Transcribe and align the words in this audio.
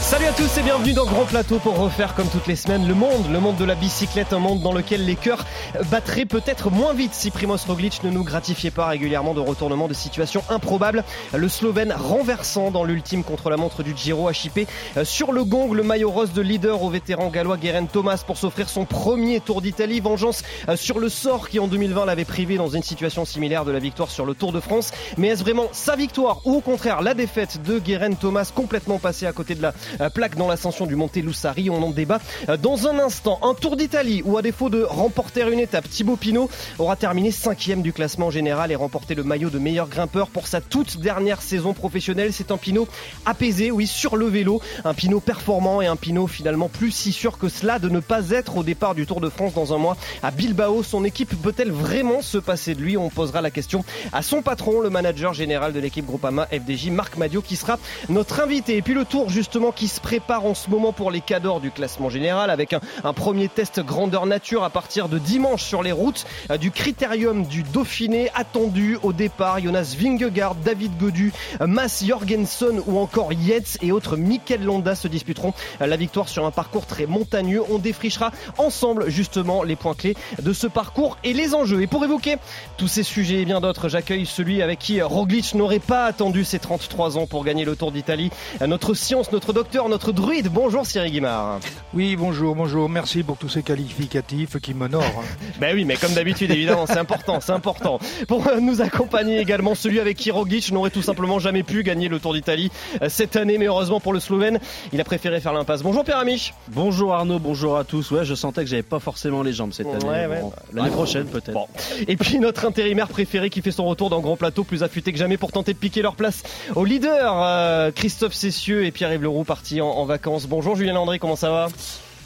Salut 0.00 0.24
à 0.24 0.32
tous 0.32 0.56
et 0.56 0.62
bienvenue 0.62 0.94
dans 0.94 1.04
Grand 1.04 1.26
Plateau 1.26 1.58
pour 1.58 1.76
refaire 1.78 2.14
comme 2.14 2.28
toutes 2.28 2.46
les 2.46 2.56
semaines 2.56 2.88
le 2.88 2.94
monde, 2.94 3.30
le 3.30 3.40
monde 3.40 3.56
de 3.56 3.64
la 3.64 3.74
bicyclette, 3.74 4.32
un 4.32 4.38
monde 4.38 4.62
dans 4.62 4.72
lequel 4.72 5.04
les 5.04 5.16
cœurs 5.16 5.44
battraient 5.90 6.24
peut-être 6.24 6.70
moins 6.70 6.94
vite 6.94 7.12
si 7.12 7.30
Primoz 7.30 7.66
Roglic 7.66 8.02
ne 8.04 8.10
nous 8.10 8.24
gratifiait 8.24 8.70
pas 8.70 8.86
régulièrement 8.86 9.34
de 9.34 9.40
retournements 9.40 9.86
de 9.86 9.92
situations 9.92 10.42
improbables. 10.48 11.04
Le 11.34 11.48
Slovène 11.48 11.92
renversant 11.92 12.70
dans 12.70 12.84
l'ultime 12.84 13.22
contre-la-montre 13.22 13.82
du 13.82 13.94
Giro 13.94 14.28
a 14.28 14.32
chippé 14.32 14.66
euh, 14.96 15.04
sur 15.04 15.32
le 15.32 15.44
gong 15.44 15.74
le 15.74 15.82
maillot 15.82 16.10
rose 16.10 16.32
de 16.32 16.40
leader 16.40 16.82
au 16.82 16.88
vétéran 16.88 17.28
gallois 17.28 17.58
Guerin 17.58 17.84
Thomas 17.84 18.22
pour 18.26 18.38
s'offrir 18.38 18.70
son 18.70 18.86
premier 18.86 19.40
Tour 19.40 19.60
d'Italie. 19.60 20.00
Vengeance 20.00 20.42
euh, 20.70 20.76
sur 20.76 20.98
le 20.98 21.10
sort 21.10 21.50
qui 21.50 21.58
en 21.58 21.68
2020 21.68 22.06
l'avait 22.06 22.24
privé 22.24 22.56
dans 22.56 22.68
une 22.68 22.82
situation 22.82 23.26
similaire 23.26 23.66
de 23.66 23.72
la 23.72 23.78
victoire 23.78 24.10
sur 24.10 24.24
le 24.24 24.34
Tour 24.34 24.52
de 24.52 24.60
France. 24.60 24.90
Mais 25.18 25.28
est-ce 25.28 25.42
vraiment 25.42 25.68
sa 25.72 25.96
victoire 25.96 26.40
ou 26.46 26.56
au 26.56 26.60
contraire 26.60 27.02
la 27.02 27.12
défaite 27.12 27.62
de 27.62 27.78
Guerin 27.78 28.14
Thomas 28.14 28.50
complètement 28.54 28.98
passée 28.98 29.17
à 29.26 29.32
côté 29.32 29.54
de 29.54 29.62
la 29.62 29.74
euh, 30.00 30.10
plaque 30.10 30.36
dans 30.36 30.48
l'ascension 30.48 30.86
du 30.86 30.96
Monte 30.96 31.16
Lussari. 31.16 31.70
On 31.70 31.82
en 31.82 31.90
débat 31.90 32.20
euh, 32.48 32.56
dans 32.56 32.86
un 32.86 32.98
instant. 32.98 33.38
Un 33.42 33.54
Tour 33.54 33.76
d'Italie 33.76 34.22
où, 34.24 34.36
à 34.36 34.42
défaut 34.42 34.68
de 34.68 34.82
remporter 34.82 35.42
une 35.42 35.60
étape, 35.60 35.88
Thibaut 35.88 36.16
Pinot 36.16 36.50
aura 36.78 36.96
terminé 36.96 37.30
cinquième 37.30 37.82
du 37.82 37.92
classement 37.92 38.30
général 38.30 38.72
et 38.72 38.76
remporté 38.76 39.14
le 39.14 39.22
maillot 39.22 39.50
de 39.50 39.58
meilleur 39.58 39.88
grimpeur 39.88 40.28
pour 40.28 40.46
sa 40.46 40.60
toute 40.60 40.98
dernière 40.98 41.42
saison 41.42 41.74
professionnelle. 41.74 42.32
C'est 42.32 42.50
un 42.50 42.56
Pinot 42.56 42.88
apaisé, 43.26 43.70
oui, 43.70 43.86
sur 43.86 44.16
le 44.16 44.26
vélo. 44.26 44.60
Un 44.84 44.94
Pinot 44.94 45.20
performant 45.20 45.80
et 45.80 45.86
un 45.86 45.96
Pinot 45.96 46.26
finalement 46.26 46.68
plus 46.68 46.90
si 46.90 47.12
sûr 47.12 47.38
que 47.38 47.48
cela 47.48 47.78
de 47.78 47.88
ne 47.88 48.00
pas 48.00 48.30
être 48.30 48.56
au 48.56 48.62
départ 48.62 48.94
du 48.94 49.06
Tour 49.06 49.20
de 49.20 49.28
France 49.28 49.54
dans 49.54 49.74
un 49.74 49.78
mois 49.78 49.96
à 50.22 50.30
Bilbao. 50.30 50.82
Son 50.82 51.04
équipe 51.04 51.34
peut-elle 51.42 51.70
vraiment 51.70 52.22
se 52.22 52.38
passer 52.38 52.74
de 52.74 52.80
lui? 52.80 52.96
On 52.96 53.10
posera 53.10 53.40
la 53.40 53.50
question 53.50 53.84
à 54.12 54.22
son 54.22 54.42
patron, 54.42 54.80
le 54.80 54.90
manager 54.90 55.34
général 55.34 55.72
de 55.72 55.80
l'équipe 55.80 56.06
Groupama 56.06 56.46
FDJ, 56.46 56.90
Marc 56.90 57.16
Madio, 57.16 57.42
qui 57.42 57.56
sera 57.56 57.78
notre 58.08 58.40
invité. 58.40 58.76
Et 58.76 58.82
puis 58.82 58.94
le 58.94 59.04
Tour 59.08 59.30
justement 59.30 59.72
qui 59.72 59.88
se 59.88 60.00
prépare 60.00 60.44
en 60.44 60.52
ce 60.52 60.68
moment 60.68 60.92
pour 60.92 61.10
les 61.10 61.22
cadors 61.22 61.60
du 61.60 61.70
classement 61.70 62.10
général 62.10 62.50
avec 62.50 62.74
un, 62.74 62.80
un, 63.04 63.14
premier 63.14 63.48
test 63.48 63.80
grandeur 63.80 64.26
nature 64.26 64.64
à 64.64 64.70
partir 64.70 65.08
de 65.08 65.18
dimanche 65.18 65.64
sur 65.64 65.82
les 65.82 65.92
routes 65.92 66.26
euh, 66.50 66.58
du 66.58 66.70
critérium 66.70 67.46
du 67.46 67.62
Dauphiné 67.62 68.30
attendu 68.34 68.98
au 69.02 69.14
départ. 69.14 69.60
Jonas 69.60 69.96
Vingegaard, 69.98 70.56
David 70.56 70.98
Godu, 70.98 71.32
euh, 71.62 71.66
Mass 71.66 72.04
Jorgensen 72.04 72.82
ou 72.86 72.98
encore 72.98 73.32
Yates 73.32 73.78
et 73.80 73.92
autres 73.92 74.18
Mikel 74.18 74.62
Londa 74.62 74.94
se 74.94 75.08
disputeront 75.08 75.54
euh, 75.80 75.86
la 75.86 75.96
victoire 75.96 76.28
sur 76.28 76.44
un 76.44 76.50
parcours 76.50 76.84
très 76.84 77.06
montagneux. 77.06 77.62
On 77.70 77.78
défrichera 77.78 78.30
ensemble 78.58 79.08
justement 79.08 79.62
les 79.62 79.76
points 79.76 79.94
clés 79.94 80.16
de 80.42 80.52
ce 80.52 80.66
parcours 80.66 81.16
et 81.24 81.32
les 81.32 81.54
enjeux. 81.54 81.80
Et 81.80 81.86
pour 81.86 82.04
évoquer 82.04 82.36
tous 82.76 82.88
ces 82.88 83.04
sujets 83.04 83.40
et 83.40 83.44
bien 83.46 83.62
d'autres, 83.62 83.88
j'accueille 83.88 84.26
celui 84.26 84.60
avec 84.60 84.78
qui 84.80 85.00
Roglic 85.00 85.54
n'aurait 85.54 85.78
pas 85.78 86.04
attendu 86.04 86.44
ses 86.44 86.58
33 86.58 87.16
ans 87.16 87.26
pour 87.26 87.44
gagner 87.44 87.64
le 87.64 87.74
Tour 87.74 87.90
d'Italie. 87.90 88.30
Notre 88.60 88.97
science, 88.98 89.32
notre 89.32 89.52
docteur, 89.52 89.88
notre 89.88 90.12
druide. 90.12 90.48
Bonjour 90.48 90.84
Cyril 90.84 91.12
Guimard. 91.12 91.60
Oui, 91.94 92.16
bonjour, 92.16 92.54
bonjour. 92.54 92.88
Merci 92.88 93.22
pour 93.22 93.36
tous 93.36 93.48
ces 93.48 93.62
qualificatifs 93.62 94.58
qui 94.60 94.74
m'honorent. 94.74 95.24
ben 95.60 95.74
oui, 95.74 95.84
mais 95.84 95.96
comme 95.96 96.12
d'habitude, 96.12 96.50
évidemment, 96.50 96.86
c'est 96.86 96.98
important, 96.98 97.40
c'est 97.40 97.52
important. 97.52 97.98
Pour 98.26 98.44
nous 98.60 98.82
accompagner 98.82 99.38
également, 99.38 99.74
celui 99.74 100.00
avec 100.00 100.16
qui 100.16 100.30
Roglic 100.30 100.72
n'aurait 100.72 100.90
tout 100.90 101.02
simplement 101.02 101.38
jamais 101.38 101.62
pu 101.62 101.82
gagner 101.82 102.08
le 102.08 102.18
Tour 102.18 102.34
d'Italie 102.34 102.70
euh, 103.00 103.08
cette 103.08 103.36
année, 103.36 103.56
mais 103.58 103.66
heureusement 103.66 104.00
pour 104.00 104.12
le 104.12 104.20
Slovène, 104.20 104.58
il 104.92 105.00
a 105.00 105.04
préféré 105.04 105.40
faire 105.40 105.52
l'impasse. 105.52 105.82
Bonjour 105.82 106.04
Pierre 106.04 106.18
Amiche. 106.18 106.52
Bonjour 106.68 107.14
Arnaud, 107.14 107.38
bonjour 107.38 107.78
à 107.78 107.84
tous. 107.84 108.10
Ouais, 108.10 108.24
je 108.24 108.34
sentais 108.34 108.62
que 108.62 108.70
j'avais 108.70 108.82
pas 108.82 108.98
forcément 108.98 109.42
les 109.42 109.52
jambes 109.52 109.72
cette 109.72 109.86
année. 109.86 110.04
Ouais, 110.04 110.26
ouais. 110.26 110.40
Bon, 110.40 110.52
L'année 110.74 110.90
prochaine 110.90 111.26
peut-être. 111.26 111.52
Bon. 111.52 111.66
Et 112.06 112.16
puis 112.16 112.40
notre 112.40 112.66
intérimaire 112.66 113.08
préféré 113.08 113.48
qui 113.48 113.62
fait 113.62 113.70
son 113.70 113.86
retour 113.86 114.10
dans 114.10 114.20
Grand 114.20 114.36
Plateau, 114.36 114.64
plus 114.64 114.82
affûté 114.82 115.12
que 115.12 115.18
jamais 115.18 115.36
pour 115.36 115.52
tenter 115.52 115.72
de 115.72 115.78
piquer 115.78 116.02
leur 116.02 116.16
place 116.16 116.42
au 116.74 116.84
leader, 116.84 117.34
euh, 117.36 117.90
Christophe 117.92 118.34
Cessieux 118.34 118.87
et 118.88 118.90
Pierre-Yves 118.90 119.22
Leroux 119.22 119.44
partis 119.44 119.80
en, 119.80 119.88
en, 119.88 120.04
vacances. 120.06 120.46
Bonjour 120.46 120.74
Julien 120.74 120.94
Landré, 120.94 121.18
comment 121.18 121.36
ça 121.36 121.50
va? 121.50 121.68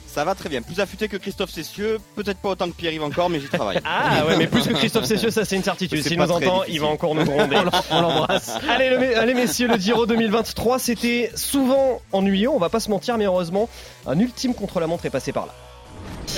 Ça 0.07 0.25
va 0.25 0.35
très 0.35 0.49
bien, 0.49 0.63
plus 0.63 0.79
affûté 0.79 1.09
que 1.09 1.17
Christophe 1.17 1.51
Cessieux, 1.51 1.99
peut-être 2.15 2.39
pas 2.39 2.51
autant 2.51 2.69
que 2.69 2.77
Pierre-Yves 2.77 3.03
encore, 3.03 3.31
mais 3.31 3.41
j'y 3.41 3.49
travaille. 3.49 3.81
Ah 3.85 4.25
ouais, 4.27 4.37
mais 4.37 4.47
plus 4.47 4.67
que 4.67 4.75
Christophe 4.75 5.07
Cessieux, 5.07 5.31
ça 5.31 5.45
c'est 5.45 5.57
une 5.57 5.65
certitude. 5.65 6.03
S'il 6.03 6.19
nous 6.19 6.31
entend, 6.31 6.39
difficile. 6.39 6.75
il 6.75 6.81
va 6.81 6.87
encore 6.87 7.15
nous 7.15 7.25
gronder. 7.25 7.57
On 7.91 8.01
l'embrasse. 8.01 8.53
allez, 8.69 8.91
le, 8.91 9.19
allez 9.19 9.35
messieurs, 9.35 9.69
le 9.69 9.79
Giro 9.79 10.07
2023, 10.07 10.79
c'était 10.79 11.33
souvent 11.35 12.01
ennuyeux, 12.13 12.51
on 12.51 12.59
va 12.59 12.69
pas 12.69 12.81
se 12.81 12.91
mentir, 12.91 13.19
mais 13.19 13.25
heureusement, 13.25 13.69
un 14.07 14.19
ultime 14.19 14.55
contre-la-montre 14.55 15.07
est 15.07 15.11
passé 15.11 15.33
par 15.33 15.47
là. 15.47 15.55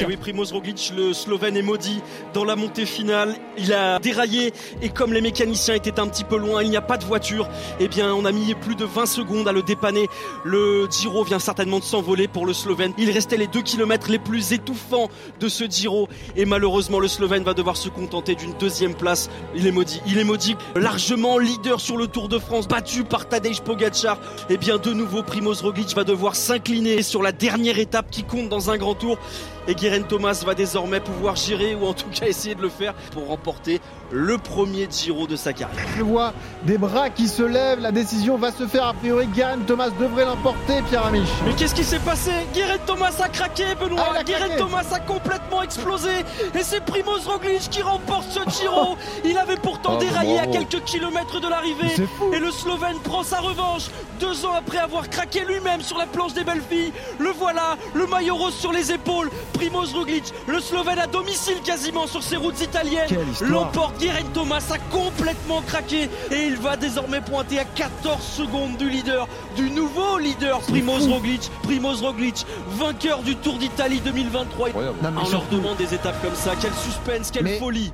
Et 0.00 0.05
oui, 0.06 0.17
Primoz 0.17 0.53
Roglic, 0.53 0.93
le 0.97 1.12
Slovène 1.12 1.56
est 1.56 1.62
maudit 1.62 2.03
dans 2.33 2.45
la 2.45 2.56
montée 2.56 2.84
finale. 2.84 3.37
Il 3.56 3.72
a 3.72 3.99
déraillé 4.00 4.53
et 4.83 4.89
comme 4.89 5.12
les 5.12 5.21
mécaniciens 5.21 5.75
étaient 5.75 6.00
un 6.00 6.09
petit 6.09 6.25
peu 6.25 6.37
loin, 6.37 6.62
il 6.62 6.71
n'y 6.71 6.77
a 6.77 6.83
pas 6.83 6.97
de 6.97 7.05
voiture. 7.05 7.49
Eh 7.78 7.87
bien, 7.87 8.12
on 8.12 8.25
a 8.25 8.33
mis 8.33 8.55
plus 8.55 8.75
de 8.75 8.84
20 8.84 9.06
secondes 9.06 9.47
à 9.47 9.53
le 9.53 9.62
dépanner. 9.62 10.09
Le 10.43 10.89
Giro 10.91 11.22
vient 11.22 11.39
certainement 11.39 11.78
de 11.78 11.84
s'envoler 11.84 12.27
pour 12.27 12.45
le 12.45 12.53
Slovène. 12.53 12.93
Il 12.99 13.11
restait 13.11 13.37
les 13.37 13.47
2 13.47 13.62
km 13.62 14.11
les 14.11 14.19
plus 14.19 14.53
étouffants 14.53 15.09
de 15.39 15.49
ce 15.49 15.65
Giro 15.65 16.09
et 16.34 16.45
malheureusement, 16.45 16.99
le 16.99 17.09
Slovène 17.09 17.45
va 17.45 17.55
devoir 17.55 17.77
se 17.77 17.89
contenter 17.89 18.34
d'une 18.34 18.55
deuxième 18.55 18.95
place. 18.95 19.31
Il 19.55 19.66
est 19.66 19.72
maudit. 19.72 20.01
Il 20.06 20.19
est 20.19 20.25
maudit. 20.25 20.56
Largement 20.75 21.39
leader 21.39 21.81
sur 21.81 21.97
le 21.97 22.09
Tour 22.09 22.28
de 22.28 22.39
France, 22.39 22.66
battu 22.66 23.05
par 23.05 23.28
Tadej 23.28 23.61
Pogacar. 23.61 24.19
Eh 24.51 24.56
bien, 24.56 24.78
de 24.78 24.93
nouveau, 24.93 25.22
Primoz 25.22 25.62
Roglic 25.62 25.95
va 25.95 26.03
devoir 26.03 26.34
s'incliner 26.34 27.03
sur 27.03 27.22
la 27.22 27.31
dernière 27.33 27.78
étape 27.78 28.11
qui 28.11 28.25
compte 28.25 28.49
dans 28.49 28.71
un 28.71 28.77
grand 28.77 28.95
tour. 28.95 29.19
Et 29.66 29.75
Guérin 29.75 30.02
Thomas 30.02 30.42
va 30.44 30.54
désormais 30.54 31.00
pouvoir 31.00 31.36
gérer 31.36 31.75
ou 31.75 31.86
en 31.86 31.94
tout 31.94 32.08
cas 32.10 32.26
essayer 32.26 32.54
de 32.54 32.62
le 32.62 32.69
faire 32.69 32.94
pour 33.12 33.28
remporter 33.28 33.80
le 34.10 34.36
premier 34.38 34.88
Giro 34.91 35.26
de 35.26 35.36
sa 35.36 35.52
carrière. 35.52 35.84
Je 35.97 36.02
vois 36.02 36.32
des 36.64 36.78
bras 36.78 37.10
qui 37.10 37.28
se 37.28 37.42
lèvent, 37.42 37.80
la 37.80 37.92
décision 37.92 38.36
va 38.36 38.53
se 38.53 38.66
faire 38.66 38.86
a 38.86 38.94
priori. 38.94 39.26
Guérin 39.26 39.58
Thomas 39.66 39.88
devrait 39.91 40.26
l'emporter, 40.26 40.82
Pierre 40.88 41.06
Amiche. 41.06 41.28
Mais 41.47 41.53
qu'est-ce 41.54 41.74
qui 41.74 41.84
s'est 41.84 41.98
passé? 41.98 42.30
Guérin 42.53 42.78
Thomas 42.86 43.14
a 43.20 43.28
craqué, 43.28 43.64
Benoît. 43.80 44.14
Ah, 44.16 44.22
Guérin 44.22 44.56
Thomas 44.58 44.84
a 44.92 45.00
complètement 45.00 45.62
explosé 45.62 46.10
et 46.54 46.62
c'est 46.62 46.84
Primoz 46.84 47.26
Roglic 47.26 47.70
qui 47.70 47.82
remporte 47.82 48.26
ce 48.30 48.41
Giro. 48.50 48.97
Il 49.24 49.38
avait 49.38 49.56
pourtant 49.56 49.94
oh, 49.97 49.98
déraillé 49.98 50.36
bravo. 50.36 50.50
à 50.50 50.58
quelques 50.58 50.84
kilomètres 50.84 51.41
de 51.41 51.48
l'arrivée 51.48 51.94
et 52.32 52.38
le 52.38 52.50
Slovène 52.50 52.98
prend 53.03 53.22
sa 53.22 53.41
revanche 53.41 53.84
deux 54.20 54.44
ans 54.44 54.53
après 54.56 54.78
avoir 54.78 55.08
craqué 55.08 55.44
lui-même 55.44 55.80
sur 55.80 55.98
la 55.98 56.06
planche 56.06 56.34
des 56.34 56.44
belles 56.44 56.62
filles. 56.69 56.92
Le 57.19 57.30
voilà, 57.30 57.76
le 57.94 58.06
maillot 58.06 58.36
rose 58.36 58.54
sur 58.54 58.72
les 58.72 58.92
épaules. 58.92 59.30
Primoz 59.54 59.94
Roglic, 59.94 60.32
le 60.47 60.60
Slovène 60.60 60.98
à 60.98 61.06
domicile 61.06 61.60
quasiment 61.65 62.06
sur 62.06 62.22
ses 62.22 62.37
routes 62.37 62.60
italiennes, 62.60 63.09
l'emporte. 63.41 63.98
Guérin 63.98 64.25
Thomas 64.32 64.65
a 64.70 64.78
complètement 64.94 65.62
craqué 65.62 66.10
et 66.31 66.44
il 66.47 66.56
va 66.56 66.76
désormais 66.76 67.20
pointer 67.20 67.59
à 67.60 67.65
14 67.65 68.20
secondes 68.20 68.76
du 68.76 68.91
leader, 68.91 69.28
du 69.56 69.70
nouveau 69.70 70.19
leader 70.19 70.60
Primoz 70.60 71.09
Roglic. 71.09 71.50
Primoz 71.62 72.03
Roglic, 72.03 72.47
vainqueur 72.69 73.22
du 73.22 73.37
Tour 73.37 73.56
d'Italie 73.59 74.00
2023. 74.04 74.70
Non, 74.70 74.94
On 75.25 75.31
leur 75.31 75.44
demande 75.50 75.76
des 75.76 75.94
étapes 75.94 76.21
comme 76.22 76.34
ça, 76.34 76.53
quel 76.60 76.72
suspense, 76.75 77.31
quelle 77.31 77.44
mais... 77.44 77.59
folie. 77.59 77.92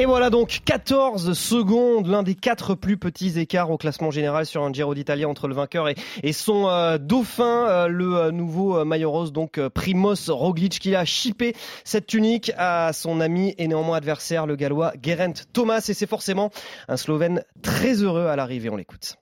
Et 0.00 0.06
voilà 0.06 0.30
donc 0.30 0.60
14 0.64 1.34
secondes, 1.34 2.06
l'un 2.06 2.22
des 2.22 2.34
quatre 2.34 2.74
plus 2.74 2.96
petits 2.96 3.38
écarts 3.38 3.70
au 3.70 3.76
classement 3.76 4.10
général 4.10 4.46
sur 4.46 4.62
un 4.62 4.72
Giro 4.72 4.94
d'Italie 4.94 5.26
entre 5.26 5.46
le 5.46 5.54
vainqueur 5.54 5.90
et, 5.90 5.94
et 6.22 6.32
son 6.32 6.68
euh, 6.68 6.96
dauphin, 6.96 7.68
euh, 7.68 7.86
le 7.86 8.16
euh, 8.16 8.30
nouveau 8.30 8.82
maillot 8.86 9.10
rose, 9.10 9.30
donc 9.30 9.60
Primoz 9.68 10.30
Roglic, 10.30 10.78
qui 10.78 10.94
a 10.94 11.04
chippé 11.04 11.54
cette 11.84 12.06
tunique 12.06 12.50
à 12.56 12.94
son 12.94 13.20
ami 13.20 13.54
et 13.58 13.68
néanmoins 13.68 13.98
adversaire, 13.98 14.46
le 14.46 14.56
gallois 14.56 14.94
Geraint 15.02 15.34
Thomas. 15.52 15.84
Et 15.86 15.92
c'est 15.92 16.08
forcément 16.08 16.50
un 16.88 16.96
Slovène 16.96 17.44
très 17.60 18.02
heureux 18.02 18.24
à 18.24 18.36
l'arrivée, 18.36 18.70
on 18.70 18.76
l'écoute. 18.76 19.18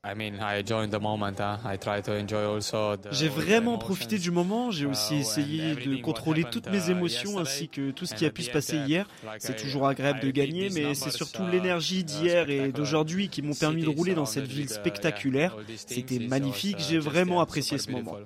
J'ai 3.11 3.29
vraiment 3.29 3.79
profité 3.79 4.19
du 4.19 4.31
moment, 4.31 4.71
j'ai 4.71 4.87
aussi 4.87 5.17
essayé 5.17 5.75
de 5.75 6.01
contrôler 6.01 6.45
toutes 6.45 6.71
mes 6.71 6.89
émotions 6.89 7.41
ainsi 7.41 7.69
que 7.69 7.91
tout 7.91 8.07
ce 8.07 8.15
qui 8.15 8.25
a 8.25 8.31
pu 8.31 8.45
se 8.45 8.51
passer 8.53 8.77
hier. 8.77 9.09
C'est 9.39 9.57
toujours 9.57 9.89
agréable 9.89 10.21
de 10.21 10.31
gagner 10.31 10.68
mais 10.75 10.95
c'est 10.95 11.11
surtout 11.11 11.47
l'énergie 11.47 12.05
d'hier 12.05 12.51
et 12.51 12.73
d'aujourd'hui 12.73 13.29
qui 13.29 13.43
m'ont 13.43 13.55
permis 13.55 13.83
de 13.83 13.89
rouler 13.89 14.15
dans 14.15 14.27
cette 14.27 14.47
ville 14.47 14.69
spectaculaire. 14.69 15.57
C'était 15.77 16.19
magnifique, 16.19 16.79
j'ai 16.79 16.99
vraiment 16.99 17.41
apprécié 17.41 17.79
ce 17.79 17.91
moment. 17.91 18.17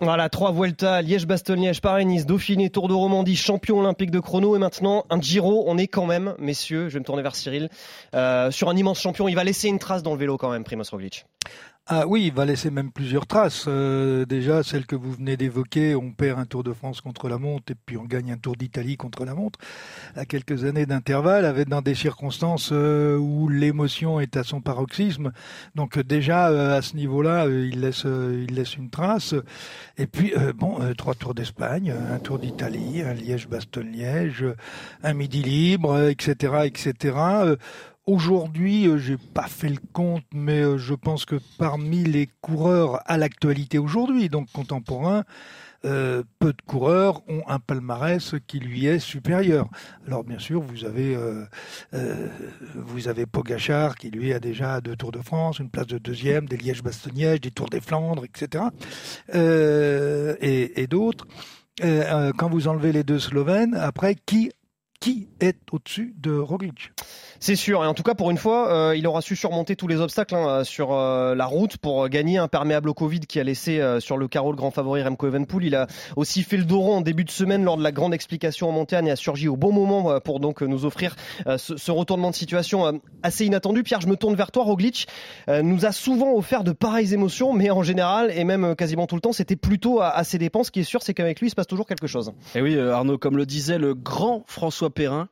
Voilà, 0.00 0.28
trois 0.28 0.52
Vuelta, 0.52 1.00
Liège-Bastogne-Liège, 1.00 1.80
Paris-Nice, 1.80 2.26
Dauphiné, 2.26 2.68
Tour 2.68 2.88
de 2.88 2.94
Romandie, 2.94 3.36
champion 3.36 3.78
olympique 3.78 4.10
de 4.10 4.20
chrono 4.20 4.54
et 4.54 4.58
maintenant 4.58 5.06
un 5.08 5.20
Giro. 5.20 5.64
On 5.66 5.78
est 5.78 5.86
quand 5.86 6.04
même, 6.04 6.34
messieurs, 6.38 6.88
je 6.88 6.94
vais 6.94 7.00
me 7.00 7.04
tourner 7.04 7.22
vers 7.22 7.36
Cyril, 7.36 7.70
euh, 8.14 8.50
sur 8.50 8.68
un 8.68 8.76
immense 8.76 9.00
champion. 9.00 9.28
Il 9.28 9.34
va 9.34 9.44
laisser 9.44 9.68
une 9.68 9.78
trace 9.78 10.02
dans 10.02 10.12
le 10.12 10.18
vélo 10.18 10.36
quand 10.36 10.50
même, 10.50 10.64
Primoz 10.64 10.90
Roglic. 10.90 11.24
Ah 11.88 12.04
oui, 12.04 12.24
il 12.26 12.32
va 12.32 12.44
laisser 12.44 12.72
même 12.72 12.90
plusieurs 12.90 13.28
traces. 13.28 13.66
Euh, 13.68 14.24
déjà, 14.24 14.64
celle 14.64 14.86
que 14.86 14.96
vous 14.96 15.12
venez 15.12 15.36
d'évoquer, 15.36 15.94
on 15.94 16.10
perd 16.10 16.40
un 16.40 16.44
Tour 16.44 16.64
de 16.64 16.72
France 16.72 17.00
contre 17.00 17.28
la 17.28 17.38
montre 17.38 17.70
et 17.70 17.76
puis 17.76 17.96
on 17.96 18.02
gagne 18.02 18.32
un 18.32 18.36
Tour 18.36 18.56
d'Italie 18.56 18.96
contre 18.96 19.24
la 19.24 19.34
montre 19.36 19.60
à 20.16 20.24
quelques 20.24 20.64
années 20.64 20.84
d'intervalle, 20.84 21.44
avec 21.44 21.68
dans 21.68 21.82
des 21.82 21.94
circonstances 21.94 22.70
euh, 22.72 23.16
où 23.16 23.48
l'émotion 23.48 24.18
est 24.18 24.36
à 24.36 24.42
son 24.42 24.60
paroxysme. 24.60 25.30
Donc 25.76 25.96
déjà 26.00 26.48
euh, 26.48 26.76
à 26.76 26.82
ce 26.82 26.96
niveau-là, 26.96 27.46
il 27.46 27.82
laisse 27.82 28.02
il 28.04 28.52
laisse 28.52 28.76
une 28.76 28.90
trace. 28.90 29.36
Et 29.96 30.08
puis 30.08 30.34
bon, 30.56 30.80
trois 30.98 31.14
Tours 31.14 31.34
d'Espagne, 31.34 31.94
un 32.12 32.18
Tour 32.18 32.40
d'Italie, 32.40 33.02
un 33.02 33.14
Liège-Bastogne-Liège, 33.14 34.44
un 35.04 35.14
Midi 35.14 35.40
libre, 35.40 36.08
etc., 36.08 36.62
etc. 36.64 37.56
Aujourd'hui, 38.06 38.86
euh, 38.86 38.98
j'ai 38.98 39.16
pas 39.16 39.48
fait 39.48 39.68
le 39.68 39.80
compte, 39.92 40.22
mais 40.32 40.60
euh, 40.60 40.78
je 40.78 40.94
pense 40.94 41.24
que 41.24 41.40
parmi 41.58 42.04
les 42.04 42.28
coureurs 42.40 43.00
à 43.06 43.18
l'actualité 43.18 43.78
aujourd'hui, 43.78 44.28
donc 44.28 44.46
contemporains, 44.52 45.24
euh, 45.84 46.22
peu 46.38 46.52
de 46.52 46.62
coureurs 46.64 47.22
ont 47.28 47.42
un 47.48 47.58
palmarès 47.58 48.36
qui 48.46 48.60
lui 48.60 48.86
est 48.86 49.00
supérieur. 49.00 49.68
Alors 50.06 50.22
bien 50.22 50.38
sûr, 50.38 50.60
vous 50.60 50.84
avez 50.84 51.18
vous 52.76 53.08
avez 53.08 53.26
Pogachar 53.26 53.96
qui 53.96 54.10
lui 54.10 54.32
a 54.32 54.38
déjà 54.38 54.80
deux 54.80 54.94
Tours 54.94 55.10
de 55.10 55.20
France, 55.20 55.58
une 55.58 55.70
place 55.70 55.88
de 55.88 55.98
deuxième, 55.98 56.46
des 56.46 56.56
Liège-Bastogne, 56.56 57.38
des 57.38 57.50
Tours 57.50 57.70
des 57.70 57.80
Flandres, 57.80 58.24
etc. 58.24 58.64
et, 59.32 60.80
et 60.80 60.86
d'autres. 60.86 61.26
quand 61.80 62.48
vous 62.50 62.68
enlevez 62.68 62.92
les 62.92 63.02
deux 63.02 63.18
Slovènes, 63.18 63.74
après 63.74 64.14
qui 64.14 64.52
qui 65.00 65.28
est 65.40 65.56
au-dessus 65.72 66.14
de 66.18 66.36
Roglic? 66.36 66.92
C'est 67.40 67.56
sûr, 67.56 67.84
et 67.84 67.86
en 67.86 67.94
tout 67.94 68.02
cas 68.02 68.14
pour 68.14 68.30
une 68.30 68.38
fois, 68.38 68.70
euh, 68.70 68.96
il 68.96 69.06
aura 69.06 69.20
su 69.20 69.36
surmonter 69.36 69.76
tous 69.76 69.88
les 69.88 70.00
obstacles 70.00 70.34
hein, 70.34 70.64
sur 70.64 70.92
euh, 70.92 71.34
la 71.34 71.46
route 71.46 71.76
pour 71.76 72.08
gagner 72.08 72.38
un 72.38 72.48
perméable 72.48 72.88
au 72.88 72.94
Covid 72.94 73.20
qui 73.20 73.38
a 73.38 73.44
laissé 73.44 73.78
euh, 73.80 74.00
sur 74.00 74.16
le 74.16 74.26
carreau 74.26 74.50
le 74.52 74.56
grand 74.56 74.70
favori 74.70 75.02
Remco 75.02 75.26
Evenpool. 75.26 75.64
Il 75.64 75.74
a 75.74 75.86
aussi 76.16 76.42
fait 76.42 76.56
le 76.56 76.64
dos 76.64 76.80
rond 76.80 76.96
en 76.96 77.00
début 77.02 77.24
de 77.24 77.30
semaine 77.30 77.62
lors 77.62 77.76
de 77.76 77.82
la 77.82 77.92
grande 77.92 78.14
explication 78.14 78.68
en 78.68 78.72
montagne 78.72 79.06
et 79.06 79.10
a 79.10 79.16
surgi 79.16 79.48
au 79.48 79.56
bon 79.56 79.72
moment 79.72 80.18
pour 80.20 80.40
donc 80.40 80.62
nous 80.62 80.84
offrir 80.84 81.14
ce, 81.56 81.76
ce, 81.76 81.90
retournement 81.90 82.30
de 82.30 82.34
situation 82.34 83.00
assez 83.22 83.44
inattendu. 83.44 83.82
Pierre, 83.82 84.00
je 84.00 84.08
me 84.08 84.16
tourne 84.16 84.34
vers 84.34 84.50
toi. 84.50 84.64
Roglic 84.64 85.06
nous 85.48 85.84
a 85.84 85.92
souvent 85.92 86.34
offert 86.34 86.64
de 86.64 86.72
pareilles 86.72 87.14
émotions, 87.14 87.52
mais 87.52 87.70
en 87.70 87.82
général 87.82 88.30
et 88.34 88.44
même 88.44 88.74
quasiment 88.76 89.06
tout 89.06 89.14
le 89.14 89.20
temps, 89.20 89.32
c'était 89.32 89.56
plutôt 89.56 90.00
à, 90.00 90.08
à 90.08 90.24
ses 90.24 90.38
dépens. 90.38 90.64
Ce 90.64 90.70
qui 90.70 90.80
est 90.80 90.84
sûr, 90.84 91.02
c'est 91.02 91.14
qu'avec 91.14 91.40
lui, 91.40 91.48
il 91.48 91.50
se 91.50 91.54
passe 91.54 91.66
toujours 91.66 91.86
quelque 91.86 92.06
chose. 92.06 92.32
Et 92.54 92.62
oui, 92.62 92.78
Arnaud, 92.78 93.18
comme 93.18 93.36
le 93.36 93.46
disait 93.46 93.78
le 93.78 93.94
grand 93.94 94.44
François 94.46 94.85
Perrin. 94.90 95.28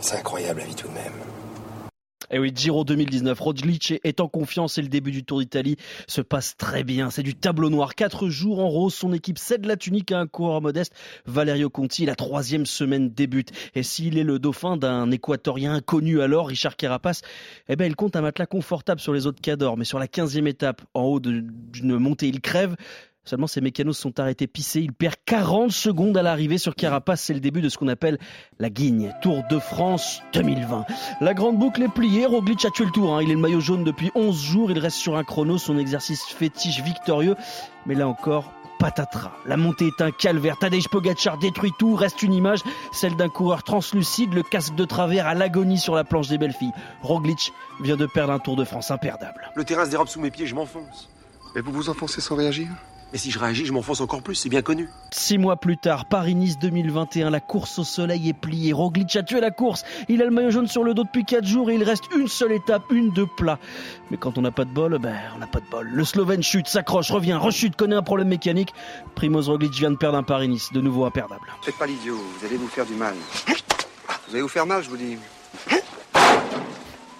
C'est 0.00 0.16
incroyable 0.16 0.60
la 0.60 0.66
vie 0.66 0.74
tout 0.74 0.88
de 0.88 0.94
même. 0.94 1.12
Et 2.32 2.38
oui, 2.38 2.52
Giro 2.54 2.84
2019, 2.84 3.38
Roglic 3.40 3.94
est 4.04 4.20
en 4.20 4.28
confiance 4.28 4.78
et 4.78 4.82
le 4.82 4.88
début 4.88 5.10
du 5.10 5.24
Tour 5.24 5.40
d'Italie 5.40 5.76
se 6.06 6.20
passe 6.20 6.56
très 6.56 6.84
bien. 6.84 7.10
C'est 7.10 7.24
du 7.24 7.34
tableau 7.34 7.70
noir. 7.70 7.96
Quatre 7.96 8.28
jours 8.28 8.60
en 8.60 8.68
rose, 8.68 8.94
son 8.94 9.12
équipe 9.12 9.36
cède 9.36 9.66
la 9.66 9.76
tunique 9.76 10.12
à 10.12 10.20
un 10.20 10.28
coureur 10.28 10.62
modeste, 10.62 10.94
Valerio 11.26 11.70
Conti. 11.70 12.06
La 12.06 12.14
troisième 12.14 12.66
semaine 12.66 13.10
débute. 13.10 13.50
Et 13.74 13.82
s'il 13.82 14.16
est 14.16 14.22
le 14.22 14.38
dauphin 14.38 14.76
d'un 14.76 15.10
équatorien 15.10 15.74
inconnu 15.74 16.22
alors, 16.22 16.46
Richard 16.46 16.76
Carapace, 16.76 17.22
eh 17.68 17.74
ben, 17.74 17.86
il 17.86 17.96
compte 17.96 18.14
un 18.14 18.20
matelas 18.20 18.46
confortable 18.46 19.00
sur 19.00 19.12
les 19.12 19.26
autres 19.26 19.40
cadors. 19.40 19.76
Mais 19.76 19.84
sur 19.84 19.98
la 19.98 20.06
quinzième 20.06 20.46
étape, 20.46 20.82
en 20.94 21.02
haut 21.02 21.20
d'une 21.20 21.98
montée, 21.98 22.28
il 22.28 22.40
crève. 22.40 22.76
Seulement, 23.24 23.46
ses 23.46 23.60
mécanos 23.60 23.98
sont 23.98 24.18
arrêtés 24.18 24.46
pissés. 24.46 24.80
Il 24.80 24.92
perd 24.92 25.14
40 25.26 25.70
secondes 25.70 26.16
à 26.16 26.22
l'arrivée 26.22 26.58
sur 26.58 26.74
Carapace. 26.74 27.20
C'est 27.20 27.34
le 27.34 27.40
début 27.40 27.60
de 27.60 27.68
ce 27.68 27.76
qu'on 27.76 27.88
appelle 27.88 28.18
la 28.58 28.70
guigne. 28.70 29.12
Tour 29.20 29.42
de 29.50 29.58
France 29.58 30.22
2020. 30.32 30.86
La 31.20 31.34
grande 31.34 31.58
boucle 31.58 31.82
est 31.82 31.88
pliée. 31.88 32.24
Roglic 32.24 32.64
a 32.64 32.70
tué 32.70 32.86
le 32.86 32.90
tour. 32.90 33.14
Hein. 33.14 33.22
Il 33.22 33.30
est 33.30 33.34
le 33.34 33.40
maillot 33.40 33.60
jaune 33.60 33.84
depuis 33.84 34.10
11 34.14 34.42
jours. 34.42 34.70
Il 34.70 34.78
reste 34.78 34.96
sur 34.96 35.16
un 35.16 35.24
chrono. 35.24 35.58
Son 35.58 35.78
exercice 35.78 36.24
fétiche 36.24 36.82
victorieux. 36.82 37.36
Mais 37.84 37.94
là 37.94 38.08
encore, 38.08 38.52
patatras. 38.80 39.32
La 39.44 39.58
montée 39.58 39.88
est 39.88 40.00
un 40.00 40.10
calvaire. 40.10 40.58
Tadej 40.58 40.88
Pogacar 40.88 41.38
détruit 41.38 41.72
tout. 41.78 41.94
Reste 41.94 42.22
une 42.22 42.32
image, 42.32 42.60
celle 42.90 43.16
d'un 43.16 43.28
coureur 43.28 43.62
translucide, 43.62 44.32
le 44.32 44.42
casque 44.42 44.74
de 44.74 44.84
travers 44.86 45.26
à 45.26 45.34
l'agonie 45.34 45.78
sur 45.78 45.94
la 45.94 46.04
planche 46.04 46.28
des 46.28 46.38
belles 46.38 46.54
filles. 46.54 46.72
Roglic 47.02 47.52
vient 47.82 47.96
de 47.96 48.06
perdre 48.06 48.32
un 48.32 48.38
Tour 48.38 48.56
de 48.56 48.64
France 48.64 48.90
imperdable. 48.90 49.52
Le 49.54 49.64
terrain 49.64 49.84
se 49.84 49.90
dérobe 49.90 50.08
sous 50.08 50.20
mes 50.20 50.30
pieds, 50.30 50.46
je 50.46 50.54
m'enfonce. 50.54 51.10
Et 51.54 51.60
vous 51.60 51.72
vous 51.72 51.90
enfoncez 51.90 52.20
sans 52.20 52.36
réagir? 52.36 52.68
Mais 53.12 53.18
si 53.18 53.30
je 53.30 53.38
réagis, 53.38 53.66
je 53.66 53.72
m'enfonce 53.72 54.00
encore 54.00 54.22
plus, 54.22 54.34
c'est 54.34 54.48
bien 54.48 54.62
connu. 54.62 54.88
Six 55.10 55.38
mois 55.38 55.56
plus 55.56 55.76
tard, 55.76 56.04
Paris-Nice 56.04 56.58
2021, 56.58 57.30
la 57.30 57.40
course 57.40 57.78
au 57.78 57.84
soleil 57.84 58.28
est 58.28 58.32
pliée. 58.32 58.72
Roglic 58.72 59.14
a 59.16 59.22
tué 59.22 59.40
la 59.40 59.50
course. 59.50 59.84
Il 60.08 60.22
a 60.22 60.24
le 60.24 60.30
maillot 60.30 60.50
jaune 60.50 60.68
sur 60.68 60.84
le 60.84 60.94
dos 60.94 61.04
depuis 61.04 61.24
quatre 61.24 61.46
jours 61.46 61.70
et 61.70 61.74
il 61.74 61.82
reste 61.82 62.04
une 62.14 62.28
seule 62.28 62.52
étape, 62.52 62.84
une 62.90 63.12
de 63.12 63.24
plat. 63.24 63.58
Mais 64.10 64.16
quand 64.16 64.38
on 64.38 64.42
n'a 64.42 64.52
pas 64.52 64.64
de 64.64 64.70
bol, 64.70 64.98
ben 64.98 65.16
on 65.34 65.38
n'a 65.38 65.46
pas 65.46 65.60
de 65.60 65.66
bol. 65.70 65.88
Le 65.88 66.04
Slovène 66.04 66.42
chute, 66.42 66.68
s'accroche, 66.68 67.10
revient, 67.10 67.34
rechute, 67.34 67.76
connaît 67.76 67.96
un 67.96 68.02
problème 68.02 68.28
mécanique. 68.28 68.72
Primoz 69.14 69.48
Roglic 69.48 69.72
vient 69.72 69.90
de 69.90 69.96
perdre 69.96 70.18
un 70.18 70.22
Paris-Nice, 70.22 70.72
de 70.72 70.80
nouveau 70.80 71.04
imperdable. 71.04 71.46
Faites 71.62 71.76
pas 71.78 71.86
l'idiot, 71.86 72.16
vous 72.16 72.46
allez 72.46 72.56
vous 72.56 72.68
faire 72.68 72.86
du 72.86 72.94
mal. 72.94 73.14
Vous 74.28 74.34
allez 74.34 74.42
vous 74.42 74.48
faire 74.48 74.66
mal, 74.66 74.82
je 74.84 74.90
vous 74.90 74.96
dis. 74.96 75.16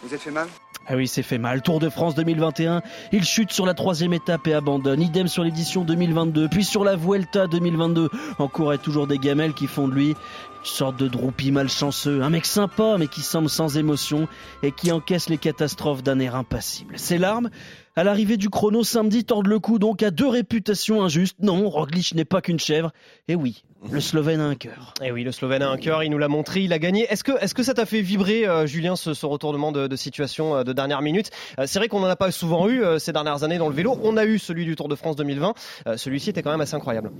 Vous 0.02 0.14
êtes 0.14 0.20
fait 0.20 0.30
mal? 0.30 0.48
Ah 0.92 0.96
oui, 0.96 1.06
c'est 1.06 1.22
fait 1.22 1.38
mal. 1.38 1.62
Tour 1.62 1.78
de 1.78 1.88
France 1.88 2.16
2021, 2.16 2.82
il 3.12 3.22
chute 3.22 3.52
sur 3.52 3.64
la 3.64 3.74
troisième 3.74 4.12
étape 4.12 4.48
et 4.48 4.54
abandonne. 4.54 5.00
Idem 5.00 5.28
sur 5.28 5.44
l'édition 5.44 5.84
2022, 5.84 6.48
puis 6.48 6.64
sur 6.64 6.82
la 6.82 6.96
Vuelta 6.96 7.46
2022. 7.46 8.08
En 8.40 8.48
cours, 8.48 8.76
toujours 8.76 9.06
des 9.06 9.18
gamelles 9.18 9.54
qui 9.54 9.68
font 9.68 9.86
de 9.86 9.94
lui 9.94 10.08
une 10.08 10.16
sorte 10.64 10.96
de 10.96 11.06
droupi 11.06 11.52
malchanceux, 11.52 12.22
un 12.22 12.28
mec 12.28 12.44
sympa 12.44 12.96
mais 12.98 13.06
qui 13.06 13.22
semble 13.22 13.48
sans 13.48 13.78
émotion 13.78 14.28
et 14.62 14.72
qui 14.72 14.92
encaisse 14.92 15.28
les 15.28 15.38
catastrophes 15.38 16.02
d'un 16.02 16.18
air 16.18 16.34
impassible. 16.34 16.98
Ses 16.98 17.18
larmes, 17.18 17.50
à 17.96 18.04
l'arrivée 18.04 18.36
du 18.36 18.50
chrono 18.50 18.84
samedi, 18.84 19.24
tordent 19.24 19.48
le 19.48 19.58
cou 19.58 19.78
donc 19.78 20.02
à 20.02 20.10
deux 20.10 20.28
réputations 20.28 21.02
injustes. 21.02 21.36
Non, 21.40 21.68
Roglic 21.68 22.14
n'est 22.14 22.24
pas 22.24 22.40
qu'une 22.40 22.58
chèvre. 22.58 22.92
Et 23.28 23.34
oui, 23.34 23.64
le 23.90 24.00
Slovène 24.00 24.40
a 24.40 24.46
un 24.46 24.54
cœur. 24.54 24.94
Et 25.02 25.10
oui, 25.10 25.24
le 25.24 25.32
Slovène 25.32 25.62
a 25.62 25.68
un 25.68 25.76
cœur, 25.76 26.02
il 26.04 26.10
nous 26.10 26.18
l'a 26.18 26.28
montré, 26.28 26.60
il 26.62 26.72
a 26.72 26.78
gagné. 26.78 27.06
Est-ce 27.10 27.24
que, 27.24 27.32
est-ce 27.42 27.54
que 27.54 27.62
ça 27.62 27.74
t'a 27.74 27.86
fait 27.86 28.02
vibrer, 28.02 28.46
euh, 28.46 28.66
Julien, 28.66 28.96
ce, 28.96 29.26
retournement 29.26 29.72
de, 29.72 29.96
situation 29.96 30.56
euh, 30.56 30.64
de 30.64 30.72
dernière 30.72 31.02
minute? 31.02 31.30
Euh, 31.58 31.64
C'est 31.66 31.78
vrai 31.78 31.88
qu'on 31.88 32.00
n'en 32.00 32.06
a 32.06 32.16
pas 32.16 32.30
souvent 32.30 32.68
eu 32.68 32.82
ces 32.98 33.12
dernières 33.12 33.42
années 33.42 33.58
dans 33.58 33.68
le 33.68 33.74
vélo. 33.74 33.98
On 34.02 34.16
a 34.16 34.24
eu 34.24 34.38
celui 34.38 34.64
du 34.64 34.76
Tour 34.76 34.88
de 34.88 34.94
France 34.94 35.16
2020. 35.16 35.54
Celui-ci 35.96 36.30
était 36.30 36.42
quand 36.42 36.50
même 36.50 36.60
assez 36.60 36.74
incroyable. 36.74 37.10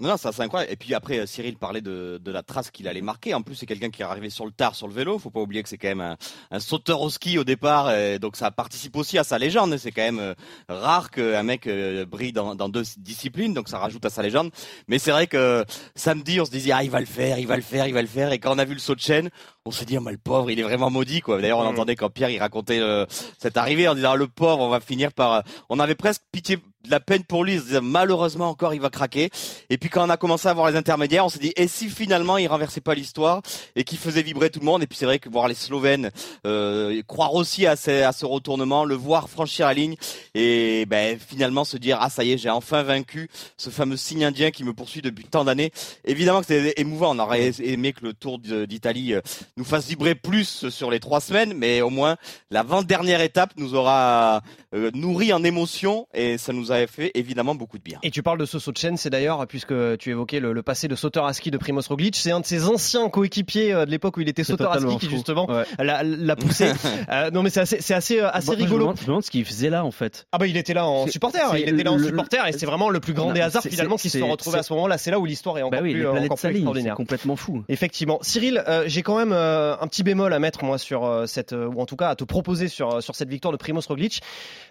Non, 0.00 0.16
ça 0.16 0.32
c'est 0.32 0.42
incroyable. 0.42 0.72
Et 0.72 0.76
puis 0.76 0.94
après, 0.94 1.26
Cyril 1.26 1.56
parlait 1.56 1.80
de, 1.80 2.20
de 2.22 2.30
la 2.30 2.42
trace 2.42 2.70
qu'il 2.70 2.88
allait 2.88 3.00
marquer. 3.00 3.34
En 3.34 3.42
plus, 3.42 3.54
c'est 3.54 3.66
quelqu'un 3.66 3.90
qui 3.90 4.02
est 4.02 4.04
arrivé 4.04 4.30
sur 4.30 4.46
le 4.46 4.52
tard 4.52 4.74
sur 4.74 4.86
le 4.86 4.94
vélo. 4.94 5.18
Faut 5.18 5.30
pas 5.30 5.40
oublier 5.40 5.62
que 5.62 5.68
c'est 5.68 5.78
quand 5.78 5.88
même 5.88 6.00
un, 6.00 6.16
un, 6.50 6.60
sauteur 6.60 7.00
au 7.00 7.10
ski 7.10 7.38
au 7.38 7.44
départ, 7.44 7.92
et 7.92 8.18
donc 8.18 8.36
ça 8.36 8.50
participe 8.50 8.96
aussi 8.96 9.18
à 9.18 9.24
sa 9.24 9.38
légende. 9.38 9.76
C'est 9.76 9.90
quand 9.90 10.02
même 10.02 10.18
euh, 10.18 10.34
rare 10.68 11.10
qu'un 11.10 11.42
mec 11.42 11.66
euh, 11.66 12.04
brille 12.06 12.32
dans, 12.32 12.54
dans, 12.54 12.68
deux 12.68 12.84
disciplines, 12.98 13.54
donc 13.54 13.68
ça 13.68 13.78
rajoute 13.78 14.04
à 14.04 14.10
sa 14.10 14.22
légende. 14.22 14.50
Mais 14.86 14.98
c'est 14.98 15.10
vrai 15.10 15.26
que 15.26 15.64
samedi, 15.94 16.40
on 16.40 16.44
se 16.44 16.50
disait 16.50 16.72
ah 16.72 16.84
il 16.84 16.90
va 16.90 17.00
le 17.00 17.06
faire, 17.06 17.38
il 17.38 17.46
va 17.46 17.56
le 17.56 17.62
faire, 17.62 17.86
il 17.86 17.94
va 17.94 18.02
le 18.02 18.08
faire. 18.08 18.32
Et 18.32 18.38
quand 18.38 18.54
on 18.54 18.58
a 18.58 18.64
vu 18.64 18.74
le 18.74 18.80
saut 18.80 18.94
de 18.94 19.00
chaîne, 19.00 19.30
on 19.64 19.70
s'est 19.70 19.84
dit 19.84 19.98
mais 19.98 20.12
le 20.12 20.18
pauvre, 20.18 20.50
il 20.50 20.58
est 20.60 20.62
vraiment 20.62 20.90
maudit 20.90 21.20
quoi. 21.20 21.40
D'ailleurs, 21.40 21.58
on 21.58 21.64
mm. 21.64 21.74
entendait 21.74 21.96
quand 21.96 22.10
Pierre 22.10 22.30
il 22.30 22.38
racontait 22.38 22.80
euh, 22.80 23.06
cette 23.38 23.56
arrivée 23.56 23.88
en 23.88 23.94
disant 23.94 24.12
ah, 24.12 24.16
le 24.16 24.28
pauvre, 24.28 24.60
on 24.60 24.68
va 24.68 24.80
finir 24.80 25.12
par. 25.12 25.42
On 25.68 25.78
avait 25.78 25.94
presque 25.94 26.22
pitié 26.32 26.58
de 26.88 26.92
la 26.92 27.00
peine 27.00 27.22
pour 27.22 27.44
lui, 27.44 27.54
il 27.54 27.60
se 27.60 27.66
disait, 27.66 27.80
malheureusement 27.80 28.48
encore 28.48 28.74
il 28.74 28.80
va 28.80 28.90
craquer. 28.90 29.30
Et 29.70 29.78
puis 29.78 29.88
quand 29.90 30.04
on 30.06 30.10
a 30.10 30.16
commencé 30.16 30.48
à 30.48 30.54
voir 30.54 30.70
les 30.70 30.76
intermédiaires, 30.76 31.24
on 31.24 31.28
s'est 31.28 31.38
dit 31.38 31.52
et 31.56 31.68
si 31.68 31.88
finalement 31.88 32.38
il 32.38 32.48
renversait 32.48 32.80
pas 32.80 32.94
l'histoire 32.94 33.42
et 33.76 33.84
qu'il 33.84 33.98
faisait 33.98 34.22
vibrer 34.22 34.50
tout 34.50 34.60
le 34.60 34.66
monde? 34.66 34.82
Et 34.82 34.86
puis 34.86 34.98
c'est 34.98 35.04
vrai 35.04 35.18
que 35.18 35.28
voir 35.28 35.48
les 35.48 35.54
Slovènes 35.54 36.10
euh, 36.46 37.00
croire 37.06 37.34
aussi 37.34 37.66
à, 37.66 37.76
ce 37.76 38.24
retournement, 38.24 38.84
le 38.84 38.94
voir 38.94 39.28
franchir 39.28 39.66
la 39.66 39.74
ligne 39.74 39.96
et 40.34 40.86
ben 40.86 41.18
finalement 41.18 41.64
se 41.64 41.76
dire 41.76 41.98
ah 42.00 42.10
ça 42.10 42.24
y 42.24 42.32
est 42.32 42.38
j'ai 42.38 42.50
enfin 42.50 42.82
vaincu 42.82 43.28
ce 43.56 43.70
fameux 43.70 43.96
signe 43.96 44.24
indien 44.24 44.50
qui 44.50 44.64
me 44.64 44.72
poursuit 44.72 45.02
depuis 45.02 45.24
tant 45.24 45.44
d'années. 45.44 45.70
Évidemment 46.04 46.40
que 46.40 46.46
c'était 46.46 46.80
émouvant. 46.80 47.14
On 47.14 47.18
aurait 47.18 47.52
aimé 47.60 47.92
que 47.92 48.04
le 48.04 48.14
Tour 48.14 48.38
d'Italie 48.38 49.14
euh, 49.14 49.20
nous 49.56 49.64
fasse 49.64 49.86
vibrer 49.86 50.14
plus 50.14 50.68
sur 50.68 50.90
les 50.90 51.00
trois 51.00 51.20
semaines, 51.20 51.54
mais 51.54 51.82
au 51.82 51.90
moins 51.90 52.16
l'avant 52.50 52.82
dernière 52.82 53.20
étape 53.20 53.52
nous 53.56 53.74
aura 53.74 54.42
euh, 54.74 54.90
nourri 54.94 55.32
en 55.32 55.44
émotion 55.44 56.06
et 56.14 56.38
ça 56.38 56.52
nous 56.52 56.72
fait 56.86 57.10
évidemment 57.14 57.54
beaucoup 57.54 57.78
de 57.78 57.82
bien. 57.82 57.98
Et 58.02 58.10
tu 58.10 58.22
parles 58.22 58.38
de 58.38 58.44
ce 58.44 58.58
saut 58.58 58.72
de 58.72 58.78
chaîne, 58.78 58.96
c'est 58.96 59.10
d'ailleurs, 59.10 59.46
puisque 59.46 59.74
tu 59.98 60.10
évoquais 60.10 60.40
le, 60.40 60.62
passé 60.62 60.88
de 60.88 60.94
sauteur 60.94 61.24
à 61.24 61.32
ski 61.32 61.50
de 61.50 61.58
Primoz 61.58 61.88
Roglic, 61.88 62.16
c'est 62.16 62.30
un 62.30 62.40
de 62.40 62.46
ses 62.46 62.66
anciens 62.66 63.08
coéquipiers 63.08 63.72
euh, 63.72 63.86
de 63.86 63.90
l'époque 63.90 64.16
où 64.16 64.20
il 64.20 64.28
était 64.28 64.44
sauteur 64.44 64.72
à 64.72 64.80
ski 64.80 64.98
qui 64.98 65.10
justement 65.10 65.46
l'a 65.78 66.36
poussé. 66.36 66.72
Euh, 67.10 67.30
non 67.30 67.42
mais 67.42 67.50
c'est 67.50 67.60
assez, 67.60 67.80
c'est 67.80 67.94
assez, 67.94 68.20
euh, 68.20 68.28
rigolo. 68.48 68.92
Je 68.96 69.02
me, 69.02 69.06
demande, 69.06 69.22
ce 69.22 69.30
qu'il 69.30 69.44
faisait 69.44 69.70
là 69.70 69.84
en 69.84 69.90
fait. 69.90 70.26
Ah 70.32 70.38
bah 70.38 70.46
il 70.46 70.56
était 70.56 70.74
là 70.74 70.86
en 70.86 71.06
supporter, 71.06 71.56
il 71.56 71.68
était 71.68 71.82
là 71.84 71.92
en 71.92 71.98
supporter 71.98 72.46
et 72.46 72.52
c'est 72.52 72.66
vraiment 72.66 72.90
le 72.90 73.00
plus 73.00 73.14
grand 73.14 73.32
des 73.32 73.40
hasards 73.40 73.62
finalement 73.62 73.96
qui 73.96 74.10
se 74.10 74.18
sont 74.18 74.28
retrouvés 74.28 74.58
à 74.58 74.62
ce 74.62 74.72
moment-là. 74.74 74.98
C'est 74.98 75.10
là 75.10 75.18
où 75.18 75.24
l'histoire 75.24 75.58
est 75.58 75.62
encore 75.62 75.80
bah 75.80 75.82
oui, 75.82 75.92
plus, 75.92 76.06
encore 76.06 76.38
plus 76.38 76.50
extraordinaire. 76.50 76.94
complètement 76.94 77.36
fou. 77.36 77.64
Effectivement. 77.68 78.18
Cyril, 78.22 78.64
j'ai 78.86 79.02
quand 79.02 79.16
même 79.16 79.32
un 79.32 79.86
petit 79.86 80.02
bémol 80.02 80.32
à 80.32 80.38
mettre 80.38 80.64
moi 80.64 80.78
sur 80.78 81.24
cette, 81.26 81.52
ou 81.52 81.80
en 81.80 81.86
tout 81.86 81.96
cas 81.96 82.10
à 82.10 82.16
te 82.16 82.24
proposer 82.24 82.68
sur, 82.68 83.02
sur 83.02 83.14
cette 83.14 83.28
victoire 83.28 83.52
de 83.52 83.58
Primoz 83.58 83.86
Roglic. 83.86 84.20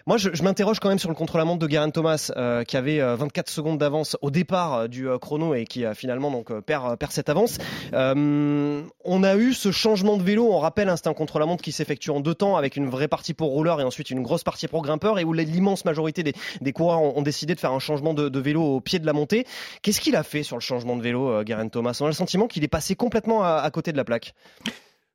Moi 0.06 0.16
je, 0.16 0.30
je 0.32 0.42
m'interroge 0.42 0.80
quand 0.80 0.88
même 0.88 0.98
sur 0.98 1.08
le 1.08 1.14
contre-la-montre 1.14 1.66
de 1.66 1.70
Geraint 1.70 1.90
Thomas 1.98 2.30
euh, 2.36 2.62
qui 2.62 2.76
avait 2.76 3.00
24 3.00 3.50
secondes 3.50 3.76
d'avance 3.76 4.16
au 4.22 4.30
départ 4.30 4.88
du 4.88 5.08
chrono 5.20 5.56
et 5.56 5.64
qui 5.64 5.84
finalement 5.96 6.30
donc 6.30 6.56
perd, 6.60 6.96
perd 6.96 7.10
cette 7.10 7.28
avance. 7.28 7.58
on 7.92 9.22
a 9.24 9.36
eu 9.36 9.52
ce 9.52 9.72
changement 9.72 10.16
de 10.16 10.22
vélo, 10.22 10.48
on 10.48 10.60
rappelle, 10.60 10.88
hein, 10.88 10.96
c'est 10.96 11.08
un 11.08 11.14
contre-la-montre 11.14 11.60
qui 11.60 11.72
s'effectue 11.72 12.10
en 12.10 12.20
deux 12.20 12.36
temps 12.36 12.56
avec 12.56 12.76
une 12.76 12.88
vraie 12.88 13.08
partie 13.08 13.34
pour 13.34 13.50
rouleur 13.50 13.80
et 13.80 13.84
ensuite 13.84 14.10
une 14.10 14.22
grosse 14.22 14.44
partie 14.44 14.68
pour 14.68 14.82
grimpeur 14.82 15.18
et 15.18 15.24
où 15.24 15.32
l'immense 15.32 15.84
majorité 15.84 16.22
des, 16.22 16.72
coureurs 16.72 17.02
ont, 17.02 17.22
décidé 17.22 17.56
de 17.56 17.58
faire 17.58 17.72
un 17.72 17.80
changement 17.80 18.14
de, 18.14 18.38
vélo 18.38 18.62
au 18.62 18.80
pied 18.80 19.00
de 19.00 19.06
la 19.06 19.12
montée. 19.12 19.44
Qu'est-ce 19.82 20.00
qu'il 20.00 20.14
a 20.14 20.22
fait 20.22 20.44
sur 20.44 20.56
le 20.56 20.62
changement 20.62 20.94
de 20.94 21.02
vélo, 21.02 21.42
Guerin 21.42 21.66
Thomas? 21.66 21.98
On 22.00 22.04
a 22.04 22.08
le 22.08 22.14
sentiment 22.14 22.46
qu'il 22.46 22.62
est 22.62 22.68
passé 22.68 22.94
complètement 22.94 23.42
à, 23.42 23.68
côté 23.72 23.90
de 23.90 23.96
la 23.96 24.04
plaque. 24.04 24.34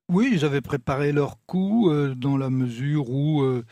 Oui, 0.09 0.31
ils 0.33 0.43
avaient 0.43 0.59
préparé 0.59 1.13
leur 1.13 1.37
coup 1.45 1.89
dans 2.17 2.35
la 2.35 2.49
mesure 2.49 3.09
où 3.09 3.41
euh, 3.41 3.63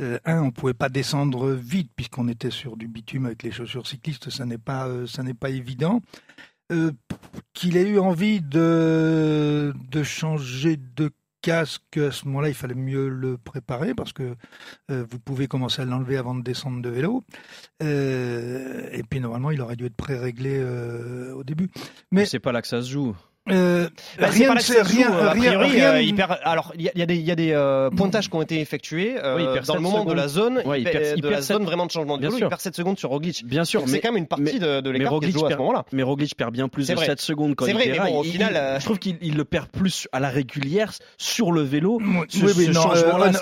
un, 0.00 0.42
on 0.42 0.50
pouvait 0.50 0.74
pas 0.74 0.88
descendre 0.88 1.52
vite 1.52 1.90
puisqu'on 1.96 2.28
était 2.28 2.50
sur 2.50 2.76
du 2.76 2.88
bitume 2.88 3.26
avec 3.26 3.42
les 3.42 3.50
chaussures 3.50 3.86
cyclistes, 3.86 4.30
ça 4.30 4.44
n'est 4.44 4.58
pas, 4.58 4.88
euh, 4.88 5.06
évident. 5.46 6.00
Euh, 6.72 6.90
qu'il 7.54 7.76
ait 7.76 7.88
eu 7.88 7.98
envie 7.98 8.40
de, 8.40 9.72
de 9.90 10.02
changer 10.02 10.76
de 10.76 11.10
casque, 11.40 11.96
à 11.96 12.10
ce 12.10 12.26
moment-là, 12.26 12.48
il 12.48 12.54
fallait 12.54 12.74
mieux 12.74 13.08
le 13.08 13.38
préparer 13.38 13.94
parce 13.94 14.12
que 14.12 14.34
vous 14.88 15.20
pouvez 15.20 15.46
commencer 15.46 15.82
à 15.82 15.84
l'enlever 15.84 16.16
avant 16.16 16.34
de 16.34 16.42
descendre 16.42 16.82
de 16.82 16.88
vélo. 16.88 17.22
et 17.80 19.02
puis 19.08 19.20
normalement, 19.20 19.52
il 19.52 19.60
aurait 19.60 19.76
dû 19.76 19.86
être 19.86 19.94
pré-réglé 19.94 20.60
au 21.32 21.44
début. 21.44 21.70
Mais 22.10 22.26
c'est 22.26 22.40
pas 22.40 22.50
là 22.50 22.62
que 22.62 22.68
ça 22.68 22.82
se 22.82 22.90
joue. 22.90 23.14
Euh, 23.48 23.88
bah, 24.18 24.26
rien, 24.28 24.54
pas 24.54 24.60
rien, 24.82 25.12
a 25.12 25.30
priori, 25.30 25.70
rien, 25.70 25.92
euh, 25.92 26.02
il 26.02 26.14
perd, 26.16 26.36
alors 26.42 26.72
il 26.74 26.82
y, 26.82 26.90
y, 26.98 27.02
a 27.02 27.06
des, 27.06 27.16
y 27.16 27.30
a 27.30 27.36
des 27.36 27.52
euh, 27.52 27.90
pointages 27.90 28.28
qui 28.28 28.34
ont 28.34 28.42
été 28.42 28.60
effectués 28.60 29.14
euh, 29.22 29.36
oui, 29.36 29.44
dans 29.66 29.74
le 29.76 29.80
moment 29.80 29.98
secondes. 29.98 30.08
de 30.08 30.14
la 30.14 30.26
zone, 30.26 30.62
ouais, 30.64 30.80
il 30.80 30.84
perd, 30.84 31.20
de 31.20 31.28
la 31.28 31.42
zone 31.42 31.64
vraiment 31.64 31.86
de 31.86 31.92
changement 31.92 32.16
de 32.16 32.22
vélo, 32.22 32.38
il 32.38 32.48
perd 32.48 32.60
7 32.60 32.74
secondes 32.74 32.98
sur 32.98 33.10
Roglic. 33.10 33.44
Bien 33.44 33.64
sûr, 33.64 33.82
mais 33.82 33.92
c'est 33.92 34.00
quand 34.00 34.08
même 34.08 34.22
une 34.22 34.26
partie 34.26 34.58
de, 34.58 34.80
de 34.80 34.90
l'écart 34.90 35.20
qui 35.20 35.30
joue 35.30 35.46
à 35.46 35.50
ce 35.50 35.56
moment-là. 35.56 35.84
Mais 35.92 36.02
Roglic 36.02 36.34
perd 36.36 36.52
bien 36.52 36.68
plus 36.68 36.88
de 36.88 36.94
vrai. 36.94 37.06
7 37.06 37.20
secondes 37.20 37.54
quand 37.54 37.66
il 37.66 37.74
vrai, 37.74 37.88
mais 37.92 37.98
bon, 37.98 38.18
au 38.20 38.24
final, 38.24 38.78
je 38.80 38.84
trouve 38.84 38.98
qu'il 38.98 39.36
le 39.36 39.44
perd 39.44 39.68
plus 39.68 40.08
à 40.10 40.18
la 40.18 40.28
régulière 40.28 40.92
sur 41.16 41.52
le 41.52 41.62
vélo. 41.62 42.00
Ce, 42.28 42.44
oui, 42.44 42.52
oui, 42.56 42.68
non, 42.68 42.90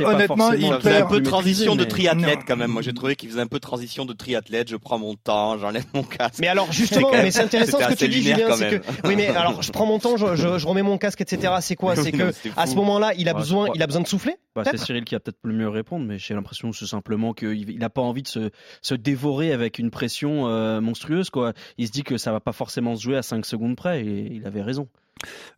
honnêtement, 0.04 0.52
il 0.52 0.72
faisait 0.80 0.96
un 0.98 1.06
peu 1.06 1.22
transition 1.22 1.76
de 1.76 1.84
triathlète 1.84 2.40
quand 2.46 2.56
même. 2.56 2.70
Moi, 2.70 2.82
j'ai 2.82 2.92
trouvé 2.92 3.16
qu'il 3.16 3.30
faisait 3.30 3.40
un 3.40 3.46
peu 3.46 3.60
transition 3.60 4.04
de 4.04 4.12
triathlète. 4.12 4.68
Je 4.68 4.76
prends 4.76 4.98
mon 4.98 5.14
temps, 5.14 5.58
j'enlève 5.58 5.84
mon 5.94 6.02
casque. 6.02 6.40
Mais 6.40 6.48
alors 6.48 6.70
justement, 6.72 7.10
mais 7.12 7.30
c'est 7.30 7.42
intéressant 7.42 7.78
ce 7.80 7.86
que 7.86 7.94
tu 7.94 8.08
dis, 8.08 8.22
Julien, 8.22 8.54
c'est 8.56 8.80
que 8.80 9.08
oui, 9.08 9.16
mais 9.16 9.28
alors 9.28 9.62
je 9.62 9.72
prends 9.72 9.86
mon 9.94 9.98
temps, 10.00 10.16
je 10.16 10.66
remets 10.66 10.82
mon 10.82 10.98
casque, 10.98 11.20
etc. 11.20 11.54
C'est 11.60 11.76
quoi 11.76 11.96
C'est 12.04 12.12
que 12.12 12.32
à 12.56 12.66
ce 12.66 12.74
moment-là, 12.76 13.12
il 13.16 13.28
a 13.28 13.34
besoin, 13.34 13.68
il 13.74 13.82
a 13.82 13.86
besoin 13.86 14.02
de 14.02 14.08
souffler. 14.08 14.36
Bah, 14.54 14.62
c'est 14.64 14.78
Cyril 14.78 15.04
qui 15.04 15.14
a 15.14 15.20
peut-être 15.20 15.38
le 15.42 15.52
mieux 15.52 15.68
répondre, 15.68 16.04
mais 16.04 16.18
j'ai 16.18 16.34
l'impression 16.34 16.72
c'est 16.72 16.86
simplement 16.86 17.32
qu'il 17.32 17.78
n'a 17.78 17.90
pas 17.90 18.02
envie 18.02 18.22
de 18.22 18.28
se, 18.28 18.50
se, 18.82 18.94
dévorer 18.94 19.52
avec 19.52 19.78
une 19.78 19.90
pression 19.90 20.48
euh, 20.48 20.80
monstrueuse. 20.80 21.30
Quoi. 21.30 21.52
Il 21.78 21.86
se 21.86 21.92
dit 21.92 22.02
que 22.02 22.16
ça 22.18 22.32
va 22.32 22.40
pas 22.40 22.52
forcément 22.52 22.94
se 22.94 23.02
jouer 23.02 23.16
à 23.16 23.22
5 23.22 23.44
secondes 23.44 23.76
près, 23.76 24.04
et 24.04 24.32
il 24.32 24.46
avait 24.46 24.62
raison. 24.62 24.88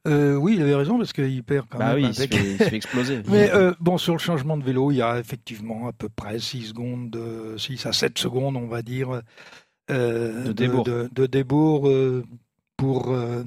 Euh, 0.07 0.35
oui, 0.35 0.55
il 0.57 0.63
avait 0.63 0.75
raison 0.75 0.97
parce 0.99 1.13
qu'il 1.13 1.43
perd 1.43 1.67
quand 1.69 1.79
bah 1.79 1.95
même. 1.95 2.05
Oui, 2.05 2.11
il, 2.11 2.15
se 2.15 2.27
fait, 2.27 2.75
exploser. 2.75 3.23
Mais 3.29 3.51
euh, 3.53 3.75
bon, 3.81 3.99
sur 3.99 4.15
le 4.15 4.19
changement 4.19 4.57
de 4.57 4.65
vélo, 4.65 4.91
il 4.93 4.97
y 4.97 5.03
a 5.03 5.19
effectivement 5.19 5.89
à 5.89 5.93
peu 5.93 6.09
près 6.09 6.39
6 6.39 6.69
secondes, 6.69 7.19
6 7.57 7.87
à 7.87 7.93
7 7.93 8.19
secondes, 8.19 8.57
on 8.57 8.67
va 8.67 8.83
dire, 8.83 9.23
de, 9.89 10.53
débours. 10.53 10.85
de, 10.85 11.09
de 11.13 11.27
débours 11.27 11.91
pour 12.77 13.13
euh, 13.13 13.43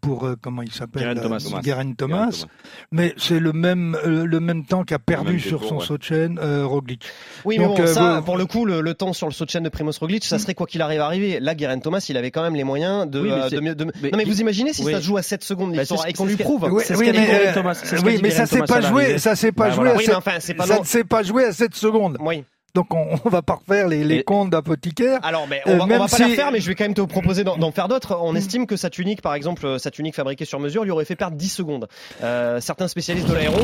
pour 0.00 0.26
euh, 0.26 0.36
comment 0.40 0.62
il 0.62 0.72
s'appelle 0.72 1.02
Guerin 1.02 1.22
Thomas. 1.22 1.38
Thomas. 1.38 1.92
Thomas. 1.96 2.44
Mais 2.90 3.14
c'est 3.16 3.40
le 3.40 3.52
même 3.52 3.96
euh, 4.04 4.26
le 4.26 4.40
même 4.40 4.64
temps 4.64 4.84
qu'a 4.84 4.98
perdu 4.98 5.40
sur 5.40 5.64
son 5.64 5.78
ouais. 5.78 5.84
saut 5.84 5.98
de 5.98 6.02
chaîne 6.02 6.38
Roglic. 6.38 7.04
Oui, 7.44 7.56
Donc, 7.56 7.78
mais 7.78 7.84
bon, 7.84 7.92
ça, 7.92 8.22
pour 8.24 8.36
le 8.36 8.46
coup, 8.46 8.64
le, 8.64 8.80
le, 8.80 8.94
temps 8.94 9.12
sur 9.12 9.26
le 9.26 9.32
saut 9.32 9.44
de 9.44 9.50
chaîne 9.50 9.62
de 9.62 9.68
Primoz 9.68 9.98
Roglic, 9.98 10.24
ça 10.24 10.38
serait 10.38 10.54
quoi 10.54 10.66
qu'il 10.66 10.82
arrive 10.82 11.00
à 11.00 11.06
arriver. 11.06 11.40
Là, 11.40 11.54
Guerin 11.54 11.78
Thomas, 11.78 12.04
il 12.08 12.16
avait 12.16 12.30
quand 12.30 12.42
même 12.42 12.54
les 12.54 12.64
moyens 12.64 13.08
de. 13.08 13.20
Oui, 13.20 13.30
de, 13.30 13.74
de, 13.74 13.84
mais 14.02 14.10
non, 14.10 14.18
mais 14.18 14.24
vous 14.24 14.40
imaginez 14.40 14.72
si 14.72 14.84
oui. 14.84 14.92
ça 14.92 15.00
se 15.00 15.06
joue 15.06 15.16
à 15.16 15.22
7 15.22 15.42
secondes 15.42 15.74
bah, 15.74 15.82
et 16.06 16.12
qu'on 16.12 16.26
lui 16.26 16.36
prouve. 16.36 16.68
Oui, 16.70 16.82
oui 16.96 17.10
mais, 17.12 17.52
Thomas, 17.52 17.80
oui, 18.04 18.18
mais 18.22 18.30
ça 18.30 18.46
s'est 18.46 18.62
pas 18.62 18.80
joué. 18.80 19.18
Ça 19.18 19.36
s'est 19.36 19.52
pas 19.52 19.70
joué. 19.70 20.04
Ça 20.04 20.78
ne 20.78 20.84
s'est 20.84 21.04
pas 21.04 21.22
joué 21.22 21.44
à 21.44 21.52
7 21.52 21.74
secondes. 21.74 22.18
Oui. 22.20 22.44
Donc 22.74 22.94
on, 22.94 23.18
on, 23.24 23.28
va 23.28 23.42
pas 23.42 23.54
refaire 23.54 23.88
les, 23.88 24.04
les 24.04 24.22
comptes 24.24 24.50
d'apothicaire. 24.50 25.20
Alors 25.22 25.46
mais 25.48 25.60
on 25.66 25.76
va, 25.76 25.76
euh, 25.76 25.80
on 25.82 25.86
va 25.86 25.98
pas 25.98 26.08
si... 26.08 26.24
les 26.24 26.30
refaire, 26.30 26.52
mais 26.52 26.60
je 26.60 26.68
vais 26.68 26.74
quand 26.74 26.84
même 26.84 26.94
te 26.94 27.02
proposer 27.02 27.44
d'en 27.44 27.72
faire 27.72 27.88
d'autres. 27.88 28.18
On 28.20 28.34
estime 28.34 28.66
que 28.66 28.76
sa 28.76 28.90
tunique, 28.90 29.22
par 29.22 29.34
exemple, 29.34 29.78
sa 29.78 29.90
tunique 29.90 30.14
fabriquée 30.14 30.44
sur 30.44 30.60
mesure, 30.60 30.84
lui 30.84 30.90
aurait 30.90 31.04
fait 31.04 31.16
perdre 31.16 31.36
10 31.36 31.48
secondes. 31.48 31.88
Euh, 32.22 32.60
certains 32.60 32.88
spécialistes 32.88 33.28
de 33.28 33.34
l'aéro. 33.34 33.60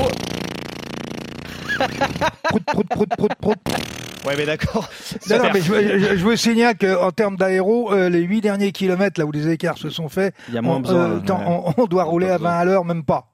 prout, 2.42 2.64
prout, 2.64 2.88
prout, 2.88 3.08
prout, 3.16 3.34
prout. 3.40 3.58
Ouais, 4.26 4.34
mais 4.36 4.46
d'accord. 4.46 4.88
Non, 5.30 5.38
non, 5.38 5.50
mais 5.54 5.60
je, 5.60 5.98
je, 5.98 6.16
je, 6.16 6.24
vous 6.24 6.36
signale 6.36 6.76
qu'en 6.76 7.12
termes 7.12 7.36
d'aéro, 7.36 7.92
euh, 7.92 8.08
les 8.08 8.20
8 8.20 8.40
derniers 8.40 8.72
kilomètres, 8.72 9.18
là 9.20 9.26
où 9.26 9.32
les 9.32 9.48
écarts 9.48 9.78
se 9.78 9.88
sont 9.88 10.08
faits, 10.08 10.34
Il 10.48 10.54
y 10.54 10.58
a 10.58 10.62
moins 10.62 10.76
on, 10.76 10.80
besoin, 10.80 11.10
euh, 11.10 11.20
ouais. 11.20 11.30
on, 11.30 11.72
on, 11.76 11.86
doit 11.86 12.04
rouler 12.04 12.28
à 12.28 12.36
20 12.36 12.50
à 12.50 12.64
l'heure, 12.64 12.84
même 12.84 13.04
pas. 13.04 13.28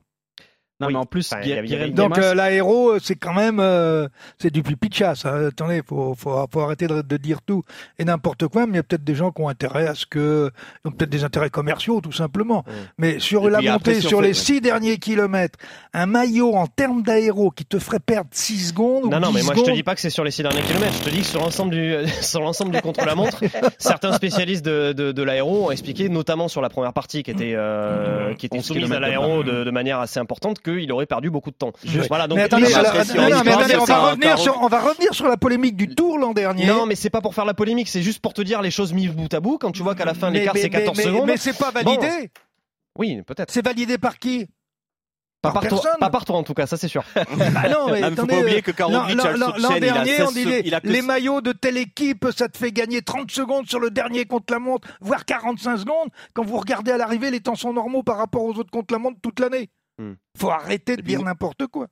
Non, 0.81 0.89
oui. 0.89 0.95
mais 0.95 0.99
en 0.99 1.07
plus, 1.07 1.33
enfin, 1.33 1.89
donc 1.91 2.19
euh, 2.19 2.35
l'aéro, 2.35 2.99
c'est 2.99 3.15
quand 3.15 3.33
même 3.33 3.61
euh, 3.61 4.09
c'est 4.39 4.51
du 4.51 4.65
pipi 4.65 4.89
de 4.89 4.95
chasse. 4.95 5.25
Hein. 5.25 5.47
Attendez, 5.47 5.83
faut, 5.87 6.17
faut 6.17 6.35
faut 6.53 6.61
arrêter 6.61 6.89
de, 6.89 7.01
de 7.01 7.17
dire 7.17 7.43
tout 7.43 7.63
et 8.01 8.05
n'importe 8.05 8.49
quoi. 8.49 8.67
Mais 8.67 8.73
il 8.73 8.77
y 8.77 8.81
a 8.81 8.83
peut-être 8.83 9.05
des 9.05 9.15
gens 9.15 9.31
qui 9.31 9.41
ont 9.41 9.49
intérêt 9.49 9.87
à 9.87 9.95
ce 9.95 10.05
que, 10.05 10.51
ont 10.85 10.91
peut-être 10.91 11.11
des 11.11 11.23
intérêts 11.23 11.51
commerciaux 11.51 12.01
tout 12.01 12.11
simplement. 12.11 12.65
Mmh. 12.67 12.73
Mais 12.99 13.19
sur 13.21 13.47
et 13.47 13.51
la 13.51 13.61
montée, 13.61 14.01
sur 14.01 14.21
les 14.21 14.35
six 14.35 14.61
derniers 14.61 14.99
kilomètres, 14.99 15.61
un 15.93 16.07
maillot 16.07 16.55
en 16.55 16.67
termes 16.67 17.03
d'aéro 17.03 17.53
qui 17.53 17.65
te 17.65 17.79
ferait 17.79 18.01
perdre 18.01 18.31
6 18.33 18.71
secondes. 18.71 19.05
Non, 19.05 19.21
non, 19.21 19.31
mais 19.31 19.43
moi 19.43 19.55
secondes... 19.55 19.67
je 19.67 19.71
te 19.71 19.77
dis 19.77 19.85
pas 19.85 19.95
que 19.95 20.01
c'est 20.01 20.11
sur 20.11 20.25
les 20.25 20.33
six 20.33 20.43
derniers 20.43 20.63
kilomètres. 20.63 20.95
Je 20.99 21.05
te 21.05 21.11
dis 21.11 21.21
que 21.21 21.27
sur 21.27 21.41
l'ensemble 21.41 21.71
du 21.71 21.95
sur 22.21 22.41
l'ensemble 22.41 22.73
du 22.73 22.81
contre-la-montre, 22.81 23.43
certains 23.79 24.13
spécialistes 24.13 24.65
de, 24.65 24.93
de, 24.93 25.13
de 25.13 25.23
l'aéro 25.23 25.67
ont 25.67 25.71
expliqué, 25.71 26.09
notamment 26.09 26.49
sur 26.49 26.61
la 26.61 26.69
première 26.69 26.93
partie 26.93 27.23
qui 27.23 27.31
était 27.31 27.55
euh, 27.55 28.33
mmh. 28.33 28.37
qui 28.37 28.47
était 28.47 28.61
soumise 28.61 28.91
à 28.91 28.99
l'aéro 28.99 29.45
de, 29.45 29.63
de 29.63 29.71
manière 29.71 30.01
assez 30.01 30.19
importante, 30.19 30.61
qu'il 30.65 30.91
aurait 30.93 31.07
perdu 31.07 31.31
beaucoup 31.31 31.51
de 31.51 31.57
temps. 31.57 31.73
Juste, 31.85 32.09
voilà, 32.09 32.27
donc, 32.27 32.39
mais 32.39 32.45
attendez, 32.45 32.73
alors, 32.75 32.95
non, 32.95 33.29
non, 33.29 33.43
mais 33.45 33.53
attendez 33.53 33.77
on, 33.77 33.85
va 33.85 34.11
revenir 34.11 34.39
sur, 34.39 34.61
on 34.63 34.69
va 34.69 34.81
revenir 34.81 35.15
sur 35.15 35.29
la 35.29 35.37
polémique 35.37 35.77
du 35.77 35.95
Tour 35.95 36.19
l'an 36.19 36.33
dernier. 36.33 36.67
Non, 36.67 36.87
mais 36.87 36.95
c'est 36.97 37.11
pas 37.11 37.21
pour 37.21 37.35
faire 37.35 37.45
la 37.45 37.55
polémique, 37.55 37.89
c'est 37.89 38.03
juste 38.03 38.21
pour 38.21 38.35
te 38.35 38.43
dire 38.43 38.63
les 38.63 38.71
choses 38.71 38.93
mises 38.93 39.13
bout 39.13 39.33
à 39.33 39.41
bout. 39.41 39.59
Quand 39.59 39.71
tu 39.71 39.83
vois 39.83 39.95
qu'à 39.95 40.05
la 40.05 40.15
fin, 40.15 40.31
l'écart 40.31 40.57
c'est 40.57 40.71
14 40.71 40.97
mais, 40.97 41.05
secondes. 41.05 41.27
Mais 41.27 41.37
c'est 41.37 41.57
pas 41.57 41.71
validé. 41.71 42.09
Bon. 42.09 42.29
Oui, 42.99 43.23
peut-être. 43.23 43.51
C'est 43.51 43.65
validé 43.65 43.99
par 43.99 44.19
qui? 44.19 44.47
Pas 45.45 45.53
par, 45.53 45.69
toi, 45.69 45.83
pas 46.01 46.09
par 46.09 46.25
toi 46.25 46.37
en 46.39 46.43
tout 46.43 46.55
cas, 46.55 46.67
ça 46.67 46.79
c'est 46.79 46.89
sûr. 46.89 47.05
bah 47.15 47.25
non, 47.71 47.91
mais 47.91 47.99
il 47.99 48.05
attendez, 48.05 48.17
faut 48.17 48.27
pas 48.27 48.39
oublier 48.39 48.63
que 48.63 48.71
le 48.71 49.61
L'an 49.61 49.79
dernier, 49.79 50.23
on 50.23 50.33
dit 50.33 50.45
les, 50.47 50.63
les 50.83 51.03
maillots 51.03 51.43
de 51.43 51.53
telle 51.53 51.77
équipe, 51.77 52.27
ça 52.35 52.49
te 52.49 52.57
fait 52.57 52.73
gagner 52.73 53.03
30 53.03 53.31
secondes 53.31 53.67
sur 53.69 53.79
le 53.79 53.91
dernier 53.91 54.25
contre-la-montre, 54.25 54.89
voire 55.03 55.27
45 55.27 55.77
secondes. 55.77 56.09
Quand 56.33 56.45
vous 56.45 56.57
regardez 56.57 56.93
à 56.93 56.97
l'arrivée, 56.97 57.31
les 57.31 57.41
temps 57.41 57.57
sont 57.57 57.75
normaux 57.75 58.03
par 58.03 58.17
rapport 58.17 58.43
aux 58.43 58.55
autres 58.55 58.71
contre-la-montre 58.71 59.19
toute 59.21 59.39
l'année. 59.39 59.69
Hmm. 59.99 60.15
Faut 60.37 60.51
arrêter 60.51 60.97
de 60.97 61.03
dire 61.03 61.23
n'importe 61.23 61.67
quoi. 61.69 61.89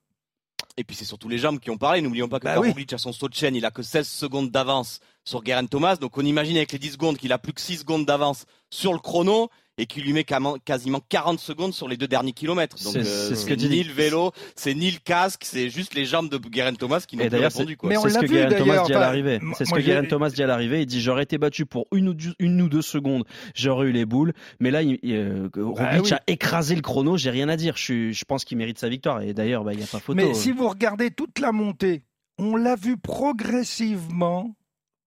Et 0.76 0.84
puis 0.84 0.96
c'est 0.96 1.04
surtout 1.04 1.28
les 1.28 1.38
jambes 1.38 1.60
qui 1.60 1.70
ont 1.70 1.76
parlé. 1.76 2.00
N'oublions 2.00 2.28
pas 2.28 2.40
que 2.40 2.44
bah 2.44 2.58
oui. 2.58 2.86
A 2.90 2.98
son 2.98 3.12
saut 3.12 3.28
de 3.28 3.34
chaîne, 3.34 3.54
il 3.54 3.64
a 3.64 3.70
que 3.70 3.82
16 3.82 4.08
secondes 4.08 4.50
d'avance 4.50 5.00
sur 5.24 5.42
Guerin 5.42 5.66
Thomas. 5.66 5.96
Donc 5.96 6.16
on 6.16 6.24
imagine 6.24 6.56
avec 6.56 6.72
les 6.72 6.78
10 6.78 6.92
secondes 6.92 7.16
qu'il 7.18 7.32
a 7.32 7.38
plus 7.38 7.52
que 7.52 7.60
6 7.60 7.78
secondes 7.78 8.06
d'avance 8.06 8.46
sur 8.70 8.92
le 8.92 8.98
chrono 8.98 9.50
et 9.78 9.86
qui 9.86 10.02
lui 10.02 10.12
met 10.12 10.24
quasiment 10.64 11.00
40 11.08 11.40
secondes 11.40 11.72
sur 11.72 11.88
les 11.88 11.96
deux 11.96 12.08
derniers 12.08 12.32
kilomètres. 12.32 12.76
Donc 12.82 12.92
c'est 12.92 13.00
euh, 13.00 13.34
ce 13.34 13.46
que 13.46 13.54
ni 13.54 13.68
dit. 13.68 13.84
le 13.84 13.92
vélo, 13.92 14.32
c'est 14.54 14.74
ni 14.74 14.90
le 14.90 14.98
casque, 15.02 15.42
c'est 15.44 15.70
juste 15.70 15.94
les 15.94 16.04
jambes 16.04 16.28
de 16.28 16.36
Guerin 16.36 16.74
Thomas 16.74 17.04
qui 17.06 17.16
n'ont 17.16 17.28
pas 17.28 17.38
répondu. 17.38 17.76
Quoi. 17.76 17.88
Mais 17.88 17.96
c'est 17.96 18.10
ce 18.10 18.18
que 18.18 18.26
Guerin 18.26 18.50
Thomas 18.50 18.84
dit 18.84 18.92
à 18.92 19.00
l'arrivée. 19.00 19.38
Bah, 19.38 19.46
C'est 19.56 19.64
ce 19.64 19.72
que 19.72 19.80
Guerin 19.80 20.04
Thomas 20.04 20.30
dit 20.30 20.42
à 20.42 20.46
l'arrivée. 20.46 20.82
Il 20.82 20.86
dit 20.86 21.00
j'aurais 21.00 21.22
été 21.22 21.38
battu 21.38 21.64
pour 21.64 21.86
une 21.92 22.08
ou 22.08 22.14
deux, 22.14 22.34
une 22.38 22.60
ou 22.60 22.68
deux 22.68 22.82
secondes, 22.82 23.24
j'aurais 23.54 23.88
eu 23.88 23.92
les 23.92 24.04
boules. 24.04 24.32
Mais 24.60 24.70
là, 24.70 24.82
il, 24.82 24.98
euh, 25.04 25.48
Roglic 25.54 25.76
bah, 25.78 26.00
oui. 26.02 26.12
a 26.12 26.20
écrasé 26.26 26.74
le 26.74 26.82
chrono. 26.82 27.16
J'ai 27.16 27.30
rien 27.30 27.48
à 27.48 27.56
dire. 27.56 27.74
Je, 27.76 28.12
je 28.12 28.24
pense 28.24 28.44
qu'il 28.44 28.58
mérite 28.58 28.78
sa 28.78 28.88
victoire. 28.88 29.22
Et 29.22 29.32
d'ailleurs, 29.32 29.64
bah, 29.64 29.72
il 29.72 29.78
n'y 29.78 29.84
a 29.84 29.86
pas 29.86 30.00
photo. 30.00 30.16
Mais 30.16 30.34
si 30.34 30.52
vous 30.52 30.68
regardez 30.68 31.10
toute 31.10 31.38
la 31.38 31.52
montée, 31.52 32.04
on 32.38 32.56
l'a 32.56 32.76
vu 32.76 32.96
progressivement 32.96 34.54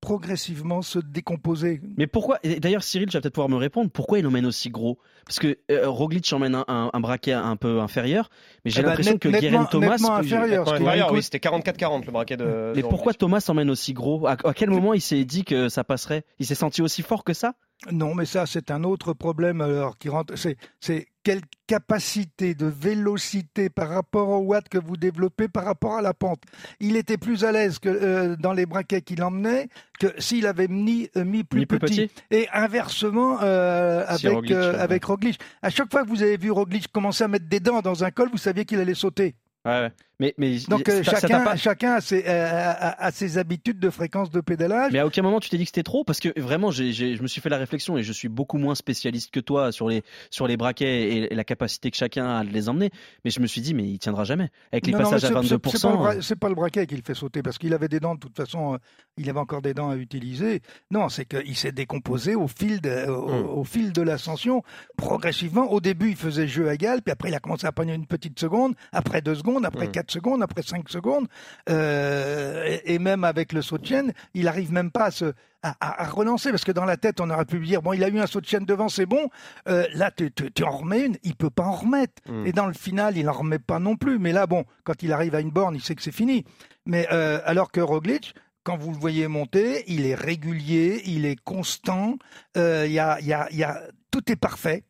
progressivement 0.06 0.84
se 0.84 1.00
décomposer. 1.00 1.82
Mais 1.98 2.06
pourquoi 2.06 2.38
D'ailleurs, 2.60 2.84
Cyril, 2.84 3.08
tu 3.10 3.18
vas 3.18 3.22
peut-être 3.22 3.34
pouvoir 3.34 3.50
me 3.50 3.56
répondre. 3.56 3.90
Pourquoi 3.90 4.20
il 4.20 4.28
emmène 4.28 4.46
aussi 4.46 4.70
gros? 4.70 5.00
Parce 5.26 5.40
que 5.40 5.58
euh, 5.72 5.90
Roglic 5.90 6.32
emmène 6.32 6.54
un, 6.54 6.66
un, 6.68 6.92
un, 6.94 7.00
braquet 7.00 7.32
un 7.32 7.56
peu 7.56 7.80
inférieur, 7.80 8.30
mais 8.64 8.72
j'ai 8.72 8.82
eh 8.82 8.84
ben, 8.84 8.90
l'impression 8.90 9.14
net, 9.14 9.22
que 9.22 9.30
Guerin 9.30 9.66
Thomas. 9.66 9.90
nettement 9.90 10.16
inférieur. 10.16 10.68
Ouais, 10.68 10.74
inférieur 10.76 11.12
oui, 11.12 11.24
c'était 11.24 11.40
44-40 11.40 12.06
le 12.06 12.12
braquet 12.12 12.38
de. 12.38 12.74
Mais 12.76 12.84
de 12.84 12.88
pourquoi 12.88 13.14
Roglic. 13.14 13.18
Thomas 13.18 13.46
emmène 13.48 13.72
aussi 13.72 13.94
gros? 13.94 14.28
À, 14.28 14.38
à 14.44 14.54
quel 14.54 14.70
moment 14.70 14.94
il 14.94 15.02
s'est 15.02 15.26
dit 15.26 15.44
que 15.44 15.70
ça 15.70 15.84
passerait? 15.84 16.24
Il 16.38 16.46
s'est 16.46 16.54
senti 16.54 16.84
aussi 16.84 17.02
fort 17.02 17.24
que 17.24 17.34
ça? 17.34 17.56
Non, 17.91 18.15
mais 18.15 18.25
ça, 18.25 18.46
c'est 18.46 18.72
un 18.72 18.84
autre 18.84 19.13
problème 19.13 19.62
alors 19.62 19.98
qui 19.98 20.10
rentre. 20.10 20.36
C'est, 20.38 20.58
c'est 20.79 21.08
quelle 21.24 21.41
capacité 21.67 22.55
de 22.55 22.65
vélocité 22.65 23.70
par 23.70 23.89
rapport 23.89 24.29
au 24.29 24.39
watt 24.39 24.67
que 24.70 24.77
vous 24.77 24.98
développez 24.98 25.48
par 25.48 25.65
rapport 25.65 25.96
à 25.96 26.01
la 26.01 26.13
pente. 26.13 26.41
Il 26.79 26.96
était 26.96 27.17
plus 27.17 27.44
à 27.44 27.51
l'aise 27.51 27.79
que 27.79 27.89
euh, 27.89 28.36
dans 28.38 28.53
les 28.53 28.65
braquets 28.65 29.01
qu'il 29.01 29.24
emmenait 29.24 29.67
que 30.00 30.08
s'il 30.20 30.48
avait 30.48 30.67
mis, 30.67 31.10
euh, 31.15 31.24
mis 31.24 31.44
plus, 31.44 31.65
petit. 31.67 32.08
petit. 32.08 32.12
Et 32.32 32.48
inversement 32.53 33.39
euh, 33.41 34.03
avec 34.08 34.34
Roglic, 34.34 34.51
euh, 34.51 34.84
avec 34.84 35.03
Roglic. 35.05 35.39
À 35.62 35.70
chaque 35.70 35.91
fois 35.91 36.03
que 36.03 36.10
vous 36.10 36.24
avez 36.24 36.38
vu 36.38 36.51
Roglic 36.51 36.91
commencer 36.91 37.24
à 37.24 37.27
mettre 37.27 37.48
des 37.48 37.60
dents 37.60 37.82
dans 37.82 38.03
un 38.03 38.12
col, 38.12 38.29
vous 38.32 38.38
saviez 38.38 38.65
qu'il 38.65 38.79
allait 38.79 38.94
sauter. 38.94 39.36
Ouais, 39.65 39.91
mais, 40.19 40.34
mais 40.38 40.57
Donc 40.69 40.88
euh, 40.88 41.03
chacun, 41.03 41.43
pas... 41.43 41.55
chacun 41.57 41.93
a 41.95 42.01
ses, 42.01 42.24
euh, 42.25 42.74
a, 42.79 43.12
ses, 43.12 43.38
habitudes 43.38 43.79
de 43.79 43.89
fréquence 43.89 44.29
de 44.29 44.39
pédalage. 44.39 44.93
Mais 44.93 45.00
à 45.00 45.05
aucun 45.05 45.22
moment 45.22 45.39
tu 45.39 45.50
t'es 45.50 45.57
dit 45.57 45.63
que 45.63 45.69
c'était 45.69 45.84
trop 45.84 46.03
parce 46.05 46.19
que 46.19 46.39
vraiment 46.39 46.72
j'ai, 46.72 46.93
je 46.93 47.22
me 47.22 47.27
suis 47.27 47.41
fait 47.41 47.50
la 47.50 47.57
réflexion 47.57 47.98
et 47.98 48.03
je 48.03 48.13
suis 48.13 48.29
beaucoup 48.29 48.57
moins 48.57 48.75
spécialiste 48.75 49.31
que 49.31 49.41
toi 49.41 49.72
sur 49.74 49.89
les, 49.89 50.03
sur 50.29 50.48
les 50.48 50.55
braquets 50.55 51.17
et, 51.17 51.36
la 51.36 51.43
capacité 51.43 51.91
que 51.91 51.98
chacun 51.98 52.38
a 52.38 52.43
de 52.45 52.50
les 52.50 52.69
emmener. 52.69 52.91
Mais 53.25 53.31
je 53.31 53.41
me 53.41 53.48
suis 53.48 53.60
dit 53.60 53.74
mais 53.74 53.84
il 53.84 54.00
tiendra 54.00 54.24
jamais 54.24 54.51
avec 54.72 54.88
les 54.88 54.93
passages 54.93 55.25
à 55.25 55.31
22%. 55.31 56.22
C'est 56.22 56.36
pas, 56.38 56.50
le 56.50 56.55
braquet 56.55 56.88
qui 56.88 56.95
le 56.95 57.03
fait 57.05 57.13
sauter 57.13 57.41
parce 57.41 57.57
qu'il 57.57 57.74
avait 57.74 57.89
des 57.89 58.00
dents 58.00 58.15
de 58.15 58.19
toute 58.19 58.38
façon, 58.38 58.75
euh, 58.75 58.77
il 59.17 59.29
avait 59.29 59.39
encore 59.39 59.62
des 59.62 59.74
dents 59.74 59.89
à 59.89 59.98
utiliser. 59.98 60.62
Non, 60.91 61.10
c'est 61.10 61.25
qu'il 61.25 61.57
s'est 61.57 61.74
décomposé 61.74 62.36
au 62.36 62.48
fil 62.48 62.79
de, 62.79 63.10
au, 63.10 63.62
hmm. 63.62 63.65
fil 63.65 63.91
de 63.91 64.01
l'ascension 64.01 64.63
progressivement. 64.95 65.72
Au 65.72 65.81
début 65.81 66.12
il 66.12 66.15
faisait 66.15 66.48
jeu 66.48 66.69
à 66.69 66.74
égal 66.74 67.01
puis 67.01 67.12
après 67.12 67.29
il 67.29 67.36
a 67.36 67.39
commencé 67.39 67.67
à 67.67 67.74
prendre 67.74 67.91
une 67.91 68.07
petite 68.07 68.39
seconde, 68.39 68.75
après 68.93 69.22
deux 69.22 69.36
secondes, 69.36 69.55
après 69.64 69.88
hmm. 69.88 69.92
quatre 69.92 70.12
secondes, 70.12 70.44
après 70.44 70.64
cinq 70.64 70.90
secondes, 70.90 71.28
euh, 71.70 72.78
et, 72.84 73.00
même 73.00 73.24
avec 73.24 73.54
le 73.54 73.62
saut 73.62 73.78
de 73.78 73.86
chaîne, 73.86 74.14
il 74.34 74.48
arrive 74.48 74.72
même 74.72 74.92
pas 74.92 75.06
à 75.06 75.12
se 75.12 75.34
à, 75.64 76.08
relancer 76.10 76.52
parce 76.52 76.64
que 76.64 76.72
dans 76.72 76.86
la 76.86 76.96
tête 76.96 77.20
on 77.20 77.30
aurait 77.32 77.46
pu 77.46 77.58
dire 77.58 77.82
bon 77.82 77.94
il 77.94 78.04
a 78.04 78.08
eu 78.08 78.20
un 78.20 78.28
saut 78.28 78.40
de 78.40 78.46
chaîne 78.46 78.66
devant 78.66 78.88
c'est 78.88 79.08
bon 79.08 79.30
euh, 79.68 79.88
là 79.96 80.12
tu, 80.12 80.32
en 80.64 80.70
remets 80.70 81.08
une 81.08 81.18
il 81.24 81.36
peut 81.36 81.50
pas 81.50 81.64
en 81.64 81.72
remettre 81.72 82.22
hmm. 82.30 82.46
et 82.46 82.52
dans 82.52 82.68
le 82.68 82.74
final 82.74 83.18
il 83.18 83.28
en 83.28 83.34
remet 83.34 83.58
pas 83.58 83.80
non 83.80 83.96
plus 83.96 84.20
mais 84.20 84.32
là 84.32 84.46
bon 84.46 84.66
quand 84.84 85.02
il 85.02 85.12
arrive 85.12 85.34
à 85.34 85.40
une 85.40 85.50
borne 85.50 85.74
il 85.74 85.82
sait 85.82 85.96
que 85.96 86.04
c'est 86.04 86.12
fini 86.12 86.46
mais 86.86 87.08
euh, 87.12 87.40
alors 87.46 87.72
que 87.72 87.82
Roglic 87.82 88.36
quand 88.64 88.78
vous 88.78 88.92
le 88.92 88.98
voyez 88.98 89.28
monter, 89.28 89.84
il 89.86 90.08
est 90.08 90.16
régulier, 90.16 91.04
il 91.06 91.28
est 91.28 91.40
constant, 91.40 92.18
il 92.56 92.62
y 92.92 92.98
a, 92.98 93.22
y 93.22 93.32
a, 93.32 93.48
y 93.52 93.64
a, 93.64 93.84
tout 94.10 94.32
est 94.32 94.36
parfait. 94.36 94.84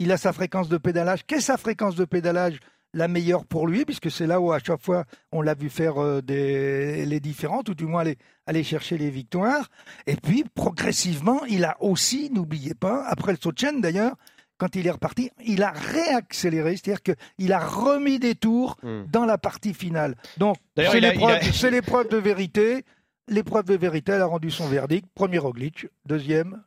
Il 0.00 0.10
a 0.10 0.16
sa 0.16 0.32
fréquence 0.32 0.68
de 0.68 0.78
pédalage. 0.78 1.24
Qu'est 1.26 1.40
sa 1.40 1.56
fréquence 1.56 1.94
de 1.94 2.04
pédalage? 2.04 2.58
La 2.94 3.08
meilleure 3.08 3.44
pour 3.44 3.66
lui, 3.66 3.84
puisque 3.84 4.10
c'est 4.10 4.26
là 4.26 4.40
où 4.40 4.52
à 4.52 4.58
chaque 4.58 4.82
fois 4.82 5.04
on 5.32 5.42
l'a 5.42 5.54
vu 5.54 5.68
faire 5.68 6.02
euh, 6.02 6.22
des, 6.22 7.04
les 7.06 7.20
différentes, 7.20 7.68
ou 7.68 7.74
du 7.74 7.84
moins 7.84 8.00
aller, 8.00 8.16
aller 8.46 8.64
chercher 8.64 8.98
les 8.98 9.10
victoires. 9.10 9.68
Et 10.06 10.16
puis 10.16 10.44
progressivement, 10.54 11.44
il 11.46 11.64
a 11.64 11.76
aussi, 11.80 12.30
n'oubliez 12.30 12.74
pas, 12.74 13.04
après 13.06 13.32
le 13.32 13.38
saut 13.40 13.52
de 13.52 13.58
chaîne 13.58 13.80
d'ailleurs, 13.80 14.16
quand 14.58 14.74
il 14.74 14.86
est 14.86 14.90
reparti, 14.90 15.30
il 15.44 15.62
a 15.62 15.70
réaccéléré, 15.70 16.76
c'est-à-dire 16.76 17.02
qu'il 17.02 17.52
a 17.52 17.60
remis 17.64 18.18
des 18.18 18.34
tours 18.34 18.76
hmm. 18.82 19.04
dans 19.10 19.24
la 19.24 19.38
partie 19.38 19.72
finale. 19.72 20.16
Donc 20.36 20.56
c'est 20.76 21.70
l'épreuve 21.70 22.08
de 22.08 22.16
vérité. 22.16 22.84
L'épreuve 23.28 23.66
de 23.66 23.76
vérité, 23.76 24.12
elle 24.12 24.22
a 24.22 24.26
rendu 24.26 24.50
son 24.50 24.66
verdict. 24.66 25.06
Premier 25.14 25.38
Roglic, 25.38 25.86
deuxième 26.06 26.62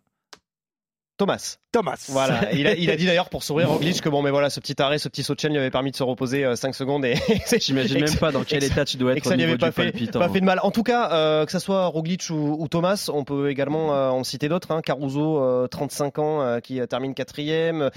Thomas. 1.17 1.57
Thomas. 1.71 2.05
Voilà, 2.09 2.51
il 2.53 2.67
a, 2.67 2.75
il 2.75 2.89
a 2.89 2.95
dit 2.95 3.05
d'ailleurs 3.05 3.29
pour 3.29 3.43
sourire 3.43 3.69
Roglic 3.69 4.01
que 4.01 4.09
bon, 4.09 4.21
mais 4.21 4.29
voilà, 4.29 4.49
ce 4.49 4.59
petit 4.59 4.81
arrêt, 4.81 4.97
ce 4.97 5.07
petit 5.07 5.23
saut 5.23 5.35
de 5.35 5.39
chaîne 5.39 5.51
lui 5.51 5.59
avait 5.59 5.71
permis 5.71 5.91
de 5.91 5.95
se 5.95 6.03
reposer 6.03 6.55
5 6.55 6.69
euh, 6.69 6.73
secondes 6.73 7.05
et 7.05 7.15
j'imagine 7.59 8.01
même 8.01 8.17
pas 8.17 8.31
dans 8.31 8.43
quel 8.43 8.63
état 8.63 8.83
tu 8.85 8.97
dois 8.97 9.13
être. 9.13 9.25
ça 9.25 9.37
n'y 9.37 9.43
avait 9.43 9.57
pas 9.57 9.71
fait, 9.71 9.91
pas 10.11 10.29
fait 10.29 10.41
de 10.41 10.45
mal. 10.45 10.59
En 10.63 10.71
tout 10.71 10.83
cas, 10.83 11.11
euh, 11.11 11.45
que 11.45 11.51
ça 11.51 11.59
soit 11.59 11.85
Roglic 11.85 12.29
ou, 12.29 12.67
Thomas, 12.69 13.09
on 13.13 13.23
peut 13.23 13.49
également 13.49 13.93
euh, 13.93 14.09
en 14.09 14.23
citer 14.23 14.49
d'autres. 14.49 14.71
Hein. 14.71 14.81
Caruso, 14.81 15.67
35 15.67 16.19
ans, 16.19 16.59
qui 16.61 16.79
termine 16.87 17.13
quatrième. 17.13 17.89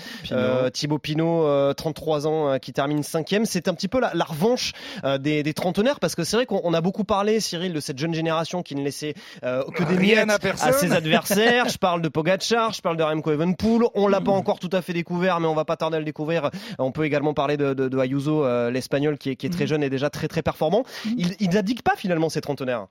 Thibaut 0.73 0.99
Pinot, 0.99 1.75
33 1.75 2.27
ans, 2.27 2.59
qui 2.59 2.73
termine 2.73 3.03
cinquième. 3.03 3.45
C'est 3.45 3.69
un 3.69 3.75
petit 3.75 3.89
peu 3.89 4.01
la, 4.01 4.25
revanche 4.25 4.73
des, 5.21 5.43
des, 5.43 5.55
trentenaires 5.55 6.01
parce 6.01 6.15
que 6.15 6.25
c'est 6.25 6.37
vrai 6.37 6.47
qu'on 6.47 6.75
a 6.75 6.81
beaucoup 6.81 7.05
parlé, 7.05 7.41
Cyril, 7.41 7.73
de 7.73 7.81
cette 7.81 7.99
jeune 7.99 8.15
génération 8.15 8.63
qui 8.63 8.75
ne 8.75 8.83
laissait 8.83 9.15
que 9.43 9.85
des 9.85 9.99
miettes 9.99 10.29
à, 10.29 10.67
à, 10.67 10.73
ses 10.73 10.93
adversaires. 10.93 11.69
je 11.69 11.79
parle 11.79 12.03
de 12.03 12.09
Pogacar, 12.09 12.73
je 12.73 12.81
parle 12.81 12.97
de 12.97 13.03
Remco 13.03 13.31
Evenpool. 13.65 13.89
On 13.95 14.09
l'a 14.09 14.21
pas 14.21 14.33
encore 14.33 14.59
tout 14.59 14.71
à 14.73 14.83
fait 14.83 14.93
découvert, 14.93 15.41
mais 15.41 15.47
on 15.47 15.55
va 15.55 15.65
pas 15.65 15.77
tarder 15.77 15.97
à 15.97 15.99
le 15.99 16.05
découvrir. 16.05 16.51
On 16.79 16.93
peut 16.93 17.05
également 17.05 17.35
parler 17.35 17.57
de, 17.57 17.75
de, 17.75 17.99
Ayuso, 17.99 18.45
euh, 18.45 18.71
l'espagnol, 18.71 19.19
qui 19.19 19.31
est, 19.31 19.37
qui 19.37 19.47
est, 19.47 19.51
très 19.51 19.65
mm. 19.65 19.69
jeune 19.69 19.83
et 19.83 19.91
déjà 19.91 20.11
très 20.11 20.29
très 20.29 20.43
performant. 20.43 20.85
Mm. 21.05 21.11
Il, 21.17 21.37
il 21.41 21.51
n'indique 21.51 21.83
pas 21.83 21.97
finalement 21.97 22.29
ces 22.29 22.41
trentenaires. 22.41 22.87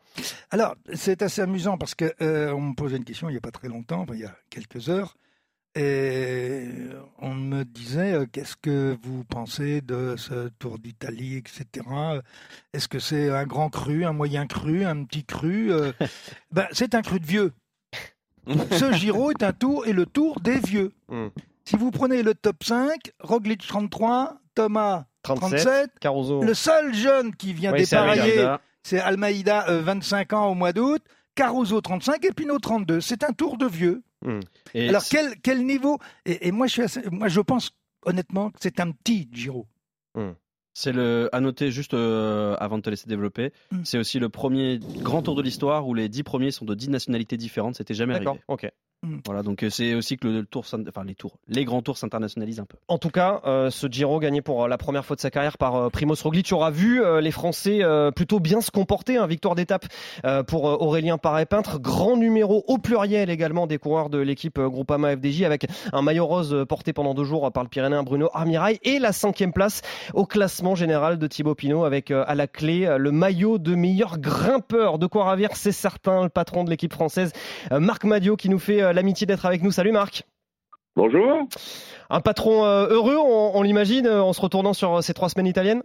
Alors, 0.52 0.76
c'est 0.94 1.22
assez 1.22 1.42
amusant 1.42 1.78
parce 1.78 1.96
que 1.96 2.14
euh, 2.22 2.52
on 2.54 2.62
me 2.62 2.76
posait 2.76 2.98
une 2.98 3.06
question 3.06 3.30
il 3.30 3.34
y 3.34 3.38
a 3.38 3.42
pas 3.42 3.52
très 3.52 3.68
longtemps, 3.68 4.06
il 4.14 4.20
y 4.20 4.26
a 4.26 4.36
quelques 4.50 4.90
heures. 4.90 5.16
Et 5.76 6.68
on 7.18 7.34
me 7.34 7.64
disait, 7.64 8.14
euh, 8.14 8.26
qu'est-ce 8.32 8.56
que 8.56 8.96
vous 9.02 9.24
pensez 9.24 9.82
de 9.82 10.14
ce 10.18 10.50
Tour 10.60 10.78
d'Italie, 10.78 11.36
etc. 11.38 11.88
Est-ce 12.74 12.88
que 12.88 13.00
c'est 13.00 13.32
un 13.32 13.46
grand 13.46 13.70
cru, 13.70 14.06
un 14.06 14.14
moyen 14.14 14.46
cru, 14.46 14.86
un 14.86 15.04
petit 15.04 15.26
cru 15.26 15.72
ben, 16.52 16.68
C'est 16.74 16.94
un 16.94 17.02
cru 17.02 17.20
de 17.20 17.26
vieux. 17.26 17.54
Ce 18.72 18.92
Giro 18.94 19.32
est 19.32 19.44
un 19.44 19.54
tour 19.54 19.86
et 19.88 19.94
le 19.94 20.06
tour 20.06 20.40
des 20.40 20.60
vieux. 20.60 20.92
Hmm. 21.10 21.28
Si 21.66 21.78
vous 21.78 21.92
prenez 21.92 22.24
le 22.24 22.34
top 22.34 22.64
5, 22.64 23.12
Roglic 23.20 23.66
33, 23.66 24.38
Thomas 24.56 25.06
37, 25.24 25.92
le 26.42 26.54
seul 26.54 26.94
jeune 26.94 27.34
qui 27.36 27.54
vient 27.54 27.72
dépareiller, 27.72 28.46
c'est 28.84 29.00
Almeida, 29.00 29.66
25 29.70 30.34
euh, 30.34 30.36
ans 30.36 30.48
au 30.48 30.56
mois 30.56 30.74
d'août, 30.74 31.02
Caruso 31.36 31.80
35 31.80 32.26
et 32.26 32.32
Pinot 32.34 32.60
32. 32.60 33.00
C'est 33.00 33.24
un 33.24 33.32
tour 33.32 33.58
de 33.58 33.66
vieux. 33.66 34.04
Hmm. 34.26 34.42
Alors 34.76 35.04
quel, 35.10 35.40
quel 35.42 35.66
niveau? 35.66 36.00
Et, 36.26 36.52
moi, 36.52 36.68
je 36.68 36.88
suis 36.88 37.02
moi 37.12 37.30
je 37.30 37.40
pense 37.40 37.72
honnêtement 38.06 38.50
que 38.52 38.58
c'est 38.62 38.82
un 38.82 38.92
petit 38.92 39.30
Giro. 39.32 39.68
Hmm. 40.16 40.32
C'est 40.74 40.92
le 40.92 41.30
à 41.34 41.40
noter 41.40 41.72
juste 41.72 41.94
euh, 41.94 42.56
avant 42.60 42.78
de 42.78 42.84
te 42.84 42.90
laisser 42.90 43.08
développer. 43.08 43.52
C'est 43.84 43.98
aussi 43.98 44.20
le 44.20 44.30
premier 44.30 44.80
grand 44.80 45.22
tour 45.22 45.36
de 45.36 45.42
l'histoire 45.42 45.88
où 45.88 45.94
les 45.94 46.10
dix 46.10 46.24
premiers 46.24 46.52
sont 46.52 46.66
de 46.66 46.74
dix 46.76 46.90
nationalités 46.90 47.38
différentes. 47.38 47.76
C'était 47.76 47.94
jamais 47.94 48.16
arrivé. 48.16 48.32
Ok. 48.48 48.70
Mm. 49.04 49.18
Voilà, 49.26 49.44
donc 49.44 49.64
euh, 49.64 49.70
c'est 49.70 49.94
aussi 49.96 50.18
que 50.18 50.28
le 50.28 50.46
tour, 50.46 50.64
enfin 50.66 51.04
les 51.04 51.14
tours, 51.14 51.38
les 51.50 51.66
grands 51.66 51.82
tours 51.82 51.98
s'internationalisent 51.98 52.62
un 52.62 52.66
peu. 52.66 52.78
En 52.88 52.98
tout 52.98 53.10
cas, 53.10 53.42
euh, 53.46 53.70
ce 53.70 53.88
Giro 53.88 54.20
gagné 54.20 54.42
pour 54.42 54.64
euh, 54.64 54.68
la 54.70 54.78
première 54.78 55.06
fois 55.06 55.18
de 55.18 55.22
sa 55.22 55.30
carrière 55.30 55.58
par 55.58 55.92
Primoz 55.92 56.22
Roglic 56.22 56.52
aura 56.54 56.72
vu 56.72 57.02
les 57.22 57.32
Français 57.32 57.82
plutôt 58.16 58.40
bien 58.40 58.62
se 58.62 58.72
comporter. 58.72 59.18
Hein, 59.18 59.28
victoire 59.28 59.56
d'étape 59.56 59.86
pour 60.48 60.64
Aurélien 60.66 61.18
Paré-Peintre, 61.18 61.80
grand 61.80 62.16
numéro 62.16 62.64
au 62.68 62.78
pluriel 62.78 63.30
également 63.30 63.68
des 63.68 63.78
coureurs 63.78 64.10
de 64.10 64.20
l'équipe 64.20 64.60
Groupama 64.60 65.16
FDJ 65.16 65.44
avec 65.44 65.66
un 65.92 66.02
maillot 66.02 66.26
rose 66.26 66.66
porté 66.70 66.94
pendant 66.94 67.14
deux 67.14 67.24
jours 67.24 67.52
par 67.52 67.64
le 67.64 67.70
Pyrénéen 67.70 68.04
Bruno 68.04 68.30
Armirail 68.34 68.80
et 68.84 69.00
la 69.00 69.12
cinquième 69.12 69.52
place 69.52 69.82
au 70.14 70.26
classement 70.26 70.76
général 70.76 71.18
de 71.18 71.28
Thibaut 71.28 71.56
Pinot 71.56 71.84
avec 71.84 72.12
à 72.12 72.36
la 72.36 72.48
clé 72.48 72.96
le 72.98 73.12
maillot 73.12 73.58
de 73.58 73.76
meilleur 73.76 74.20
grimpeur. 74.20 75.00
De 75.00 75.08
quoi 75.08 75.26
ravir, 75.26 75.50
c'est 75.54 75.72
certain, 75.72 76.24
le 76.24 76.30
patron 76.30 76.64
de 76.64 76.70
l'équipe 76.70 76.94
française 76.94 77.34
Marc 77.72 78.06
Madio 78.06 78.36
qui 78.36 78.50
nous 78.50 78.60
fait 78.60 78.93
l'amitié 78.94 79.28
d'être 79.28 79.46
avec 79.46 79.62
nous. 79.64 79.72
Salut 79.72 79.92
Marc. 79.92 80.24
Bonjour. 80.96 81.48
Un 82.10 82.22
patron 82.22 82.66
euh, 82.66 82.88
heureux, 82.90 83.18
on, 83.18 83.62
l'imagine, 83.64 84.06
euh, 84.06 84.22
en 84.22 84.32
se 84.32 84.42
retournant 84.42 84.74
sur 84.74 84.98
euh, 84.98 85.02
ces 85.02 85.16
trois 85.16 85.30
semaines 85.30 85.48
italiennes 85.48 85.82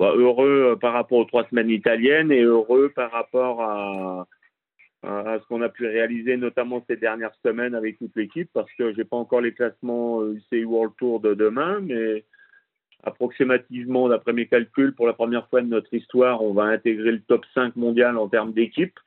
bah, 0.00 0.12
Heureux 0.16 0.76
par 0.80 0.92
rapport 0.94 1.18
aux 1.18 1.24
trois 1.24 1.46
semaines 1.48 1.70
italiennes 1.70 2.32
et 2.32 2.42
heureux 2.42 2.90
par 2.94 3.12
rapport 3.12 3.62
à, 3.62 4.26
à 5.04 5.38
ce 5.38 5.46
qu'on 5.46 5.62
a 5.62 5.68
pu 5.68 5.86
réaliser, 5.86 6.36
notamment 6.36 6.84
ces 6.88 6.96
dernières 6.96 7.34
semaines 7.44 7.76
avec 7.76 7.98
toute 7.98 8.16
l'équipe, 8.16 8.50
parce 8.52 8.72
que 8.76 8.92
j'ai 8.94 9.04
pas 9.04 9.16
encore 9.16 9.40
les 9.40 9.54
classements 9.54 10.24
UCI 10.26 10.64
World 10.64 10.94
Tour 10.98 11.20
de 11.20 11.34
demain, 11.34 11.78
mais 11.80 12.24
approximativement, 13.04 14.08
d'après 14.08 14.32
mes 14.32 14.46
calculs, 14.46 14.94
pour 14.94 15.06
la 15.06 15.12
première 15.12 15.48
fois 15.48 15.60
de 15.60 15.68
notre 15.68 15.94
histoire, 15.94 16.42
on 16.42 16.52
va 16.52 16.64
intégrer 16.64 17.12
le 17.12 17.20
top 17.20 17.44
5 17.54 17.76
mondial 17.76 18.18
en 18.18 18.28
termes 18.28 18.52
d'équipe 18.52 18.98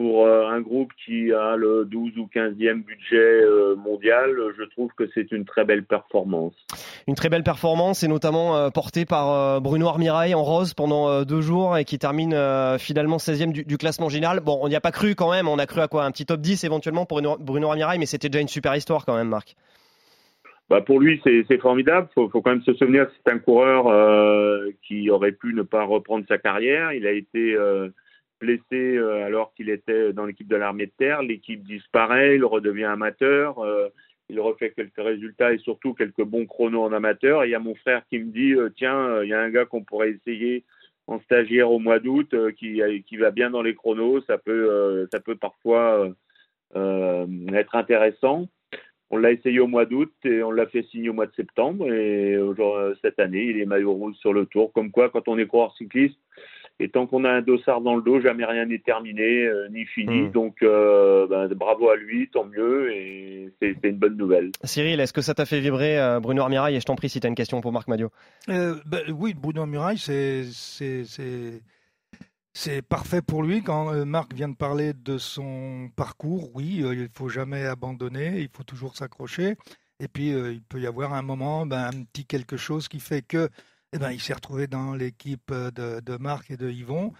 pour 0.00 0.26
euh, 0.26 0.48
un 0.48 0.62
groupe 0.62 0.90
qui 1.04 1.30
a 1.30 1.56
le 1.56 1.84
12 1.84 2.16
ou 2.16 2.26
15e 2.34 2.82
budget 2.82 3.18
euh, 3.18 3.76
mondial, 3.76 4.30
je 4.56 4.62
trouve 4.70 4.90
que 4.96 5.04
c'est 5.12 5.30
une 5.30 5.44
très 5.44 5.66
belle 5.66 5.84
performance. 5.84 6.54
Une 7.06 7.14
très 7.14 7.28
belle 7.28 7.42
performance 7.42 8.02
et 8.02 8.08
notamment 8.08 8.56
euh, 8.56 8.70
portée 8.70 9.04
par 9.04 9.60
Bruno 9.60 9.88
Armirail 9.88 10.34
en 10.34 10.42
rose 10.42 10.72
pendant 10.72 11.22
deux 11.24 11.42
jours 11.42 11.76
et 11.76 11.84
qui 11.84 11.98
termine 11.98 12.34
finalement 12.78 13.18
16e 13.18 13.52
du, 13.52 13.76
classement 13.76 14.08
général. 14.08 14.40
Bon, 14.40 14.58
on 14.62 14.70
n'y 14.70 14.74
a 14.74 14.80
pas 14.80 14.90
cru 14.90 15.14
quand 15.14 15.32
même, 15.32 15.48
on 15.48 15.58
a 15.58 15.66
cru 15.66 15.82
à 15.82 15.88
quoi 15.88 16.04
Un 16.04 16.12
petit 16.12 16.24
top 16.24 16.40
10 16.40 16.64
éventuellement 16.64 17.04
pour 17.04 17.20
Bruno 17.38 17.68
Armirail, 17.68 17.98
mais 17.98 18.06
c'était 18.06 18.30
déjà 18.30 18.40
une 18.40 18.48
super 18.48 18.74
histoire 18.74 19.04
quand 19.04 19.16
même, 19.16 19.28
Marc. 19.28 19.54
Bah 20.70 20.80
pour 20.80 20.98
lui, 20.98 21.20
c'est 21.24 21.60
formidable. 21.60 22.08
Il 22.12 22.14
faut, 22.14 22.28
faut, 22.30 22.40
quand 22.40 22.52
même 22.52 22.62
se 22.62 22.72
souvenir 22.72 23.06
que 23.06 23.12
c'est 23.22 23.34
un 23.34 23.38
coureur 23.38 23.84
qui 24.88 25.10
aurait 25.10 25.32
pu 25.32 25.52
ne 25.52 25.62
pas 25.62 25.84
reprendre 25.84 26.24
sa 26.26 26.38
carrière. 26.38 26.94
Il 26.94 27.06
a 27.06 27.12
été 27.12 27.54
blessé 28.40 28.96
euh, 28.96 29.24
alors 29.24 29.52
qu'il 29.54 29.70
était 29.70 30.12
dans 30.12 30.26
l'équipe 30.26 30.48
de 30.48 30.56
l'armée 30.56 30.86
de 30.86 30.92
terre. 30.98 31.22
L'équipe 31.22 31.62
disparaît, 31.62 32.36
il 32.36 32.44
redevient 32.44 32.84
amateur. 32.84 33.58
Euh, 33.60 33.88
il 34.28 34.40
refait 34.40 34.70
quelques 34.70 34.96
résultats 34.96 35.52
et 35.52 35.58
surtout 35.58 35.92
quelques 35.92 36.22
bons 36.22 36.46
chronos 36.46 36.82
en 36.82 36.92
amateur. 36.92 37.44
Il 37.44 37.50
y 37.50 37.54
a 37.54 37.58
mon 37.58 37.74
frère 37.74 38.02
qui 38.08 38.18
me 38.18 38.32
dit 38.32 38.54
euh, 38.54 38.70
tiens, 38.76 39.22
il 39.22 39.28
y 39.28 39.34
a 39.34 39.40
un 39.40 39.50
gars 39.50 39.66
qu'on 39.66 39.84
pourrait 39.84 40.10
essayer 40.10 40.64
en 41.06 41.20
stagiaire 41.20 41.70
au 41.70 41.78
mois 41.78 41.98
d'août 41.98 42.34
qui, 42.56 42.80
qui 43.06 43.16
va 43.16 43.32
bien 43.32 43.50
dans 43.50 43.62
les 43.62 43.74
chronos. 43.74 44.20
Ça 44.22 44.38
peut, 44.38 45.08
ça 45.10 45.18
peut 45.18 45.34
parfois 45.34 46.08
être 46.76 47.74
intéressant. 47.74 48.46
On 49.10 49.16
l'a 49.16 49.32
essayé 49.32 49.60
au 49.60 49.66
mois 49.66 49.86
d'août 49.86 50.12
et 50.24 50.42
on 50.42 50.50
l'a 50.50 50.66
fait 50.66 50.84
signer 50.90 51.08
au 51.08 51.12
mois 51.12 51.26
de 51.26 51.34
septembre. 51.34 51.92
Et 51.92 52.38
cette 53.02 53.18
année, 53.18 53.44
il 53.44 53.60
est 53.60 53.66
maillot 53.66 53.92
rouge 53.92 54.14
sur 54.16 54.32
le 54.32 54.46
tour. 54.46 54.72
Comme 54.72 54.90
quoi, 54.90 55.08
quand 55.08 55.26
on 55.28 55.36
est 55.38 55.46
coureur 55.46 55.74
cycliste, 55.76 56.18
et 56.82 56.88
tant 56.88 57.06
qu'on 57.06 57.24
a 57.24 57.30
un 57.30 57.42
dossard 57.42 57.82
dans 57.82 57.94
le 57.94 58.02
dos, 58.02 58.20
jamais 58.20 58.44
rien 58.46 58.64
n'est 58.64 58.78
terminé 58.78 59.44
euh, 59.44 59.68
ni 59.68 59.84
fini. 59.84 60.22
Hmm. 60.22 60.30
Donc 60.30 60.62
euh, 60.62 61.26
ben, 61.26 61.46
bravo 61.48 61.90
à 61.90 61.96
lui, 61.96 62.28
tant 62.32 62.44
mieux, 62.44 62.90
et 62.92 63.50
c'est 63.60 63.76
une 63.82 63.98
bonne 63.98 64.16
nouvelle. 64.16 64.50
Cyril, 64.64 64.98
est-ce 64.98 65.12
que 65.12 65.20
ça 65.20 65.34
t'a 65.34 65.44
fait 65.44 65.60
vibrer 65.60 66.00
euh, 66.00 66.20
Bruno 66.20 66.42
Armirail? 66.42 66.76
Et 66.76 66.80
je 66.80 66.86
t'en 66.86 66.96
prie 66.96 67.10
si 67.10 67.20
tu 67.20 67.26
as 67.26 67.28
une 67.28 67.34
question 67.34 67.60
pour 67.60 67.72
Marc 67.72 67.86
Madio. 67.86 68.10
Ben, 68.48 68.76
oui, 69.10 69.34
Bruno 69.34 69.60
Armirail, 69.60 69.98
c'est 69.98 70.46
c'est 72.52 72.82
parfait 72.82 73.22
pour 73.22 73.42
lui. 73.42 73.62
Quand 73.62 74.04
Marc 74.04 74.34
vient 74.34 74.48
de 74.48 74.56
parler 74.56 74.92
de 74.92 75.18
son 75.18 75.90
parcours, 75.96 76.50
oui, 76.54 76.82
il 76.84 77.08
faut 77.14 77.28
jamais 77.28 77.64
abandonner, 77.64 78.40
il 78.40 78.48
faut 78.52 78.64
toujours 78.64 78.96
s'accrocher. 78.96 79.56
Et 80.00 80.08
puis, 80.08 80.30
il 80.30 80.62
peut 80.62 80.80
y 80.80 80.86
avoir 80.86 81.14
un 81.14 81.22
moment, 81.22 81.66
ben, 81.66 81.86
un 81.86 82.04
petit 82.04 82.24
quelque 82.24 82.56
chose 82.56 82.88
qui 82.88 83.00
fait 83.00 83.22
que 83.22 83.50
eh 83.92 83.98
ben, 83.98 84.12
il 84.12 84.20
s'est 84.20 84.34
retrouvé 84.34 84.68
dans 84.68 84.94
l'équipe 84.94 85.52
de, 85.52 86.16
Marc 86.18 86.50
et 86.52 86.56
de 86.56 86.70
Yvon. 86.70 87.12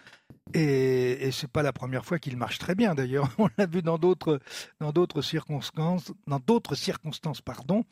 Et, 0.55 1.27
et 1.27 1.33
c'est 1.33 1.51
pas 1.51 1.62
la 1.62 1.73
première 1.73 2.05
fois 2.05 2.21
qu'il 2.21 2.37
marche 2.37 2.59
très 2.59 2.77
bien 2.77 2.95
d'ailleurs. 2.95 3.29
On 3.38 3.49
l'a 3.59 3.66
vu 3.66 3.83
dans 3.83 3.99
d'autres 3.99 4.38
dans 4.81 4.93
d'autres 4.93 5.23
circonstances, 5.23 6.12
dans 6.29 6.38
d'autres 6.38 6.77
circonstances, 6.77 7.40
pardon. 7.40 7.85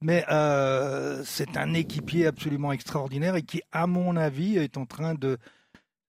Mais 0.00 0.24
euh, 0.30 1.22
c'est 1.24 1.56
un 1.56 1.74
équipier 1.74 2.26
absolument 2.26 2.72
extraordinaire 2.72 3.36
et 3.36 3.42
qui, 3.42 3.62
à 3.70 3.86
mon 3.86 4.16
avis, 4.16 4.56
est 4.56 4.76
en 4.76 4.86
train 4.86 5.14
de 5.14 5.38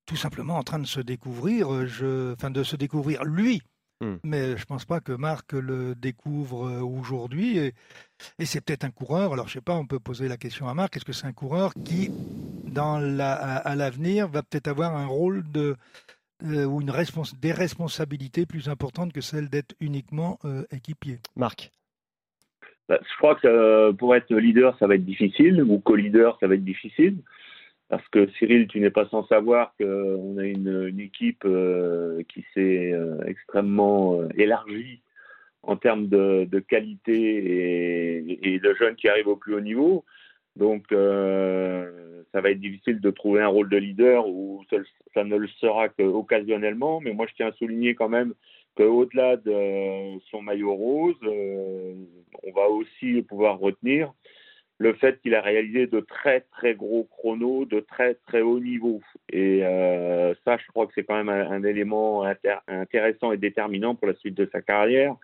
tout 0.06 0.16
simplement 0.16 0.58
en 0.58 0.64
train 0.64 0.80
de 0.80 0.88
se 0.88 1.00
découvrir. 1.00 1.86
Je, 1.88 2.34
enfin, 2.34 2.52
de 2.52 2.64
se 2.64 2.76
découvrir 2.76 3.24
lui 3.24 3.62
Hmm. 4.02 4.16
Mais 4.24 4.58
je 4.58 4.66
pense 4.66 4.86
pas 4.86 5.00
que 5.00 5.14
Marc 5.14 5.54
le 5.54 5.96
découvre 5.96 6.68
euh, 6.68 6.82
aujourd'hui. 6.82 7.58
Et, 7.58 7.74
c'est 8.46 8.64
peut-être 8.64 8.84
un 8.84 8.92
coureur. 8.92 9.34
Alors, 9.34 9.48
je 9.48 9.54
sais 9.54 9.62
pas, 9.62 9.76
on 9.76 9.86
peut 9.86 10.00
poser 10.00 10.28
la 10.28 10.38
question 10.38 10.68
à 10.68 10.74
Marc. 10.74 10.96
Est-ce 10.96 11.06
que 11.06 11.14
c'est 11.14 11.28
un 11.28 11.34
coureur 11.34 11.74
qui, 11.86 12.10
dans 12.66 13.00
la, 13.00 13.34
à, 13.34 13.76
l'avenir, 13.76 14.28
va 14.28 14.44
peut-être 14.44 14.68
avoir 14.68 14.96
un 14.96 15.06
rôle 15.06 15.44
de 15.52 15.76
euh, 16.44 16.66
ou 16.66 16.82
une 16.82 16.92
des 17.42 17.52
responsabilités 17.54 18.46
plus 18.46 18.68
importantes 18.68 19.14
que 19.14 19.22
celle 19.22 19.50
d'être 19.50 19.76
uniquement 19.80 20.40
euh, 20.44 20.64
équipier? 20.72 21.20
Marc. 21.38 21.72
Bah, 22.90 23.00
je 23.02 23.18
crois 23.18 23.36
que 23.36 23.92
pour 23.94 24.14
être 24.16 24.34
leader, 24.36 24.78
ça 24.78 24.88
va 24.88 24.96
être 24.96 25.06
difficile, 25.06 25.64
ou 25.64 25.80
co-leader, 25.80 26.38
ça 26.40 26.48
va 26.48 26.56
être 26.56 26.66
difficile. 26.66 27.18
Parce 27.90 28.08
que 28.10 28.28
Cyril, 28.32 28.68
tu 28.68 28.80
n'es 28.80 28.90
pas 28.90 29.08
sans 29.10 29.28
savoir 29.28 29.76
qu'on 29.80 30.38
a 30.38 30.44
une, 30.46 31.00
équipe 31.00 31.44
euh, 31.46 32.24
qui 32.28 32.44
s'est 32.54 32.92
euh, 32.92 33.24
extrêmement 33.28 34.20
euh, 34.20 34.28
élargie 34.36 35.02
en 35.62 35.76
termes 35.78 36.08
de, 36.08 36.60
qualité 36.68 38.38
et, 38.44 38.60
de 38.60 38.74
jeunes 38.76 38.96
qui 38.96 39.08
arrivent 39.08 39.28
au 39.28 39.36
plus 39.36 39.56
haut 39.56 39.62
niveau. 39.62 40.06
Donc, 40.56 40.86
ça 40.90 42.42
va 42.42 42.52
être 42.52 42.60
difficile 42.60 43.02
de 43.02 43.10
trouver 43.10 43.42
un 43.42 43.48
rôle 43.48 43.70
de 43.70 43.78
leader 43.78 44.28
ou 44.28 44.64
ça, 45.16 45.24
ne 45.24 45.36
le 45.36 45.48
sera 45.60 45.90
qu'occasionnellement. 45.90 47.02
Mais 47.02 47.14
moi, 47.14 47.26
je 47.28 47.34
tiens 47.34 47.48
à 47.48 47.52
souligner 47.54 47.96
quand 47.96 48.10
même 48.10 48.36
qu'au-delà 48.78 49.38
de 49.38 50.20
son 50.30 50.44
maillot 50.44 50.76
rose, 50.76 51.16
on 51.24 52.52
va 52.52 52.68
aussi 52.70 53.24
pouvoir 53.24 53.58
retenir 53.58 54.14
le 54.78 54.94
fait 54.94 55.22
qu'il 55.22 55.36
a 55.36 55.42
réalisé 55.42 55.88
de 55.88 56.00
très 56.02 56.42
très 56.42 56.76
gros 56.76 57.06
chronos 57.06 57.66
de 57.66 57.80
très 57.80 58.16
très 58.28 58.42
haut 58.42 58.60
niveau. 58.60 59.02
Et 59.32 59.64
euh, 59.64 60.34
ça, 60.44 60.58
je 60.58 60.68
crois 60.68 60.86
que 60.86 60.94
c'est 60.96 61.04
quand 61.04 61.22
même 61.22 61.30
un, 61.30 61.64
élément 61.64 62.24
intéressant 62.68 63.32
et 63.32 63.38
déterminant 63.38 63.96
pour 63.96 64.08
la 64.08 64.16
suite 64.16 64.36
de 64.36 64.50
sa 64.52 64.62
carrière. 64.62 65.16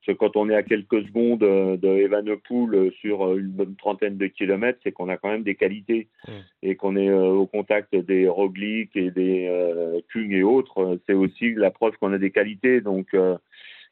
Parce 0.00 0.16
que 0.16 0.24
quand 0.24 0.36
on 0.36 0.48
est 0.48 0.54
à 0.54 0.62
quelques 0.62 1.02
secondes 1.06 1.40
de 1.40 1.88
Evenepoel 1.88 2.90
sur 3.00 3.36
une 3.36 3.48
bonne 3.48 3.76
trentaine 3.76 4.16
de 4.16 4.26
kilomètres, 4.28 4.78
c'est 4.82 4.92
qu'on 4.92 5.10
a 5.10 5.18
quand 5.18 5.28
même 5.28 5.42
des 5.42 5.56
qualités 5.56 6.08
mmh. 6.26 6.32
et 6.62 6.76
qu'on 6.76 6.96
est 6.96 7.10
euh, 7.10 7.28
au 7.32 7.46
contact 7.46 7.94
des 7.94 8.26
Roglic 8.26 8.96
et 8.96 9.10
des 9.10 9.46
euh, 9.46 10.00
Kung 10.10 10.32
et 10.32 10.42
autres. 10.42 10.98
C'est 11.06 11.12
aussi 11.12 11.52
la 11.54 11.70
preuve 11.70 11.98
qu'on 11.98 12.14
a 12.14 12.18
des 12.18 12.30
qualités. 12.30 12.80
Donc 12.80 13.12
euh, 13.12 13.36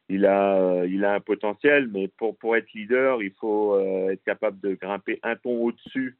il 0.09 0.25
a, 0.27 0.57
euh, 0.57 0.87
il 0.89 1.05
a 1.05 1.15
un 1.15 1.21
potentiel, 1.21 1.89
mais 1.89 2.09
pour, 2.09 2.37
pour 2.39 2.57
être 2.57 2.73
leader, 2.73 3.23
il 3.23 3.33
faut 3.33 3.75
euh, 3.75 4.11
être 4.11 4.25
capable 4.25 4.59
de 4.61 4.75
grimper 4.75 5.19
un 5.23 5.37
ton 5.37 5.63
au-dessus 5.63 6.17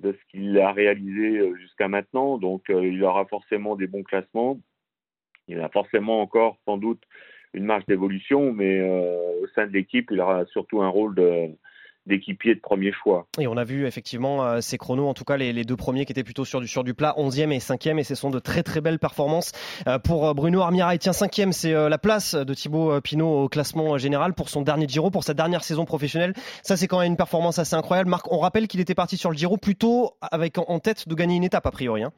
de 0.00 0.12
ce 0.12 0.30
qu'il 0.30 0.58
a 0.58 0.72
réalisé 0.72 1.38
euh, 1.38 1.54
jusqu'à 1.56 1.88
maintenant. 1.88 2.36
Donc, 2.38 2.64
il 2.68 3.02
aura 3.02 3.24
forcément 3.26 3.76
des 3.76 3.86
bons 3.86 4.02
classements. 4.02 4.60
Il 5.48 5.60
a 5.60 5.68
forcément 5.68 6.20
encore, 6.20 6.58
sans 6.64 6.76
doute, 6.76 7.02
une 7.54 7.64
marge 7.64 7.86
d'évolution, 7.86 8.52
mais 8.52 8.82
au 8.82 9.46
sein 9.54 9.66
de 9.66 9.72
l'équipe, 9.72 10.10
il 10.10 10.20
aura 10.20 10.44
surtout 10.46 10.82
un 10.82 10.88
rôle 10.88 11.14
de, 11.14 11.50
d'équipiers 12.06 12.54
de 12.54 12.60
premier 12.60 12.92
choix. 12.92 13.26
Et 13.38 13.46
on 13.46 13.56
a 13.56 13.64
vu 13.64 13.86
effectivement 13.86 14.44
euh, 14.44 14.60
ces 14.60 14.78
chronos, 14.78 15.08
en 15.08 15.14
tout 15.14 15.24
cas 15.24 15.36
les, 15.36 15.64
deux 15.64 15.76
premiers 15.76 16.04
qui 16.04 16.12
étaient 16.12 16.24
plutôt 16.24 16.44
sur 16.44 16.60
du, 16.60 16.68
sur 16.68 16.84
du 16.84 16.94
plat, 16.94 17.14
11e 17.16 17.50
et 17.52 17.58
5e, 17.58 17.98
et 17.98 18.04
ce 18.04 18.14
sont 18.14 18.30
de 18.30 18.38
très 18.38 18.62
très 18.62 18.80
belles 18.80 18.98
performances 18.98 19.52
euh, 19.86 19.98
pour 19.98 20.26
euh, 20.26 20.34
Bruno 20.34 20.60
Armirail. 20.60 20.98
Tiens, 20.98 21.12
5e, 21.12 21.52
c'est 21.52 21.72
la 21.72 21.98
place 21.98 22.34
de 22.34 22.54
Thibaut 22.54 23.00
Pinot 23.00 23.44
au 23.44 23.48
classement 23.48 23.98
général 23.98 24.34
pour 24.34 24.48
son 24.48 24.62
dernier 24.62 24.86
Giro, 24.88 25.10
pour 25.10 25.24
sa 25.24 25.34
dernière 25.34 25.64
saison 25.64 25.84
professionnelle. 25.84 26.34
Ça, 26.62 26.76
c'est 26.76 26.86
quand 26.86 26.98
même 26.98 27.12
une 27.12 27.16
performance 27.16 27.58
assez 27.58 27.74
incroyable. 27.74 28.10
Marc, 28.10 28.30
on 28.30 28.38
rappelle 28.38 28.68
qu'il 28.68 28.80
était 28.80 28.94
parti 28.94 29.16
sur 29.16 29.30
le 29.30 29.36
Giro 29.36 29.56
plutôt 29.56 30.12
avec 30.20 30.58
en 30.58 30.78
tête 30.78 31.08
de 31.08 31.14
gagner 31.14 31.36
une 31.36 31.44
étape 31.44 31.66
a 31.66 31.70
priori. 31.70 32.02
Hein. 32.02 32.12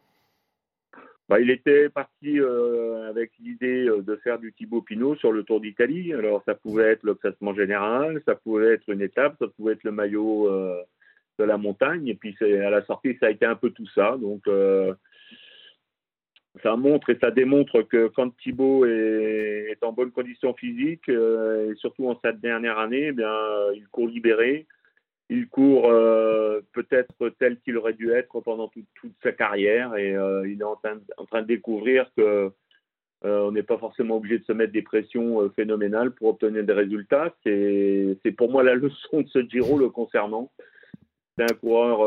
Bah, 1.28 1.40
il 1.40 1.50
était 1.50 1.88
parti 1.88 2.38
euh, 2.38 3.08
avec 3.08 3.32
l'idée 3.40 3.88
euh, 3.88 4.00
de 4.00 4.14
faire 4.16 4.38
du 4.38 4.52
Thibaut 4.52 4.82
Pinot 4.82 5.16
sur 5.16 5.32
le 5.32 5.42
Tour 5.42 5.60
d'Italie. 5.60 6.12
Alors 6.12 6.42
ça 6.46 6.54
pouvait 6.54 6.92
être 6.92 7.02
le 7.02 7.14
classement 7.16 7.52
général, 7.52 8.22
ça 8.26 8.36
pouvait 8.36 8.74
être 8.74 8.88
une 8.88 9.02
étape, 9.02 9.34
ça 9.40 9.48
pouvait 9.48 9.72
être 9.72 9.82
le 9.82 9.90
maillot 9.90 10.48
euh, 10.48 10.80
de 11.40 11.44
la 11.44 11.56
montagne. 11.56 12.06
Et 12.06 12.14
puis 12.14 12.36
à 12.40 12.70
la 12.70 12.84
sortie, 12.84 13.16
ça 13.18 13.26
a 13.26 13.30
été 13.30 13.44
un 13.44 13.56
peu 13.56 13.70
tout 13.70 13.88
ça. 13.88 14.16
Donc 14.20 14.44
ça 16.62 16.76
montre 16.76 17.10
et 17.10 17.18
ça 17.20 17.32
démontre 17.32 17.82
que 17.82 18.06
quand 18.06 18.34
Thibaut 18.38 18.86
est, 18.86 19.72
est 19.72 19.82
en 19.84 19.92
bonne 19.92 20.12
condition 20.12 20.54
physique, 20.54 21.08
et 21.08 21.74
surtout 21.76 22.08
en 22.08 22.18
cette 22.24 22.40
dernière 22.40 22.78
année, 22.78 23.08
eh 23.08 23.12
bien 23.12 23.34
il 23.74 23.86
court 23.88 24.06
libéré 24.06 24.66
il 25.28 25.48
court 25.48 25.90
euh, 25.90 26.60
peut-être 26.72 27.30
tel 27.38 27.58
qu'il 27.60 27.76
aurait 27.76 27.94
dû 27.94 28.12
être 28.12 28.40
pendant 28.40 28.68
toute 28.68 29.12
sa 29.22 29.32
carrière 29.32 29.96
et 29.96 30.14
euh, 30.14 30.48
il 30.48 30.60
est 30.60 30.64
en 30.64 30.76
train, 30.76 31.42
de 31.42 31.46
découvrir 31.46 32.10
que 32.16 32.52
euh, 33.24 33.40
on 33.40 33.50
n'est 33.50 33.64
pas 33.64 33.78
forcément 33.78 34.16
obligé 34.16 34.38
de 34.38 34.44
se 34.44 34.52
mettre 34.52 34.72
des 34.72 34.82
pressions 34.82 35.50
phénoménales 35.56 36.12
pour 36.12 36.28
obtenir 36.28 36.62
des 36.64 36.72
résultats. 36.72 37.34
C'est 37.44 38.36
pour 38.36 38.50
moi 38.50 38.62
la 38.62 38.74
leçon 38.76 39.22
de 39.22 39.28
ce 39.28 39.40
Giro 39.48 39.78
le 39.78 39.88
concernant. 39.88 40.50
C'est 41.36 41.50
un 41.50 41.54
coureur 41.54 42.00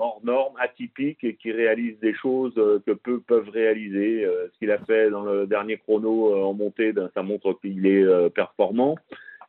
hors 0.00 0.20
norme, 0.24 0.54
atypique 0.58 1.22
et 1.22 1.34
qui 1.36 1.52
réalise 1.52 1.98
des 1.98 2.14
choses 2.14 2.54
que 2.54 2.92
peu 2.92 3.20
peuvent 3.20 3.50
réaliser. 3.50 4.24
ce 4.24 4.58
qu'il 4.58 4.70
a 4.70 4.78
fait 4.78 5.10
dans 5.10 5.22
le 5.22 5.46
dernier 5.46 5.76
chrono 5.76 6.34
en 6.44 6.54
montée, 6.54 6.92
ben, 6.92 7.10
ça 7.12 7.22
montre 7.22 7.58
qu'il 7.60 7.86
est 7.86 8.30
performant 8.30 8.96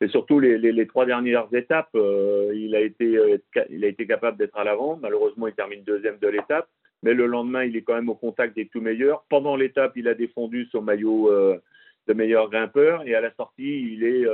et 0.01 0.07
surtout 0.07 0.39
les, 0.39 0.57
les, 0.57 0.71
les, 0.71 0.87
trois 0.87 1.05
dernières 1.05 1.47
étapes, 1.53 1.89
euh, 1.95 2.51
il, 2.53 2.75
a 2.75 2.81
été, 2.81 3.17
euh, 3.17 3.37
il 3.69 3.83
a 3.83 3.87
été 3.87 4.05
capable 4.05 4.37
d'être 4.37 4.57
à 4.57 4.63
l'avant. 4.63 4.97
Malheureusement, 5.01 5.47
il 5.47 5.53
termine 5.53 5.83
deuxième 5.83 6.17
de 6.19 6.27
l'étape, 6.27 6.67
mais 7.03 7.13
le 7.13 7.25
lendemain, 7.25 7.63
il 7.63 7.75
est 7.75 7.81
quand 7.81 7.95
même 7.95 8.09
au 8.09 8.15
contact 8.15 8.55
des 8.55 8.67
tout 8.67 8.81
meilleurs. 8.81 9.23
Pendant 9.29 9.55
l'étape, 9.55 9.93
il 9.95 10.07
a 10.07 10.13
défendu 10.13 10.67
son 10.71 10.81
maillot 10.81 11.31
euh, 11.31 11.57
de 12.07 12.13
meilleur 12.13 12.49
grimpeur, 12.49 13.07
et 13.07 13.15
à 13.15 13.21
la 13.21 13.33
sortie, 13.33 13.93
il 13.93 14.03
est, 14.03 14.25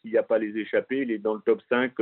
s'il 0.00 0.12
n'y 0.12 0.16
a 0.16 0.22
pas 0.22 0.38
les 0.38 0.56
échappés, 0.56 1.02
il 1.02 1.10
est 1.10 1.18
dans 1.18 1.34
le 1.34 1.40
top 1.44 1.60
5 1.68 1.92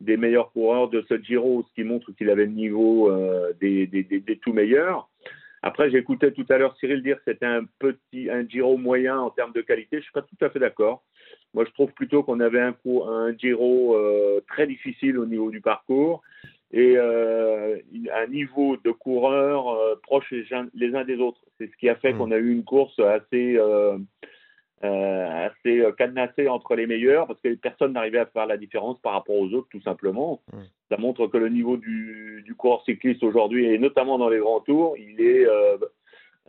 des 0.00 0.16
meilleurs 0.16 0.52
coureurs 0.52 0.88
de 0.88 1.04
ce 1.08 1.20
Giro, 1.20 1.64
ce 1.68 1.74
qui 1.74 1.82
montre 1.82 2.12
qu'il 2.12 2.30
avait 2.30 2.44
le 2.44 2.52
niveau 2.52 3.10
des, 3.60 3.88
des, 3.88 4.04
des, 4.04 4.20
des, 4.20 4.36
tout 4.36 4.52
meilleurs. 4.52 5.08
Après, 5.62 5.90
j'écoutais 5.90 6.32
tout 6.32 6.46
à 6.50 6.58
l'heure 6.58 6.76
Cyril 6.76 7.02
dire 7.02 7.16
que 7.16 7.32
c'était 7.32 7.46
un 7.46 7.64
petit, 7.78 8.30
un 8.30 8.46
Giro 8.46 8.76
moyen 8.76 9.18
en 9.18 9.30
termes 9.30 9.52
de 9.52 9.60
qualité. 9.60 9.98
Je 9.98 10.02
suis 10.02 10.12
pas 10.12 10.22
tout 10.22 10.44
à 10.44 10.50
fait 10.50 10.58
d'accord. 10.58 11.02
Moi, 11.54 11.64
je 11.64 11.70
trouve 11.72 11.92
plutôt 11.92 12.22
qu'on 12.22 12.40
avait 12.40 12.60
un, 12.60 12.74
un 13.08 13.36
Giro 13.36 13.96
euh, 13.96 14.40
très 14.48 14.66
difficile 14.66 15.18
au 15.18 15.26
niveau 15.26 15.50
du 15.50 15.60
parcours 15.60 16.22
et 16.70 16.94
euh, 16.96 17.78
un 18.14 18.26
niveau 18.26 18.76
de 18.76 18.90
coureurs 18.90 19.68
euh, 19.68 19.94
proches 20.02 20.30
les 20.30 20.52
uns, 20.52 20.68
les 20.74 20.94
uns, 20.94 21.04
des 21.04 21.16
autres. 21.16 21.40
C'est 21.56 21.70
ce 21.70 21.76
qui 21.78 21.88
a 21.88 21.96
fait 21.96 22.12
mmh. 22.12 22.18
qu'on 22.18 22.30
a 22.30 22.36
eu 22.36 22.52
une 22.52 22.64
course 22.64 22.98
assez, 22.98 23.58
euh, 24.84 25.48
assez 25.48 25.82
cadenassée 25.96 26.48
entre 26.48 26.76
les 26.76 26.86
meilleurs 26.86 27.26
parce 27.26 27.40
que 27.40 27.54
personne 27.54 27.92
n'arrivait 27.92 28.20
à 28.20 28.26
faire 28.26 28.46
la 28.46 28.56
différence 28.56 28.98
par 29.00 29.12
rapport 29.12 29.36
aux 29.36 29.52
autres, 29.52 29.68
tout 29.70 29.82
simplement. 29.82 30.40
Mmh. 30.52 30.58
Ça 30.90 30.96
montre 30.98 31.26
que 31.26 31.36
le 31.36 31.48
niveau 31.48 31.76
du, 31.76 32.42
du 32.44 32.54
coureur 32.54 32.82
cycliste 32.84 33.22
aujourd'hui, 33.22 33.66
et 33.66 33.78
notamment 33.78 34.18
dans 34.18 34.28
les 34.28 34.38
grands 34.38 34.60
tours, 34.60 34.96
il 34.96 35.20
est 35.20 35.46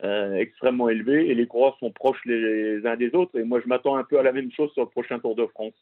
euh, 0.06 0.36
extrêmement 0.36 0.88
élevé 0.88 1.28
et 1.28 1.36
les 1.36 1.46
coureurs 1.46 1.78
sont 1.80 1.92
proches 1.92 2.24
les, 2.24 2.86
uns 2.86 2.96
des 2.96 3.14
autres. 3.14 3.38
Et 3.38 3.44
moi, 3.44 3.60
je 3.62 3.68
m'attends 3.68 3.98
un 3.98 4.06
peu 4.06 4.18
à 4.18 4.24
la 4.24 4.32
même 4.32 4.50
chose 4.50 4.72
sur 4.72 4.84
le 4.84 4.90
prochain 4.90 5.20
Tour 5.20 5.36
de 5.36 5.46
France. 5.48 5.74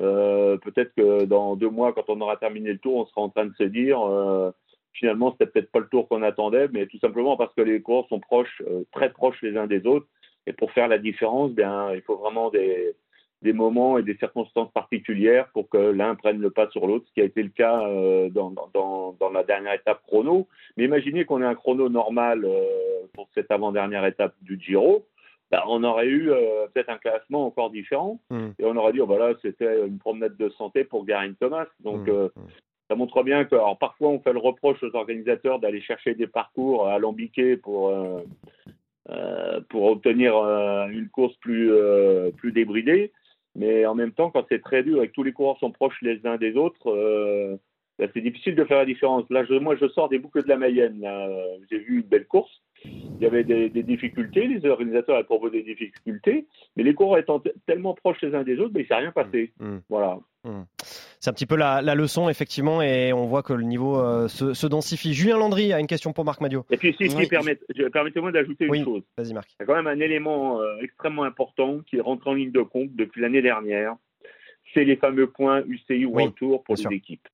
Euh, 0.00 0.56
peut-être 0.56 0.92
que 0.96 1.24
dans 1.24 1.54
deux 1.54 1.68
mois, 1.68 1.92
quand 1.92 2.08
on 2.08 2.20
aura 2.20 2.36
terminé 2.36 2.72
le 2.72 2.78
tour, 2.78 2.96
on 2.96 3.06
sera 3.06 3.20
en 3.20 3.28
train 3.28 3.46
de 3.46 3.54
se 3.54 3.62
dire 3.62 4.00
euh, 4.02 4.50
finalement, 4.92 5.30
c'était 5.32 5.46
peut-être 5.46 5.70
pas 5.70 5.78
le 5.78 5.86
tour 5.86 6.08
qu'on 6.08 6.22
attendait, 6.22 6.66
mais 6.72 6.86
tout 6.86 6.98
simplement 6.98 7.36
parce 7.36 7.54
que 7.54 7.60
les 7.60 7.80
coureurs 7.80 8.08
sont 8.08 8.18
proches, 8.18 8.60
très 8.90 9.12
proches 9.12 9.40
les 9.42 9.56
uns 9.56 9.68
des 9.68 9.86
autres. 9.86 10.06
Et 10.46 10.52
pour 10.52 10.72
faire 10.72 10.88
la 10.88 10.98
différence, 10.98 11.52
bien, 11.52 11.92
il 11.94 12.02
faut 12.02 12.16
vraiment 12.16 12.50
des, 12.50 12.94
des 13.42 13.52
moments 13.52 13.98
et 13.98 14.02
des 14.02 14.16
circonstances 14.16 14.72
particulières 14.72 15.48
pour 15.52 15.68
que 15.68 15.78
l'un 15.78 16.14
prenne 16.14 16.40
le 16.40 16.50
pas 16.50 16.68
sur 16.70 16.86
l'autre, 16.86 17.06
ce 17.08 17.12
qui 17.12 17.20
a 17.20 17.24
été 17.24 17.42
le 17.42 17.50
cas 17.50 17.86
euh, 17.86 18.30
dans, 18.30 18.50
dans, 18.50 19.16
dans, 19.20 19.30
la 19.30 19.44
dernière 19.44 19.74
étape 19.74 20.02
chrono. 20.06 20.48
Mais 20.76 20.84
imaginez 20.84 21.24
qu'on 21.24 21.42
ait 21.42 21.46
un 21.46 21.54
chrono 21.54 21.88
normal 21.88 22.44
euh, 22.44 22.62
pour 23.12 23.28
cette 23.34 23.50
avant-dernière 23.50 24.04
étape 24.06 24.34
du 24.42 24.58
Giro. 24.60 25.06
Ben, 25.50 25.60
on 25.68 25.84
aurait 25.84 26.06
eu 26.06 26.30
euh, 26.30 26.66
peut-être 26.72 26.88
un 26.88 26.98
classement 26.98 27.46
encore 27.46 27.70
différent 27.70 28.18
Hmm. 28.30 28.50
et 28.58 28.64
on 28.64 28.74
aurait 28.76 28.92
dit 28.92 29.00
oh, 29.00 29.06
voilà 29.06 29.34
c'était 29.42 29.86
une 29.86 29.98
promenade 29.98 30.36
de 30.36 30.48
santé 30.48 30.84
pour 30.84 31.04
Garin 31.04 31.34
Thomas 31.34 31.66
donc 31.80 32.08
Hmm. 32.08 32.10
euh, 32.10 32.28
ça 32.88 32.96
montre 32.96 33.22
bien 33.22 33.44
que 33.44 33.54
alors, 33.54 33.78
parfois 33.78 34.08
on 34.08 34.20
fait 34.20 34.32
le 34.32 34.38
reproche 34.38 34.82
aux 34.82 34.96
organisateurs 34.96 35.60
d'aller 35.60 35.82
chercher 35.82 36.14
des 36.14 36.26
parcours 36.26 36.88
alambiqués 36.88 37.56
pour 37.56 37.92
euh, 39.10 39.60
pour 39.68 39.84
obtenir 39.84 40.34
euh, 40.36 40.88
une 40.88 41.10
course 41.10 41.36
plus 41.36 41.70
euh, 41.70 42.30
plus 42.30 42.52
débridée. 42.52 43.12
Mais 43.54 43.84
en 43.86 43.94
même 43.94 44.12
temps 44.12 44.30
quand 44.30 44.46
c'est 44.48 44.62
très 44.62 44.82
dur 44.82 45.02
et 45.02 45.08
que 45.08 45.12
tous 45.12 45.22
les 45.22 45.32
coureurs 45.32 45.58
sont 45.58 45.70
proches 45.70 46.00
les 46.00 46.24
uns 46.26 46.38
des 46.38 46.56
autres 46.56 46.90
ben, 47.98 48.10
c'est 48.12 48.20
difficile 48.22 48.56
de 48.56 48.64
faire 48.64 48.78
la 48.78 48.86
différence. 48.86 49.28
Là 49.30 49.44
moi 49.60 49.76
je 49.76 49.88
sors 49.88 50.08
des 50.08 50.18
boucles 50.18 50.42
de 50.42 50.48
la 50.48 50.56
Mayenne 50.56 51.06
j'ai 51.70 51.78
vu 51.78 51.98
une 52.00 52.08
belle 52.08 52.26
course 52.26 52.62
il 52.84 53.16
y 53.20 53.26
avait 53.26 53.44
des, 53.44 53.68
des 53.70 53.82
difficultés, 53.82 54.46
les 54.46 54.68
organisateurs 54.68 55.16
avaient 55.16 55.24
proposé 55.24 55.62
des 55.62 55.74
difficultés, 55.74 56.46
mais 56.76 56.82
les 56.82 56.94
coureurs 56.94 57.18
étant 57.18 57.42
tellement 57.66 57.94
proches 57.94 58.20
les 58.22 58.34
uns 58.34 58.42
des 58.42 58.58
autres, 58.58 58.72
ben, 58.72 58.80
il 58.80 58.82
ne 58.82 58.88
s'est 58.88 58.94
rien 58.94 59.12
passé. 59.12 59.52
Hmm. 59.60 59.78
Voilà. 59.88 60.18
Hmm. 60.44 60.62
C'est 61.20 61.30
un 61.30 61.32
petit 61.32 61.46
peu 61.46 61.56
la, 61.56 61.80
la 61.80 61.94
leçon, 61.94 62.28
effectivement, 62.28 62.82
et 62.82 63.12
on 63.14 63.24
voit 63.26 63.42
que 63.42 63.54
le 63.54 63.62
niveau 63.62 63.98
euh, 63.98 64.28
se, 64.28 64.52
se 64.52 64.66
densifie. 64.66 65.14
Julien 65.14 65.38
Landry 65.38 65.72
a 65.72 65.80
une 65.80 65.86
question 65.86 66.12
pour 66.12 66.24
Marc 66.26 66.40
Madio. 66.42 66.66
Et 66.70 66.76
puis, 66.76 66.94
si, 66.98 67.08
si, 67.08 67.26
permet- 67.28 67.58
je- 67.74 67.84
permettez-moi 67.88 68.30
d'ajouter 68.32 68.68
Oui. 68.68 68.78
une 68.80 68.84
chose. 68.84 69.02
Vas-y, 69.16 69.32
Marc. 69.32 69.48
Il 69.52 69.56
y 69.60 69.62
a 69.62 69.66
quand 69.66 69.74
même 69.74 69.86
un 69.86 70.00
élément 70.00 70.60
euh, 70.60 70.76
extrêmement 70.82 71.22
important 71.24 71.78
qui 71.86 71.98
rentre 72.00 72.28
en 72.28 72.34
ligne 72.34 72.52
de 72.52 72.60
compte 72.62 72.94
depuis 72.94 73.22
l'année 73.22 73.40
dernière. 73.42 73.94
C'est 74.74 74.84
les 74.84 74.96
fameux 74.96 75.28
points 75.30 75.62
UCI 75.66 76.04
World 76.04 76.34
Tour 76.34 76.62
pour 76.64 76.74
les 76.76 76.96
équipes. 76.96 77.26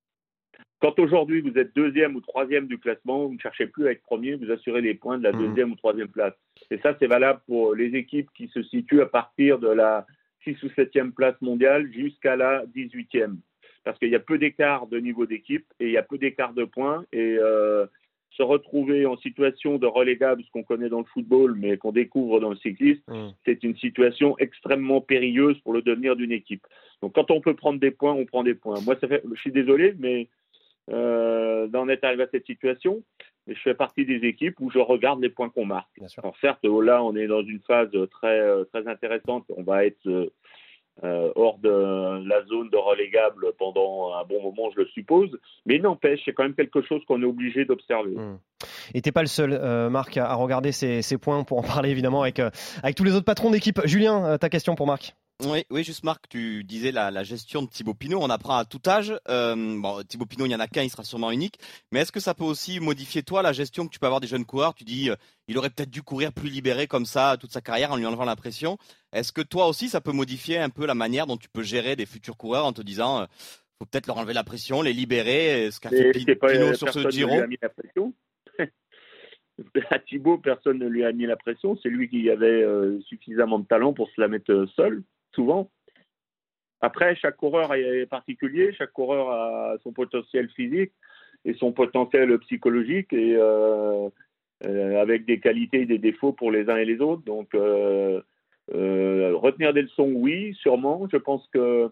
Quand 0.81 0.99
aujourd'hui 0.99 1.41
vous 1.43 1.59
êtes 1.59 1.75
deuxième 1.77 2.17
ou 2.17 2.21
troisième 2.21 2.67
du 2.67 2.79
classement, 2.79 3.27
vous 3.27 3.35
ne 3.35 3.39
cherchez 3.39 3.67
plus 3.67 3.87
à 3.87 3.93
être 3.93 4.03
premier, 4.03 4.35
vous 4.35 4.51
assurez 4.51 4.81
les 4.81 4.95
points 4.95 5.19
de 5.19 5.23
la 5.25 5.33
Mhm. 5.33 5.39
deuxième 5.39 5.73
ou 5.73 5.77
troisième 5.77 6.09
place. 6.09 6.35
Et 6.71 6.79
ça, 6.79 6.97
c'est 6.99 7.07
valable 7.07 7.41
pour 7.47 7.75
les 7.75 7.95
équipes 7.97 8.31
qui 8.35 8.49
se 8.49 8.63
situent 8.63 9.03
à 9.03 9.07
partir 9.07 9.59
de 9.59 9.69
la 9.69 10.07
6 10.45 10.63
ou 10.63 10.69
7e 10.71 11.13
place 11.13 11.37
mondiale 11.43 11.91
jusqu'à 11.93 12.35
la 12.37 12.65
18e. 12.75 13.39
Parce 13.85 13.99
qu'il 13.99 14.09
y 14.09 14.15
a 14.15 14.21
peu 14.21 14.39
d'écart 14.39 14.87
de 14.87 14.99
niveau 14.99 15.27
d'équipe 15.27 15.67
et 15.81 15.87
il 15.87 15.93
y 15.93 15.99
a 15.99 16.03
peu 16.03 16.17
d'écart 16.19 16.55
de 16.55 16.65
points. 16.65 17.05
Et 17.13 17.37
euh, 17.39 17.87
se 18.31 18.43
retrouver 18.43 19.05
en 19.07 19.17
situation 19.19 19.77
de 19.77 19.87
relégable, 19.87 20.43
ce 20.45 20.51
qu'on 20.53 20.63
connaît 20.63 20.89
dans 20.89 21.01
le 21.01 21.05
football, 21.07 21.57
mais 21.59 21.77
qu'on 21.77 21.91
découvre 21.93 22.41
dans 22.41 22.51
le 22.51 22.57
cyclisme, 22.57 23.03
Hmm. 23.09 23.31
c'est 23.45 23.65
une 23.65 23.77
situation 23.77 24.39
extrêmement 24.39 25.01
périlleuse 25.01 25.59
pour 25.61 25.73
le 25.73 25.83
devenir 25.83 26.15
d'une 26.15 26.31
équipe. 26.33 26.65
Donc 27.03 27.15
quand 27.15 27.31
on 27.33 27.41
peut 27.41 27.55
prendre 27.55 27.81
des 27.81 27.91
points, 27.91 28.13
on 28.13 28.25
prend 28.25 28.45
des 28.45 28.55
points. 28.55 28.81
Moi, 28.83 28.97
ça 29.01 29.09
fait, 29.09 29.23
je 29.35 29.41
suis 29.41 29.51
désolé, 29.53 29.95
mais 29.99 30.29
euh, 30.91 31.67
d'en 31.69 31.89
être 31.89 32.05
arrivé 32.05 32.25
à 32.25 32.29
cette 32.31 32.47
situation, 32.47 33.03
mais 33.47 33.55
je 33.55 33.61
fais 33.61 33.75
partie 33.75 34.05
des 34.05 34.27
équipes 34.27 34.59
où 34.61 34.71
je 34.71 34.79
regarde 34.79 35.21
les 35.21 35.29
points 35.29 35.49
qu'on 35.49 35.65
marque. 35.65 35.91
Alors 36.19 36.37
certes, 36.41 36.65
là, 36.65 37.03
on 37.03 37.15
est 37.17 37.27
dans 37.27 37.43
une 37.43 37.61
phase 37.61 37.91
très 38.11 38.41
euh, 38.41 38.65
très 38.65 38.87
intéressante. 38.89 39.45
On 39.57 39.63
va 39.63 39.85
être 39.85 40.07
euh, 40.07 41.33
hors 41.35 41.59
de 41.59 42.27
la 42.29 42.45
zone 42.47 42.71
de 42.71 42.77
relégable 42.77 43.53
pendant 43.59 44.15
un 44.15 44.25
bon 44.25 44.43
moment, 44.43 44.71
je 44.75 44.81
le 44.81 44.87
suppose. 44.89 45.31
Mais 45.65 45.79
n'empêche, 45.79 46.21
c'est 46.25 46.33
quand 46.33 46.43
même 46.43 46.55
quelque 46.55 46.83
chose 46.83 47.03
qu'on 47.07 47.23
est 47.23 47.27
obligé 47.27 47.65
d'observer. 47.65 48.17
Et 48.93 49.01
t'es 49.01 49.13
pas 49.13 49.23
le 49.23 49.29
seul, 49.29 49.53
euh, 49.53 49.91
Marc, 49.91 50.17
à 50.17 50.35
regarder 50.35 50.73
ces, 50.73 51.03
ces 51.03 51.19
points 51.19 51.45
pour 51.45 51.59
en 51.59 51.63
parler 51.63 51.91
évidemment 51.91 52.23
avec, 52.23 52.41
avec 52.83 52.97
tous 52.97 53.05
les 53.05 53.15
autres 53.15 53.25
patrons 53.25 53.51
d'équipe. 53.51 53.81
Julien, 53.85 54.39
ta 54.39 54.49
question 54.49 54.75
pour 54.75 54.87
Marc 54.87 55.15
Oui, 55.45 55.65
oui, 55.71 55.85
juste 55.85 56.05
Marc, 56.05 56.29
tu 56.29 56.65
disais 56.65 56.93
la, 56.93 57.11
la 57.11 57.23
gestion 57.23 57.63
de 57.63 57.69
Thibaut 57.69 57.95
Pinot, 57.95 58.19
on 58.21 58.29
apprend 58.29 58.57
à 58.59 58.65
tout 58.65 58.81
âge. 58.87 59.15
Euh, 59.29 59.55
bon, 59.57 60.03
Thibaut 60.03 60.27
Pinot, 60.27 60.47
il 60.47 60.53
y 60.53 60.55
en 60.55 60.61
a 60.61 60.67
qu'un, 60.69 60.83
il 60.83 60.91
sera 60.91 61.03
sûrement 61.03 61.31
unique. 61.31 61.59
Mais 61.93 62.01
est-ce 62.01 62.13
que 62.13 62.21
ça 62.21 62.35
peut 62.35 62.45
aussi 62.45 62.79
modifier 62.81 63.23
toi 63.23 63.41
la 63.43 63.53
gestion 63.53 63.87
que 63.87 63.93
tu 63.93 63.99
peux 63.99 64.07
avoir 64.07 64.21
des 64.21 64.27
jeunes 64.27 64.45
coureurs? 64.45 64.75
Tu 64.75 64.85
dis, 64.85 65.09
euh, 65.11 65.17
il 65.49 65.57
aurait 65.57 65.71
peut-être 65.71 65.91
dû 65.91 66.03
courir 66.03 66.33
plus 66.33 66.51
libéré 66.51 66.87
comme 66.87 67.07
ça 67.07 67.37
toute 67.41 67.53
sa 67.53 67.61
carrière 67.61 67.93
en 67.93 67.97
lui 67.97 68.05
enlevant 68.07 68.25
la 68.25 68.37
pression. 68.37 68.77
Est-ce 69.13 69.33
que 69.33 69.41
toi 69.41 69.67
aussi, 69.67 69.89
ça 69.89 70.01
peut 70.01 70.13
modifier 70.13 70.59
un 70.59 70.69
peu 70.69 70.87
la 70.87 70.95
manière 70.95 71.27
dont 71.27 71.37
tu 71.39 71.49
peux 71.49 71.63
gérer 71.63 71.97
des 71.97 72.07
futurs 72.07 72.37
coureurs 72.37 72.67
en 72.67 72.73
te 72.73 72.83
disant, 72.83 73.23
euh, 73.23 73.27
faut 73.79 73.87
peut-être 73.87 74.09
leur 74.09 74.19
enlever 74.19 74.35
la 74.35 74.45
pression, 74.45 74.83
les 74.83 74.93
libérer, 74.93 75.67
euh, 75.67 75.71
ce 75.71 75.81
qu'a 75.81 75.89
fait 75.89 76.13
pas- 76.37 76.49
Pinot 76.49 76.75
sur 76.75 76.85
personne 76.87 77.05
ce 77.05 77.11
Giro? 77.11 77.35
lui 77.37 77.41
a 77.41 77.47
mis 77.47 77.59
la 77.63 77.69
pression. 77.71 78.13
à 79.91 79.99
Thibaut, 80.01 80.39
personne 80.39 80.79
ne 80.79 80.87
lui 80.87 81.05
a 81.05 81.13
mis 81.13 81.27
la 81.27 81.37
pression. 81.37 81.79
C'est 81.83 81.89
lui 81.89 82.09
qui 82.09 82.29
avait 82.29 82.63
euh, 82.63 83.01
suffisamment 83.03 83.59
de 83.59 83.67
talent 83.67 83.95
pour 83.95 84.09
se 84.11 84.21
la 84.21 84.29
mettre 84.29 84.53
euh, 84.53 84.67
seul, 84.77 85.03
souvent. 85.35 85.71
Après, 86.81 87.15
chaque 87.17 87.37
coureur 87.37 87.75
est 87.75 88.07
particulier, 88.07 88.73
chaque 88.73 88.93
coureur 88.93 89.31
a 89.31 89.77
son 89.83 89.93
potentiel 89.93 90.49
physique 90.51 90.93
et 91.45 91.55
son 91.55 91.73
potentiel 91.73 92.39
psychologique 92.41 93.13
et 93.13 93.37
euh, 93.37 94.09
euh, 94.65 95.01
avec 95.01 95.27
des 95.27 95.41
qualités 95.41 95.83
et 95.83 95.87
des 95.87 95.99
défauts 95.99 96.33
pour 96.33 96.51
les 96.51 96.69
uns 96.71 96.77
et 96.77 96.85
les 96.85 97.01
autres. 97.01 97.23
Donc, 97.25 97.55
euh, 97.55 98.23
retenir 98.71 99.75
des 99.75 99.83
leçons, 99.83 100.11
oui, 100.15 100.55
sûrement. 100.55 101.07
Je 101.13 101.17
pense 101.17 101.47
que 101.49 101.91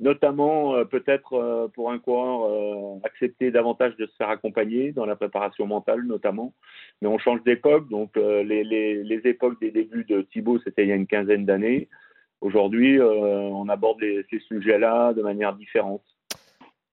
notamment 0.00 0.84
peut-être 0.86 1.70
pour 1.74 1.92
un 1.92 1.98
coureur 1.98 2.98
accepter 3.04 3.50
davantage 3.50 3.96
de 3.96 4.06
se 4.06 4.16
faire 4.16 4.28
accompagner 4.28 4.92
dans 4.92 5.06
la 5.06 5.14
préparation 5.14 5.66
mentale 5.66 6.02
notamment. 6.02 6.52
Mais 7.00 7.08
on 7.08 7.18
change 7.18 7.42
d'époque, 7.44 7.88
donc 7.88 8.16
les, 8.16 8.64
les, 8.64 9.02
les 9.02 9.20
époques 9.28 9.60
des 9.60 9.70
débuts 9.70 10.04
de 10.04 10.22
Thibaut, 10.22 10.58
c'était 10.60 10.82
il 10.82 10.88
y 10.88 10.92
a 10.92 10.96
une 10.96 11.06
quinzaine 11.06 11.46
d'années. 11.46 11.88
Aujourd'hui, 12.40 12.98
euh, 13.00 13.06
on 13.52 13.68
aborde 13.68 14.00
les- 14.00 14.24
ces 14.30 14.38
sujets-là 14.40 15.12
de 15.14 15.22
manière 15.22 15.54
différente. 15.54 16.02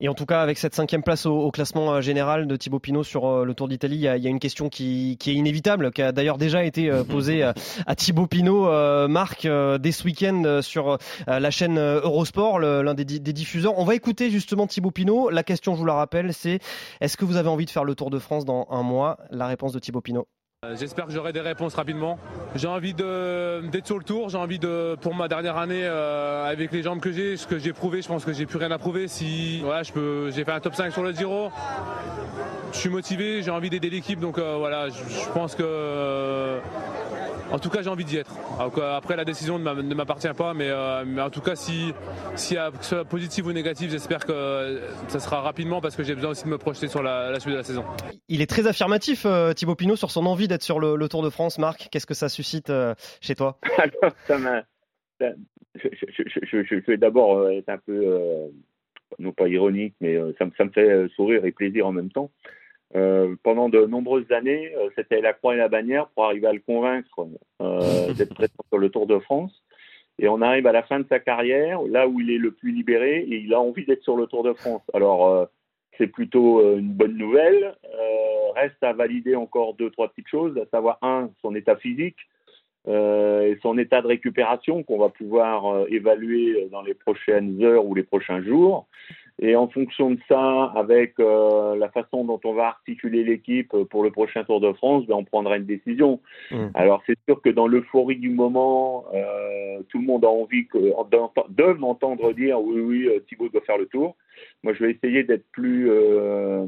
Et 0.04 0.10
en 0.10 0.16
tout 0.16 0.26
cas, 0.26 0.42
avec 0.42 0.58
cette 0.58 0.74
cinquième 0.74 1.04
place 1.04 1.28
au, 1.28 1.38
au 1.42 1.52
classement 1.52 1.94
euh, 1.94 2.02
général 2.02 2.48
de 2.48 2.56
Thibaut 2.56 2.80
Pinot 2.80 3.04
sur 3.04 3.28
euh, 3.28 3.46
le 3.46 3.54
Tour 3.54 3.68
d'Italie, 3.68 3.98
il 3.98 4.02
y, 4.02 4.08
a- 4.08 4.18
il 4.18 4.24
y 4.24 4.26
a 4.26 4.32
une 4.32 4.40
question 4.40 4.68
qui, 4.68 5.16
qui 5.20 5.30
est 5.30 5.36
inévitable, 5.36 5.92
qui 5.92 6.02
a 6.02 6.12
d'ailleurs 6.12 6.40
déjà 6.40 6.64
été 6.64 6.90
posée 7.08 7.44
à, 7.44 7.54
à 7.86 7.94
Thibaut 7.96 8.26
Pinot, 8.26 8.68
euh, 8.68 9.08
Marc, 9.08 9.46
euh, 9.46 9.78
dès 9.78 9.92
ce 9.92 10.04
week-end 10.06 10.62
sur 10.64 10.90
euh, 10.94 10.98
la 11.28 11.52
chaîne 11.52 11.78
Eurosport, 11.80 12.58
l'un 12.60 12.96
des, 12.96 13.06
des 13.06 13.34
diffuseurs. 13.34 13.78
On 13.78 13.84
va 13.84 13.94
écouter 13.94 14.32
justement 14.32 14.66
Thibaut 14.66 14.90
Pinot. 14.90 15.30
La 15.30 15.44
question, 15.44 15.76
je 15.76 15.80
vous 15.80 15.86
la 15.86 15.94
rappelle, 15.94 16.34
c'est 16.34 16.58
est-ce 17.00 17.16
que 17.16 17.26
vous 17.26 17.36
avez 17.38 17.50
envie 17.50 17.66
de 17.66 17.70
faire 17.72 17.84
le 17.84 17.94
Tour 17.94 18.10
de 18.10 18.18
France 18.18 18.44
dans 18.44 18.66
un 18.72 18.82
mois? 18.82 19.18
La 19.30 19.46
réponse 19.46 19.72
de 19.72 19.78
Thibaut 19.80 20.02
Pinot. 20.02 20.26
Euh, 20.64 20.76
J'espère 20.80 21.08
que 21.08 21.12
j'aurai 21.12 21.34
des 21.34 21.42
réponses 21.42 21.74
rapidement. 21.74 22.20
J'ai 22.54 22.68
envie 22.68 22.94
d'être 22.94 23.88
sur 23.88 23.98
le 23.98 24.04
tour. 24.04 24.30
J'ai 24.30 24.38
envie 24.38 24.60
de, 24.60 24.96
pour 25.02 25.16
ma 25.16 25.28
dernière 25.28 25.58
année, 25.58 25.82
euh, 25.86 26.46
avec 26.46 26.72
les 26.72 26.84
jambes 26.84 27.00
que 27.00 27.12
j'ai, 27.12 27.36
ce 27.36 27.48
que 27.48 27.58
j'ai 27.58 27.74
prouvé, 27.74 28.04
je 28.04 28.08
pense 28.08 28.24
que 28.24 28.32
j'ai 28.32 28.46
plus 28.46 28.60
rien 28.60 28.70
à 28.70 28.78
prouver. 28.78 29.08
Si, 29.08 29.62
voilà, 29.62 29.82
j'ai 29.82 30.46
fait 30.46 30.52
un 30.52 30.60
top 30.60 30.76
5 30.76 30.94
sur 30.94 31.02
le 31.02 31.14
Giro. 31.14 31.50
Je 32.74 32.78
suis 32.78 32.90
motivé, 32.90 33.42
j'ai 33.42 33.50
envie 33.50 33.72
d'aider 33.72 33.90
l'équipe, 33.90 34.20
donc 34.20 34.38
euh, 34.38 34.58
voilà, 34.60 34.90
je, 34.90 35.30
pense 35.34 35.56
que, 35.56 36.60
en 37.52 37.60
tout 37.60 37.70
cas, 37.70 37.82
j'ai 37.82 37.90
envie 37.90 38.06
d'y 38.06 38.18
être. 38.18 38.36
Après, 38.60 39.16
la 39.16 39.26
décision 39.26 39.60
ne 39.60 39.64
m'a- 39.64 39.74
ne 39.76 39.96
m'appartient 39.96 40.34
pas, 40.38 40.54
mais, 40.54 40.70
euh, 40.70 41.04
mais 41.06 41.22
en 41.22 41.30
tout 41.30 41.42
cas, 41.42 41.56
si, 41.56 41.94
si 42.36 42.56
que 42.56 42.62
ce 42.84 42.90
soit 42.96 43.06
positif 43.06 43.46
ou 43.46 43.52
négatif, 43.52 43.92
j'espère 43.92 44.26
que 44.26 44.32
euh, 44.32 44.80
ça 45.08 45.20
sera 45.20 45.42
rapidement 45.42 45.82
parce 45.82 45.96
que 45.96 46.04
j'ai 46.04 46.16
besoin 46.16 46.32
aussi 46.32 46.46
de 46.46 46.50
me 46.50 46.58
projeter 46.58 46.88
sur 46.88 47.04
la, 47.04 47.32
la 47.32 47.40
suite 47.40 47.54
de 47.54 47.58
la 47.58 47.64
saison. 47.64 47.84
Il 48.30 48.42
est 48.42 48.50
très 48.50 48.68
affirmatif, 48.68 49.26
euh, 49.26 49.54
Thibaut 49.54 49.76
Pinot, 49.76 49.96
sur 49.96 50.12
son 50.12 50.26
envie 50.26 50.48
d'être 50.48 50.64
sur 50.64 50.80
le, 50.80 50.96
le 50.96 51.10
Tour 51.10 51.24
de 51.24 51.30
France. 51.30 51.58
Marc, 51.60 51.90
qu'est-ce 51.92 52.06
que 52.08 52.14
ça 52.14 52.30
suscite 52.30 52.72
chez 53.22 53.36
toi? 53.36 53.58
Alors, 53.78 54.14
ça 54.28 54.38
m'a. 54.38 54.64
Je, 55.20 55.30
je- 55.94 56.24
je- 56.28 56.46
je- 56.46 56.64
je 56.64 56.76
vais 56.92 56.98
d'abord 56.98 57.50
être 57.50 57.70
un 57.70 57.78
peu, 57.78 58.02
euh, 58.04 58.48
non 59.20 59.32
pas 59.32 59.48
ironique, 59.48 59.94
mais 60.02 60.18
ça, 60.38 60.46
me- 60.46 60.52
ça 60.58 60.66
me 60.66 60.72
fait 60.72 61.08
sourire 61.16 61.46
et 61.46 61.52
plaisir 61.52 61.86
en 61.88 61.92
même 61.92 62.12
temps. 62.12 62.32
Euh, 62.96 63.36
pendant 63.44 63.70
de 63.70 63.86
nombreuses 63.86 64.30
années, 64.32 64.74
euh, 64.76 64.90
c'était 64.96 65.22
la 65.22 65.32
croix 65.34 65.54
et 65.54 65.58
la 65.58 65.70
bannière 65.70 66.08
pour 66.08 66.26
arriver 66.26 66.48
à 66.48 66.54
le 66.54 66.60
convaincre 66.60 67.28
euh, 67.62 68.14
d'être 68.18 68.34
présent 68.34 68.54
sur 68.68 68.78
le 68.78 68.90
Tour 68.90 69.08
de 69.08 69.20
France. 69.20 69.64
Et 70.20 70.28
on 70.28 70.42
arrive 70.42 70.68
à 70.68 70.72
la 70.72 70.84
fin 70.84 71.00
de 71.00 71.08
sa 71.08 71.20
carrière, 71.20 71.82
là 71.84 72.08
où 72.08 72.20
il 72.20 72.30
est 72.30 72.38
le 72.38 72.52
plus 72.52 72.72
libéré, 72.72 73.20
et 73.20 73.38
il 73.38 73.54
a 73.54 73.62
envie 73.62 73.86
d'être 73.86 74.04
sur 74.04 74.18
le 74.18 74.28
Tour 74.28 74.44
de 74.44 74.54
France. 74.54 74.82
Alors, 74.94 75.28
euh, 75.28 75.46
c'est 75.98 76.08
plutôt 76.08 76.78
une 76.78 76.94
bonne 76.94 77.18
nouvelle. 77.18 77.76
Reste 78.56 78.82
à 78.82 78.94
valider 78.94 79.36
encore 79.36 79.76
deux, 79.76 79.90
trois 79.90 80.10
petites 80.10 80.28
choses, 80.28 80.58
à 80.58 80.66
savoir, 80.68 80.98
un, 81.02 81.30
son 81.42 81.54
état 81.56 81.76
physique 81.76 82.18
et 82.88 83.58
son 83.62 83.78
état 83.78 84.02
de 84.02 84.08
récupération 84.08 84.84
qu'on 84.84 84.98
va 84.98 85.10
pouvoir 85.10 85.86
évaluer 85.90 86.68
dans 86.72 86.82
les 86.82 86.96
prochaines 86.96 87.64
heures 87.64 87.86
ou 87.86 87.94
les 87.94 88.04
prochains 88.04 88.42
jours. 88.42 88.88
Et 89.44 89.56
en 89.56 89.68
fonction 89.68 90.12
de 90.12 90.20
ça, 90.28 90.66
avec 90.76 91.20
euh, 91.20 91.76
la 91.76 91.90
façon 91.90 92.24
dont 92.24 92.40
on 92.46 92.54
va 92.54 92.68
articuler 92.68 93.24
l'équipe 93.24 93.76
pour 93.90 94.04
le 94.04 94.12
prochain 94.12 94.44
Tour 94.44 94.62
de 94.62 94.72
France, 94.74 95.08
ben, 95.08 95.16
on 95.16 95.24
prendra 95.24 95.58
une 95.58 95.66
décision. 95.66 96.22
Alors 96.76 97.02
c'est 97.08 97.18
sûr 97.28 97.42
que 97.42 97.50
dans 97.50 97.66
l'euphorie 97.66 98.18
du 98.18 98.30
moment, 98.30 99.06
euh, 99.16 99.82
tout 99.90 99.98
le 99.98 100.06
monde 100.06 100.26
a 100.26 100.30
envie 100.30 100.68
que, 100.68 100.78
de 100.78 101.74
m'entendre 101.74 102.34
dire 102.34 102.62
oui, 102.62 102.80
oui, 102.82 103.08
euh, 103.08 103.20
Thibaut 103.28 103.50
doit 103.50 103.62
faire 103.62 103.80
le 103.80 103.88
tour. 103.88 104.16
Moi, 104.62 104.74
je 104.74 104.86
vais 104.86 104.92
essayer 104.92 105.24
d'être 105.24 105.46
plus 105.52 105.90
euh, 105.90 106.68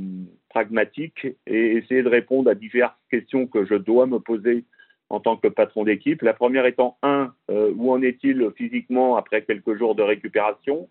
pragmatique 0.49 1.27
et 1.45 1.77
essayer 1.77 2.01
de 2.01 2.09
répondre 2.09 2.49
à 2.49 2.55
diverses 2.55 2.95
questions 3.11 3.45
que 3.45 3.65
je 3.65 3.75
dois 3.75 4.07
me 4.07 4.17
poser 4.19 4.65
en 5.09 5.19
tant 5.19 5.37
que 5.37 5.47
patron 5.47 5.83
d'équipe. 5.83 6.23
La 6.23 6.33
première 6.33 6.65
étant 6.65 6.97
un, 7.03 7.33
où 7.49 7.91
en 7.91 8.01
est-il 8.01 8.49
physiquement 8.57 9.15
après 9.15 9.43
quelques 9.43 9.77
jours 9.77 9.93
de 9.93 10.01
récupération? 10.01 10.89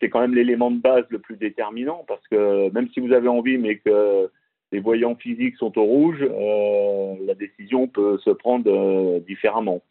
C'est 0.00 0.10
quand 0.10 0.20
même 0.20 0.34
l'élément 0.34 0.70
de 0.70 0.80
base 0.80 1.04
le 1.08 1.18
plus 1.18 1.36
déterminant 1.36 2.04
parce 2.06 2.26
que 2.28 2.70
même 2.72 2.88
si 2.90 3.00
vous 3.00 3.12
avez 3.12 3.28
envie, 3.28 3.58
mais 3.58 3.76
que 3.76 4.30
les 4.72 4.80
voyants 4.80 5.14
physiques 5.14 5.56
sont 5.56 5.78
au 5.78 5.84
rouge, 5.84 6.20
la 6.20 7.34
décision 7.34 7.86
peut 7.86 8.18
se 8.18 8.30
prendre 8.30 9.20
différemment. 9.20 9.82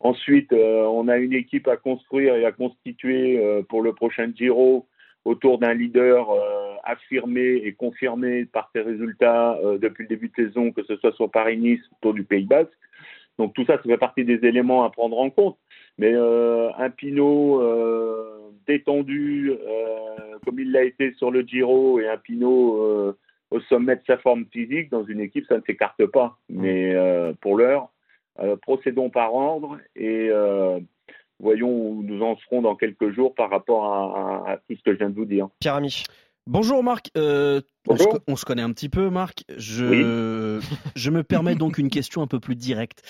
Ensuite, 0.00 0.52
on 0.52 1.06
a 1.08 1.18
une 1.18 1.34
équipe 1.34 1.68
à 1.68 1.76
construire 1.76 2.34
et 2.36 2.46
à 2.46 2.52
constituer 2.52 3.62
pour 3.68 3.82
le 3.82 3.92
prochain 3.92 4.32
Giro 4.34 4.86
autour 5.24 5.58
d'un 5.58 5.74
leader 5.74 6.30
euh, 6.30 6.74
affirmé 6.84 7.60
et 7.64 7.72
confirmé 7.74 8.44
par 8.46 8.70
ses 8.74 8.80
résultats 8.80 9.56
euh, 9.64 9.78
depuis 9.78 10.02
le 10.02 10.08
début 10.08 10.28
de 10.28 10.46
saison, 10.46 10.72
que 10.72 10.82
ce 10.84 10.96
soit 10.96 11.14
sur 11.14 11.30
Paris-Nice 11.30 11.80
ou 11.90 11.94
autour 11.96 12.14
du 12.14 12.24
Pays 12.24 12.44
Basque. 12.44 12.70
Donc 13.38 13.54
tout 13.54 13.64
ça, 13.64 13.76
ça 13.76 13.82
fait 13.82 13.98
partie 13.98 14.24
des 14.24 14.44
éléments 14.46 14.84
à 14.84 14.90
prendre 14.90 15.18
en 15.18 15.30
compte. 15.30 15.56
Mais 15.98 16.12
euh, 16.14 16.70
un 16.76 16.90
Pinot 16.90 17.62
détendu, 18.66 19.52
comme 20.44 20.60
il 20.60 20.72
l'a 20.72 20.84
été 20.84 21.12
sur 21.14 21.30
le 21.30 21.42
Giro, 21.42 22.00
et 22.00 22.08
un 22.08 22.18
Pinot 22.18 23.14
au 23.50 23.60
sommet 23.68 23.96
de 23.96 24.02
sa 24.06 24.18
forme 24.18 24.46
physique, 24.52 24.90
dans 24.90 25.04
une 25.04 25.20
équipe, 25.20 25.46
ça 25.46 25.56
ne 25.56 25.62
s'écarte 25.62 26.06
pas. 26.06 26.38
Mais 26.48 26.94
pour 27.40 27.56
l'heure, 27.56 27.90
procédons 28.62 29.10
par 29.10 29.34
ordre 29.34 29.78
et 29.94 30.30
voyons 31.42 31.68
où 31.68 32.02
nous 32.02 32.22
en 32.22 32.36
serons 32.36 32.62
dans 32.62 32.76
quelques 32.76 33.10
jours 33.10 33.34
par 33.34 33.50
rapport 33.50 33.84
à, 33.84 34.56
tout 34.68 34.76
ce 34.76 34.82
que 34.82 34.92
je 34.92 34.98
viens 34.98 35.10
de 35.10 35.14
vous 35.14 35.26
dire. 35.26 35.48
Pierre 35.60 35.74
Ami. 35.74 36.04
Bonjour 36.48 36.82
Marc, 36.82 37.10
euh, 37.16 37.60
On, 37.88 37.96
se, 38.34 38.44
connaît 38.44 38.62
un 38.62 38.72
petit 38.72 38.88
peu 38.88 39.10
Marc. 39.10 39.44
Je, 39.56 40.60
je 40.96 41.10
me 41.10 41.22
permets 41.22 41.54
donc 41.54 41.78
une 41.78 41.88
question 41.88 42.22
un 42.22 42.26
peu 42.26 42.40
plus 42.40 42.56
directe. 42.56 43.02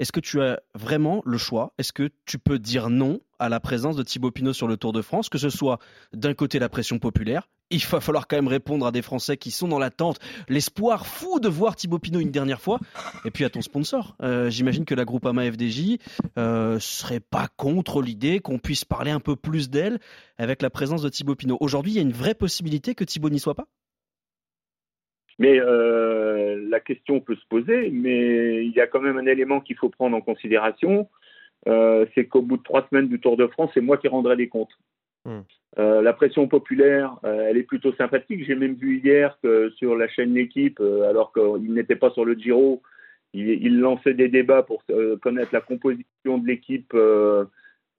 Est-ce 0.00 0.12
que 0.12 0.20
tu 0.20 0.40
as 0.40 0.62
vraiment 0.74 1.20
le 1.26 1.36
choix? 1.36 1.74
Est-ce 1.76 1.92
que 1.92 2.08
tu 2.24 2.38
peux 2.38 2.58
dire 2.58 2.88
non 2.88 3.20
à 3.38 3.50
la 3.50 3.60
présence 3.60 3.96
de 3.96 4.02
Thibaut 4.02 4.30
Pinot 4.30 4.54
sur 4.54 4.66
le 4.66 4.78
Tour 4.78 4.94
de 4.94 5.02
France, 5.02 5.28
que 5.28 5.36
ce 5.36 5.50
soit 5.50 5.78
d'un 6.14 6.32
côté 6.32 6.58
la 6.58 6.70
pression 6.70 6.98
populaire, 6.98 7.50
il 7.68 7.84
va 7.84 8.00
falloir 8.00 8.26
quand 8.26 8.36
même 8.36 8.48
répondre 8.48 8.86
à 8.86 8.92
des 8.92 9.02
Français 9.02 9.36
qui 9.36 9.50
sont 9.50 9.68
dans 9.68 9.78
l'attente, 9.78 10.18
l'espoir 10.48 11.06
fou 11.06 11.38
de 11.38 11.48
voir 11.48 11.76
Thibaut 11.76 11.98
Pinot 11.98 12.20
une 12.20 12.30
dernière 12.30 12.62
fois, 12.62 12.80
et 13.26 13.30
puis 13.30 13.44
à 13.44 13.50
ton 13.50 13.60
sponsor. 13.60 14.16
Euh, 14.22 14.48
j'imagine 14.48 14.86
que 14.86 14.94
la 14.94 15.04
Groupama 15.04 15.44
FDJ 15.52 15.98
euh, 16.38 16.80
serait 16.80 17.20
pas 17.20 17.48
contre 17.58 18.00
l'idée 18.00 18.40
qu'on 18.40 18.58
puisse 18.58 18.86
parler 18.86 19.10
un 19.10 19.20
peu 19.20 19.36
plus 19.36 19.68
d'elle 19.68 20.00
avec 20.38 20.62
la 20.62 20.70
présence 20.70 21.02
de 21.02 21.10
Thibaut 21.10 21.34
Pinot. 21.34 21.58
Aujourd'hui, 21.60 21.92
il 21.92 21.96
y 21.96 21.98
a 21.98 22.02
une 22.02 22.12
vraie 22.12 22.34
possibilité 22.34 22.94
que 22.94 23.04
Thibaut 23.04 23.28
n'y 23.28 23.38
soit 23.38 23.54
pas? 23.54 23.68
Mais 25.40 25.58
euh, 25.58 26.68
la 26.68 26.80
question 26.80 27.18
peut 27.18 27.34
se 27.34 27.46
poser, 27.48 27.90
mais 27.90 28.62
il 28.62 28.72
y 28.72 28.80
a 28.80 28.86
quand 28.86 29.00
même 29.00 29.16
un 29.16 29.24
élément 29.24 29.60
qu'il 29.60 29.76
faut 29.76 29.88
prendre 29.88 30.14
en 30.14 30.20
considération, 30.20 31.08
euh, 31.66 32.04
c'est 32.14 32.26
qu'au 32.26 32.42
bout 32.42 32.58
de 32.58 32.62
trois 32.62 32.86
semaines 32.90 33.08
du 33.08 33.18
Tour 33.18 33.38
de 33.38 33.46
France, 33.46 33.70
c'est 33.72 33.80
moi 33.80 33.96
qui 33.96 34.06
rendrai 34.06 34.36
les 34.36 34.48
comptes. 34.48 34.78
Hmm. 35.24 35.40
Euh, 35.78 36.02
la 36.02 36.12
pression 36.12 36.46
populaire, 36.46 37.16
elle 37.22 37.56
est 37.56 37.62
plutôt 37.62 37.94
sympathique. 37.94 38.44
J'ai 38.44 38.54
même 38.54 38.74
vu 38.74 39.00
hier 39.02 39.38
que 39.42 39.70
sur 39.76 39.96
la 39.96 40.08
chaîne 40.08 40.34
L'équipe, 40.34 40.80
alors 41.08 41.32
qu'il 41.32 41.72
n'était 41.72 41.96
pas 41.96 42.10
sur 42.10 42.26
le 42.26 42.34
Giro, 42.34 42.82
il, 43.32 43.48
il, 43.48 43.80
lançait 43.80 44.12
des 44.12 44.28
débats 44.28 44.62
pour 44.62 44.84
connaître 45.22 45.54
la 45.54 45.62
composition 45.62 46.36
de 46.36 46.46
l'équipe 46.46 46.94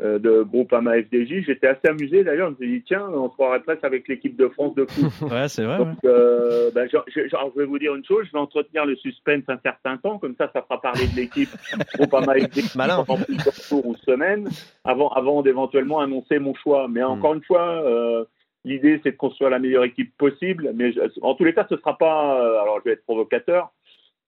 euh, 0.03 0.17
de 0.17 0.41
groupe 0.41 0.73
AMA 0.73 1.03
FDJ. 1.03 1.45
J'étais 1.45 1.67
assez 1.67 1.87
amusé 1.87 2.23
d'ailleurs. 2.23 2.47
Je 2.47 2.51
me 2.51 2.55
suis 2.57 2.79
dit, 2.79 2.83
tiens, 2.87 3.07
on 3.07 3.29
se 3.29 3.33
croirait 3.33 3.59
presque 3.59 3.83
avec 3.83 4.07
l'équipe 4.07 4.35
de 4.35 4.47
France 4.47 4.73
de 4.73 4.85
foot. 4.85 5.11
ouais, 5.31 5.47
c'est 5.47 5.63
vrai. 5.63 5.77
Donc, 5.77 5.97
euh, 6.05 6.71
ben, 6.73 6.89
genre, 6.89 7.05
je, 7.07 7.59
vais 7.59 7.65
vous 7.65 7.77
dire 7.77 7.93
une 7.95 8.03
chose, 8.03 8.25
je 8.25 8.31
vais 8.31 8.39
entretenir 8.39 8.85
le 8.85 8.95
suspense 8.95 9.43
un 9.47 9.59
certain 9.63 9.97
temps, 9.97 10.17
comme 10.17 10.33
ça, 10.39 10.49
ça 10.53 10.63
fera 10.63 10.81
parler 10.81 11.05
de 11.05 11.15
l'équipe 11.15 11.49
groupe 11.93 12.13
AMA 12.13 12.33
FDJ 12.33 12.73
pendant 13.05 13.23
plusieurs 13.23 13.53
jours 13.53 13.85
ou 13.85 13.95
semaines, 13.97 14.49
avant, 14.83 15.09
avant 15.09 15.43
d'éventuellement 15.43 15.99
annoncer 15.99 16.39
mon 16.39 16.55
choix. 16.55 16.87
Mais 16.89 17.03
encore 17.03 17.35
une 17.35 17.43
fois, 17.43 17.83
euh, 17.85 18.25
l'idée, 18.65 18.99
c'est 19.03 19.11
de 19.11 19.17
construire 19.17 19.51
la 19.51 19.59
meilleure 19.59 19.83
équipe 19.83 20.17
possible. 20.17 20.71
Mais 20.73 20.93
en 21.21 21.35
tous 21.35 21.43
les 21.43 21.53
cas, 21.53 21.67
ce 21.69 21.77
sera 21.77 21.97
pas, 21.97 22.61
alors 22.61 22.79
je 22.79 22.89
vais 22.89 22.93
être 22.93 23.03
provocateur, 23.03 23.71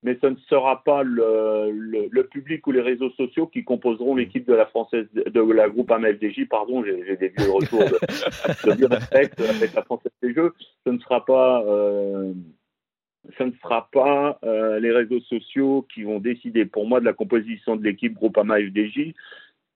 mais 0.04 0.18
ce 0.22 0.28
ne 0.28 0.36
sera 0.50 0.84
pas 0.84 1.02
le, 1.04 1.72
le, 2.12 2.24
public 2.28 2.68
ou 2.68 2.72
les 2.72 2.82
réseaux 2.82 3.10
sociaux 3.12 3.48
qui 3.48 3.64
composeront 3.64 4.16
l'équipe 4.16 4.46
de 4.46 4.54
la 4.54 4.66
française 4.66 5.08
de 5.14 5.54
la 5.54 5.70
groupe 5.70 5.92
AMFDJ, 5.92 6.48
pardon, 6.50 6.84
j'ai 6.84 7.16
des 7.16 7.30
vieux 7.30 7.52
retours 7.52 7.80
de, 7.80 8.76
de 8.76 8.86
respect 8.86 9.32
avec 9.50 9.74
la 9.74 9.84
française 9.84 10.12
des 10.22 10.34
jeux. 10.34 10.54
Ce 10.86 10.92
ne 10.92 11.00
sera 11.00 11.26
pas 11.26 11.64
euh, 11.66 12.34
ce 13.38 13.44
ne 13.44 13.52
sera 13.62 13.88
pas 13.92 14.40
euh, 14.44 14.80
les 14.80 14.92
réseaux 14.92 15.22
sociaux 15.22 15.88
qui 15.94 16.04
vont 16.04 16.20
décider 16.20 16.66
pour 16.66 16.86
moi 16.86 17.00
de 17.00 17.06
la 17.06 17.14
composition 17.14 17.78
de 17.78 17.84
l'équipe 17.84 18.14
groupe 18.14 18.38
AMFDJ. 18.38 19.14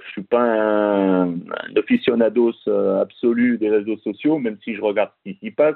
Je 0.05 0.11
suis 0.11 0.23
pas 0.23 0.43
un, 0.43 1.29
un 1.29 1.75
aficionados 1.75 2.53
euh, 2.67 3.01
absolu 3.01 3.57
des 3.57 3.69
réseaux 3.69 3.97
sociaux, 3.97 4.39
même 4.39 4.57
si 4.63 4.75
je 4.75 4.81
regarde 4.81 5.11
ce 5.17 5.31
qui 5.31 5.39
s'y 5.39 5.51
passe 5.51 5.75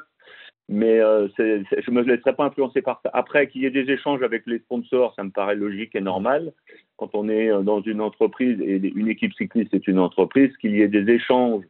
mais 0.71 1.01
euh, 1.01 1.27
je 1.37 1.91
ne 1.91 1.95
me 1.95 2.01
laisserai 2.03 2.33
pas 2.33 2.45
influencer 2.45 2.81
par 2.81 3.01
ça. 3.03 3.11
Après, 3.13 3.47
qu'il 3.47 3.61
y 3.61 3.65
ait 3.65 3.71
des 3.71 3.91
échanges 3.91 4.23
avec 4.23 4.43
les 4.47 4.59
sponsors, 4.59 5.13
ça 5.15 5.23
me 5.23 5.29
paraît 5.29 5.55
logique 5.55 5.95
et 5.95 6.01
normal. 6.01 6.53
Quand 6.95 7.09
on 7.13 7.27
est 7.27 7.51
euh, 7.51 7.61
dans 7.61 7.81
une 7.81 7.99
entreprise, 7.99 8.59
et 8.61 8.77
une 8.95 9.09
équipe 9.09 9.33
cycliste 9.33 9.73
est 9.73 9.87
une 9.87 9.99
entreprise, 9.99 10.55
qu'il 10.57 10.71
y 10.71 10.81
ait 10.81 10.87
des 10.87 11.11
échanges 11.11 11.65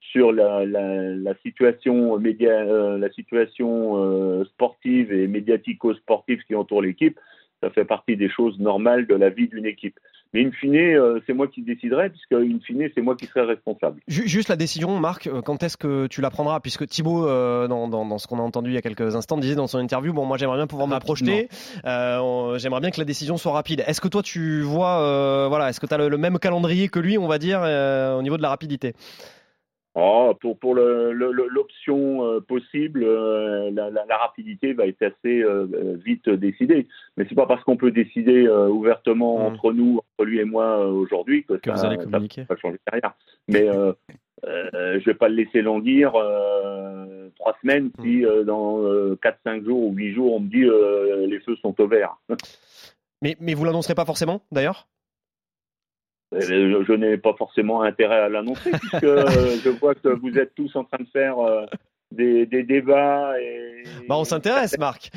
sur 0.00 0.32
la, 0.32 0.66
la, 0.66 1.14
la 1.14 1.34
situation, 1.36 2.18
média, 2.18 2.50
euh, 2.50 2.98
la 2.98 3.10
situation 3.12 4.44
sportive 4.44 5.10
et 5.10 5.26
médiatico-sportive 5.28 6.42
qui 6.46 6.54
entoure 6.54 6.82
l'équipe, 6.82 7.18
ça 7.62 7.70
fait 7.70 7.86
partie 7.86 8.16
des 8.18 8.28
choses 8.28 8.58
normales 8.60 9.06
de 9.06 9.14
la 9.14 9.30
vie 9.30 9.48
d'une 9.48 9.64
équipe. 9.64 9.98
Mais 10.32 10.44
in 10.46 10.50
fine, 10.50 10.74
euh, 10.74 11.20
c'est 11.26 11.34
moi 11.34 11.46
qui 11.46 11.62
déciderai, 11.62 12.08
puisque 12.08 12.32
in 12.32 12.58
fine, 12.64 12.88
c'est 12.94 13.02
moi 13.02 13.16
qui 13.16 13.26
serai 13.26 13.42
responsable. 13.42 14.00
Juste 14.08 14.48
la 14.48 14.56
décision, 14.56 14.98
Marc, 14.98 15.26
euh, 15.26 15.42
quand 15.42 15.62
est-ce 15.62 15.76
que 15.76 16.06
tu 16.06 16.22
la 16.22 16.30
prendras? 16.30 16.60
Puisque 16.60 16.86
Thibaut, 16.86 17.28
euh, 17.28 17.68
dans, 17.68 17.86
dans, 17.88 18.18
ce 18.18 18.26
qu'on 18.26 18.38
a 18.38 18.42
entendu 18.42 18.70
il 18.70 18.74
y 18.74 18.78
a 18.78 18.82
quelques 18.82 19.14
instants, 19.14 19.36
disait 19.36 19.54
dans 19.54 19.66
son 19.66 19.78
interview, 19.78 20.12
bon, 20.12 20.24
moi 20.24 20.38
j'aimerais 20.38 20.56
bien 20.56 20.66
pouvoir 20.66 20.88
me 20.88 20.98
projeter, 20.98 21.48
j'aimerais 21.84 22.80
bien 22.80 22.90
que 22.90 22.98
la 22.98 23.04
décision 23.04 23.36
soit 23.36 23.52
rapide. 23.52 23.84
Est-ce 23.86 24.00
que 24.00 24.08
toi 24.08 24.22
tu 24.22 24.62
vois, 24.62 25.48
voilà, 25.48 25.68
est-ce 25.68 25.80
que 25.80 25.86
tu 25.86 25.94
as 25.94 25.98
le, 25.98 26.16
même 26.16 26.38
calendrier 26.38 26.88
que 26.88 26.98
lui, 26.98 27.18
on 27.18 27.28
va 27.28 27.38
dire, 27.38 27.60
au 27.60 28.22
niveau 28.22 28.36
de 28.36 28.42
la 28.42 28.48
rapidité? 28.48 28.94
Oh, 29.94 30.32
pour 30.40 30.58
pour 30.58 30.74
l'option 30.74 32.24
euh, 32.24 32.40
possible, 32.40 33.04
euh, 33.04 33.70
la, 33.72 33.90
la, 33.90 34.06
la, 34.06 34.16
rapidité 34.16 34.72
va 34.72 34.86
être 34.86 35.02
assez 35.02 35.42
euh, 35.42 35.98
vite 36.02 36.30
décidée. 36.30 36.88
Mais 37.16 37.26
c'est 37.28 37.34
pas 37.34 37.44
parce 37.44 37.62
qu'on 37.64 37.76
peut 37.76 37.90
décider 37.90 38.48
ouvertement 38.48 39.38
hmm. 39.38 39.52
entre 39.52 39.72
nous, 39.72 39.98
entre 39.98 40.24
lui 40.24 40.40
et 40.40 40.46
moi 40.46 40.86
aujourd'hui 40.86 41.44
que, 41.44 41.60
ça, 41.62 41.72
vous 41.74 41.84
allez 41.84 41.98
communiquer. 41.98 42.46
va 42.48 42.56
changer 42.56 42.78
derrière. 42.90 43.12
Mais 43.48 43.66
je 44.44 45.04
vais 45.04 45.14
pas 45.14 45.28
le 45.28 45.34
laisser 45.34 45.60
languir 45.60 46.12
trois 47.36 47.56
semaines 47.60 47.90
si 48.00 48.24
hmm. 48.24 48.44
dans 48.44 48.80
quatre, 49.20 49.40
cinq 49.44 49.62
jours 49.62 49.88
ou 49.88 49.92
huit 49.92 50.14
jours 50.14 50.36
on 50.36 50.40
me 50.40 50.48
dit 50.48 50.64
les 51.30 51.40
feux 51.40 51.56
sont 51.56 51.78
au 51.78 51.86
vert. 51.86 52.16
mais 53.20 53.36
mais 53.40 53.52
vous 53.52 53.66
l'annoncerez 53.66 53.94
pas 53.94 54.06
forcément 54.06 54.40
d'ailleurs? 54.50 54.88
Euh, 56.32 56.84
je, 56.86 56.92
n'ai 56.92 57.18
pas 57.18 57.34
forcément 57.34 57.82
intérêt 57.82 58.20
à 58.20 58.28
l'annoncer 58.28 58.70
puisque 58.80 59.04
euh, 59.04 59.56
je 59.62 59.68
vois 59.68 59.94
que 59.94 60.08
vous 60.08 60.38
êtes 60.38 60.54
tous 60.54 60.74
en 60.76 60.84
train 60.84 61.02
de 61.02 61.08
faire 61.12 61.38
euh, 61.38 61.66
des, 62.10 62.46
des, 62.46 62.62
débats. 62.62 63.34
Et, 63.40 63.82
bah 64.08 64.16
on 64.16 64.24
s'intéresse, 64.24 64.78
Marc. 64.78 65.10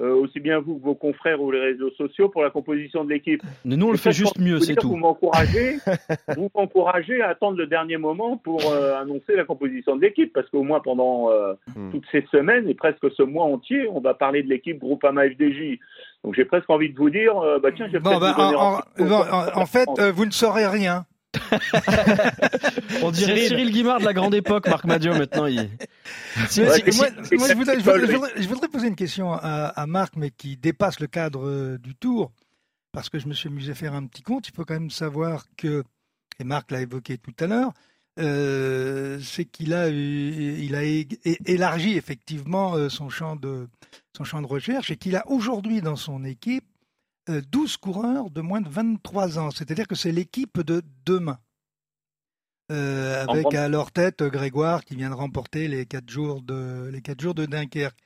aussi 0.00 0.40
bien 0.40 0.58
vous 0.58 0.78
que 0.78 0.82
vos 0.82 0.94
confrères 0.94 1.40
ou 1.40 1.52
les 1.52 1.60
réseaux 1.60 1.90
sociaux 1.92 2.28
pour 2.28 2.42
la 2.42 2.50
composition 2.50 3.04
de 3.04 3.10
l'équipe. 3.10 3.40
Nous, 3.64 3.86
on 3.86 3.92
le 3.92 3.98
fait 3.98 4.12
juste 4.12 4.38
mieux, 4.38 4.58
c'est 4.58 4.74
tout. 4.74 4.88
Vous 4.88 4.96
m'encouragez, 4.96 5.76
vous 6.36 6.50
m'encouragez 6.54 7.20
à 7.20 7.28
attendre 7.28 7.56
le 7.56 7.66
dernier 7.66 7.98
moment 7.98 8.36
pour 8.36 8.60
annoncer 8.72 9.36
la 9.36 9.44
composition 9.44 9.94
de 9.94 10.02
l'équipe, 10.02 10.32
parce 10.32 10.48
qu'au 10.50 10.64
moins 10.64 10.80
pendant 10.80 11.28
hmm. 11.76 11.90
toutes 11.92 12.06
ces 12.10 12.24
semaines 12.32 12.68
et 12.68 12.74
presque 12.74 13.10
ce 13.16 13.22
mois 13.22 13.44
entier, 13.44 13.88
on 13.88 14.00
va 14.00 14.14
parler 14.14 14.42
de 14.42 14.48
l'équipe 14.48 14.78
Groupama 14.78 15.28
FDJ. 15.28 15.78
Donc 16.24 16.34
j'ai 16.34 16.44
presque 16.44 16.70
envie 16.70 16.90
de 16.92 16.96
vous 16.96 17.10
dire, 17.10 17.36
euh, 17.38 17.58
bah 17.58 17.70
tiens, 17.74 17.88
j'ai 17.90 17.98
bon, 17.98 18.18
bah, 18.18 18.36
en, 18.38 18.80
en, 19.60 19.66
fait, 19.66 19.88
euh, 19.98 20.12
vous 20.12 20.24
ne 20.24 20.30
saurez 20.30 20.66
rien. 20.66 21.04
On 23.02 23.10
dirait 23.10 23.48
Cyril, 23.48 23.70
Guimard 23.70 24.00
de 24.00 24.04
la 24.04 24.12
grande 24.12 24.34
époque, 24.34 24.68
Marc 24.68 24.84
Madio 24.84 25.14
maintenant. 25.14 25.46
Il... 25.46 25.70
je, 26.50 26.62
voudrais, 28.48 28.68
poser 28.68 28.88
une 28.88 28.96
question 28.96 29.32
à, 29.32 29.86
Marc, 29.86 30.14
mais 30.16 30.30
qui 30.30 30.56
dépasse 30.56 31.00
le 31.00 31.06
cadre 31.08 31.48
euh, 31.48 31.78
du 31.78 31.94
tour, 31.94 32.32
parce 32.92 33.08
que 33.08 33.18
je 33.18 33.26
me 33.26 33.34
suis 33.34 33.48
amusé 33.48 33.72
à 33.72 33.74
faire 33.74 33.94
un 33.94 34.06
petit 34.06 34.22
compte. 34.22 34.48
Il 34.48 34.54
faut 34.54 34.64
quand 34.64 34.74
même 34.74 34.90
savoir 34.90 35.46
que, 35.56 35.82
et 36.38 36.44
Marc 36.44 36.70
l'a 36.70 36.82
évoqué 36.82 37.18
tout 37.18 37.34
à 37.40 37.46
l'heure, 37.46 37.72
euh, 38.20 39.18
c'est 39.20 39.46
qu'il 39.46 39.72
a, 39.74 39.88
il 39.88 40.74
a 40.76 40.82
élargi 41.46 41.96
effectivement 41.96 42.88
son 42.90 43.08
champ 43.08 43.36
de, 43.36 43.68
son 44.16 44.24
champ 44.24 44.42
de 44.42 44.46
recherche 44.46 44.90
et 44.90 44.96
qu'il 44.96 45.16
a 45.16 45.28
aujourd'hui 45.28 45.80
dans 45.80 45.96
son 45.96 46.24
équipe 46.24 46.64
12 47.28 47.74
euh, 47.74 47.78
coureurs 47.80 48.30
de 48.30 48.40
moins 48.40 48.60
de 48.60 48.68
23 48.68 49.38
ans. 49.38 49.50
C'est-à-dire 49.50 49.86
que 49.86 49.94
c'est 49.94 50.12
l'équipe 50.12 50.60
de 50.60 50.82
demain. 51.04 51.38
avec 52.68 53.54
à 53.54 53.68
leur 53.68 53.92
tête 53.92 54.22
Grégoire 54.22 54.84
qui 54.84 54.96
vient 54.96 55.10
de 55.10 55.14
remporter 55.14 55.68
les 55.68 55.86
4 55.86 56.08
jours 56.10 56.42
de, 56.42 56.88
les 56.92 57.02
quatre 57.02 57.20
jours 57.20 57.34
de 57.34 57.46
Dunkerque. 57.46 57.98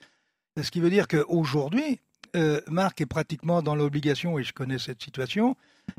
Ce 0.62 0.70
qui 0.70 0.80
veut 0.80 0.90
dire 0.90 1.06
qu'aujourd'hui, 1.06 2.00
euh, 2.34 2.60
Marc 2.66 3.00
est 3.00 3.06
pratiquement 3.06 3.62
dans 3.62 3.74
l'obligation, 3.74 4.38
et 4.38 4.42
je 4.42 4.52
connais 4.52 4.78
cette 4.78 5.02
situation, 5.02 5.56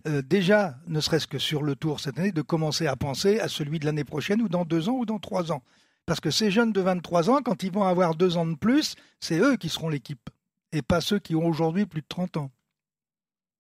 euh, 0.08 0.22
déjà, 0.22 0.76
ne 0.88 1.00
serait-ce 1.00 1.28
que 1.28 1.40
sur 1.40 1.64
le 1.64 1.76
tour 1.76 2.00
cette 2.00 2.20
année, 2.20 2.32
de 2.32 2.42
commencer 2.42 2.88
à 2.88 2.96
penser 2.96 3.40
à 3.40 3.48
celui 3.48 3.80
de 3.80 3.86
l'année 3.86 4.04
prochaine 4.04 4.42
ou 4.42 4.50
dans 4.50 4.66
deux 4.66 4.90
ans 4.90 4.98
ou 4.98 5.06
dans 5.06 5.20
trois 5.20 5.52
ans. 5.52 5.64
Parce 6.08 6.20
que 6.22 6.32
ces 6.32 6.50
jeunes 6.50 6.72
de 6.72 6.80
23 6.82 7.30
ans, 7.30 7.42
quand 7.44 7.62
ils 7.64 7.72
vont 7.72 7.84
avoir 7.84 8.16
deux 8.16 8.38
ans 8.38 8.46
de 8.48 8.56
plus, 8.56 8.96
c'est 9.20 9.38
eux 9.40 9.58
qui 9.58 9.68
seront 9.70 9.90
l'équipe, 9.90 10.30
et 10.72 10.82
pas 10.82 11.02
ceux 11.02 11.20
qui 11.20 11.36
ont 11.36 11.46
aujourd'hui 11.46 11.86
plus 11.86 12.02
de 12.02 12.08
30 12.08 12.38
ans. 12.38 12.50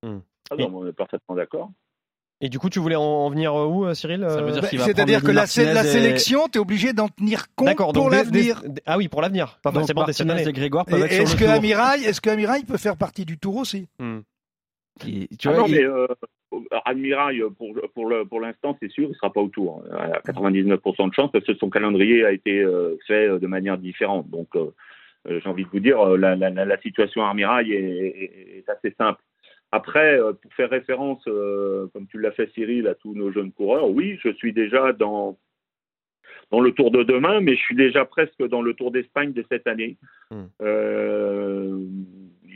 Ah 0.04 0.56
non, 0.58 0.72
on 0.74 0.88
est 0.88 0.94
parfaitement 0.94 1.36
d'accord. 1.36 1.70
Et 2.40 2.50
du 2.50 2.58
coup, 2.60 2.70
tu 2.70 2.80
voulais 2.80 2.96
en 2.96 3.30
venir 3.30 3.54
où, 3.54 3.84
euh, 3.86 3.94
Cyril 3.96 4.22
Bah, 4.22 4.62
C'est-à-dire 4.62 5.22
que 5.22 5.28
la, 5.32 5.42
la 5.42 5.84
sélection, 5.84 6.48
tu 6.48 6.58
es 6.58 6.62
obligé 6.62 6.94
d'en 6.94 7.10
tenir 7.10 7.54
compte 7.56 7.76
pour 7.76 7.92
donc 7.94 8.12
l'avenir. 8.12 8.62
des- 8.64 8.82
Ah 8.86 8.98
oui, 8.98 9.08
pour 9.10 9.22
l'avenir, 9.22 9.60
pas 9.62 9.72
forcément 9.72 10.06
des 10.06 10.48
et 10.48 10.54
Grégoire 10.54 10.86
peuvent 10.86 11.02
être 11.04 11.12
Est-ce 11.12 11.36
que. 11.36 11.46
Amirail, 11.46 12.06
est-ce 12.06 12.22
que 12.22 12.30
Amirail 12.30 12.64
peut 12.64 12.78
faire 12.78 12.96
partie 12.96 13.26
du 13.26 13.38
tour 13.38 13.58
aussi? 13.58 13.90
Hmm. 14.00 14.20
Et 15.06 15.28
tu 15.38 15.50
Ah 15.50 15.52
vois, 15.52 15.62
non, 15.62 15.68
il- 15.68 15.72
mais 15.76 15.84
euh, 15.84 16.08
Admirail, 16.86 17.42
pour, 17.58 17.74
pour, 17.94 18.06
le, 18.08 18.26
pour 18.26 18.40
l'instant, 18.40 18.78
c'est 18.82 18.90
sûr, 18.90 19.06
il 19.06 19.10
ne 19.10 19.14
sera 19.16 19.32
pas 19.34 19.42
au 19.42 19.50
tour. 19.50 19.84
Il 19.88 19.94
a 19.94 20.22
99% 20.26 21.10
de 21.10 21.14
chance 21.14 21.32
parce 21.32 21.46
que 21.46 21.54
son 21.56 21.70
calendrier 21.70 22.26
a 22.26 22.32
été 22.32 22.62
euh, 22.62 22.96
fait 23.06 23.28
euh, 23.28 23.40
de 23.40 23.48
manière 23.48 23.78
différente. 23.78 24.30
Donc, 24.30 24.48
euh, 24.56 24.72
euh, 25.30 25.40
j'ai 25.44 25.50
envie 25.50 25.66
de 25.66 25.70
vous 25.70 25.80
dire, 25.82 26.00
euh, 26.00 26.18
la, 26.18 26.36
la, 26.36 26.50
la- 26.50 26.78
situation 26.82 27.26
Admirail 27.26 27.74
est, 27.74 27.78
est- 27.80 28.58
est 28.60 28.70
assez 28.70 28.92
simple. 28.98 29.22
Après, 29.74 30.18
euh, 30.18 30.32
pour 30.34 30.54
faire 30.54 30.70
référence, 30.70 31.22
euh, 31.28 31.88
comme 31.92 32.08
tu 32.08 32.20
l'as 32.20 32.32
fait 32.32 32.50
Cyril, 32.54 32.88
à 32.88 32.96
tous 32.96 33.14
nos 33.14 33.32
jeunes 33.34 33.52
coureurs, 33.52 33.90
oui, 33.90 34.18
je 34.24 34.30
suis 34.32 34.54
déjà 34.54 34.94
dans, 34.94 35.38
dans 36.52 36.62
le 36.62 36.72
Tour 36.72 36.92
de 36.92 37.04
demain, 37.04 37.42
mais 37.42 37.56
je 37.56 37.62
suis 37.62 37.76
déjà 37.76 38.06
presque 38.06 38.42
dans 38.48 38.62
le 38.62 38.74
Tour 38.74 38.92
d'Espagne 38.92 39.34
de 39.34 39.44
cette 39.52 39.68
année. 39.68 39.98
Euh, 40.62 41.86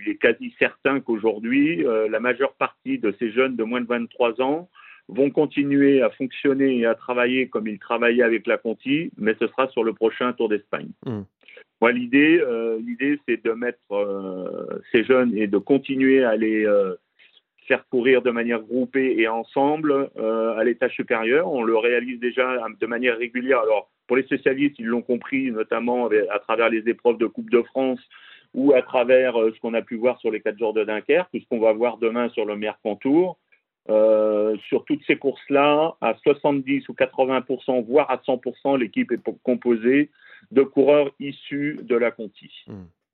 il 0.04 0.12
est 0.12 0.18
quasi 0.18 0.54
certain 0.60 1.00
qu'aujourd'hui, 1.00 1.86
euh, 1.86 2.10
la 2.10 2.20
majeure 2.20 2.54
partie 2.54 2.98
de 2.98 3.14
ces 3.20 3.32
jeunes 3.32 3.56
de 3.56 3.64
moins 3.64 3.82
de 3.82 3.88
23 3.88 4.42
ans 4.42 4.70
vont 5.08 5.30
continuer 5.30 6.02
à 6.02 6.10
fonctionner 6.10 6.78
et 6.78 6.86
à 6.86 6.96
travailler 6.96 7.48
comme 7.48 7.68
ils 7.68 7.80
travaillaient 7.80 8.24
avec 8.24 8.48
la 8.48 8.58
Conti, 8.58 9.12
mais 9.18 9.36
ce 9.40 9.48
sera 9.48 9.68
sur 9.70 9.84
le 9.84 9.94
prochain 9.94 10.34
Tour 10.34 10.50
d'Espagne. 10.50 10.90
Hmm. 11.06 11.24
Moi, 11.82 11.92
l'idée, 11.92 12.40
euh, 12.40 12.80
l'idée, 12.80 13.20
c'est 13.28 13.44
de 13.44 13.52
mettre 13.52 13.80
euh, 13.92 14.80
ces 14.92 15.04
jeunes 15.04 15.36
et 15.36 15.48
de 15.48 15.58
continuer 15.58 16.24
à 16.24 16.36
les 16.36 16.66
euh, 16.66 16.94
faire 17.68 17.88
courir 17.90 18.22
de 18.22 18.30
manière 18.30 18.62
groupée 18.62 19.16
et 19.18 19.28
ensemble 19.28 20.10
à 20.18 20.64
l'étage 20.64 20.94
supérieur. 20.94 21.52
On 21.52 21.64
le 21.64 21.78
réalise 21.78 22.20
déjà 22.20 22.58
de 22.80 22.86
manière 22.86 23.18
régulière. 23.18 23.62
Alors, 23.62 23.90
pour 24.08 24.18
les 24.18 24.24
spécialistes, 24.24 24.78
ils 24.78 24.86
l'ont 24.86 25.02
compris, 25.02 25.52
notamment 25.52 26.10
à 26.32 26.40
travers 26.40 26.70
les 26.70 26.90
épreuves 26.90 27.18
de 27.18 27.28
Coupe 27.28 27.50
de 27.50 27.62
France 27.62 28.00
ou 28.54 28.74
à 28.74 28.82
travers 28.82 29.40
euh, 29.40 29.52
ce 29.54 29.60
qu'on 29.60 29.74
a 29.74 29.82
pu 29.82 29.96
voir 29.96 30.20
sur 30.20 30.32
les 30.32 30.42
quatre 30.42 30.58
jours 30.58 30.74
de 30.74 30.84
Dunkerque, 30.84 31.30
tout 31.32 31.40
ce 31.40 31.48
qu'on 31.48 31.60
va 31.60 31.74
voir 31.74 31.98
demain 31.98 32.30
sur 32.30 32.46
le 32.46 32.56
Mercantour. 32.56 33.38
Euh, 33.90 34.56
sur 34.68 34.86
toutes 34.86 35.04
ces 35.08 35.16
courses-là, 35.16 35.96
à 36.02 36.14
70 36.22 36.88
ou 36.88 36.94
80% 36.94 37.84
voire 37.84 38.12
à 38.12 38.18
100% 38.18 38.78
l'équipe 38.78 39.12
est 39.12 39.18
po- 39.18 39.40
composée 39.42 40.12
de 40.52 40.62
coureurs 40.62 41.10
issus 41.20 41.80
de 41.82 41.96
la 41.96 42.12
Conti. 42.12 42.52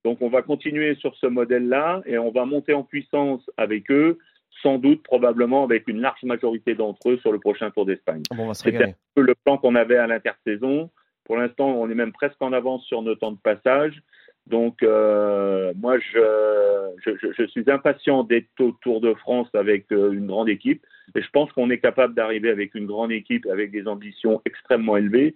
Donc 0.03 0.21
on 0.21 0.27
va 0.27 0.41
continuer 0.41 0.95
sur 0.95 1.15
ce 1.15 1.27
modèle-là 1.27 2.01
et 2.05 2.17
on 2.17 2.31
va 2.31 2.43
monter 2.43 2.73
en 2.73 2.83
puissance 2.83 3.49
avec 3.55 3.89
eux, 3.89 4.17
sans 4.61 4.77
doute 4.77 5.03
probablement 5.03 5.63
avec 5.63 5.87
une 5.87 6.01
large 6.01 6.23
majorité 6.23 6.75
d'entre 6.75 7.11
eux 7.11 7.17
sur 7.19 7.31
le 7.31 7.39
prochain 7.39 7.71
Tour 7.71 7.85
d'Espagne. 7.85 8.23
Bon, 8.31 8.43
on 8.43 8.47
va 8.47 8.53
se 8.53 8.63
C'était 8.63 8.83
un 8.83 8.93
peu 9.15 9.21
le 9.21 9.35
plan 9.35 9.57
qu'on 9.57 9.75
avait 9.75 9.97
à 9.97 10.07
l'intersaison. 10.07 10.89
Pour 11.23 11.37
l'instant, 11.37 11.69
on 11.69 11.89
est 11.89 11.95
même 11.95 12.11
presque 12.11 12.41
en 12.41 12.51
avance 12.51 12.83
sur 12.85 13.01
nos 13.01 13.15
temps 13.15 13.31
de 13.31 13.39
passage. 13.41 14.01
Donc, 14.49 14.81
euh, 14.81 15.73
moi, 15.75 15.97
je, 15.99 17.11
je, 17.37 17.47
suis 17.47 17.69
impatient 17.69 18.23
d'être 18.23 18.47
au 18.59 18.71
Tour 18.81 19.01
de 19.01 19.13
France 19.15 19.47
avec 19.53 19.91
euh, 19.91 20.11
une 20.13 20.27
grande 20.27 20.47
équipe. 20.47 20.85
Et 21.15 21.21
je 21.21 21.29
pense 21.31 21.51
qu'on 21.51 21.69
est 21.69 21.79
capable 21.79 22.13
d'arriver 22.13 22.49
avec 22.49 22.73
une 22.75 22.85
grande 22.85 23.11
équipe, 23.11 23.45
avec 23.51 23.71
des 23.71 23.87
ambitions 23.87 24.41
extrêmement 24.45 24.95
élevées. 24.95 25.35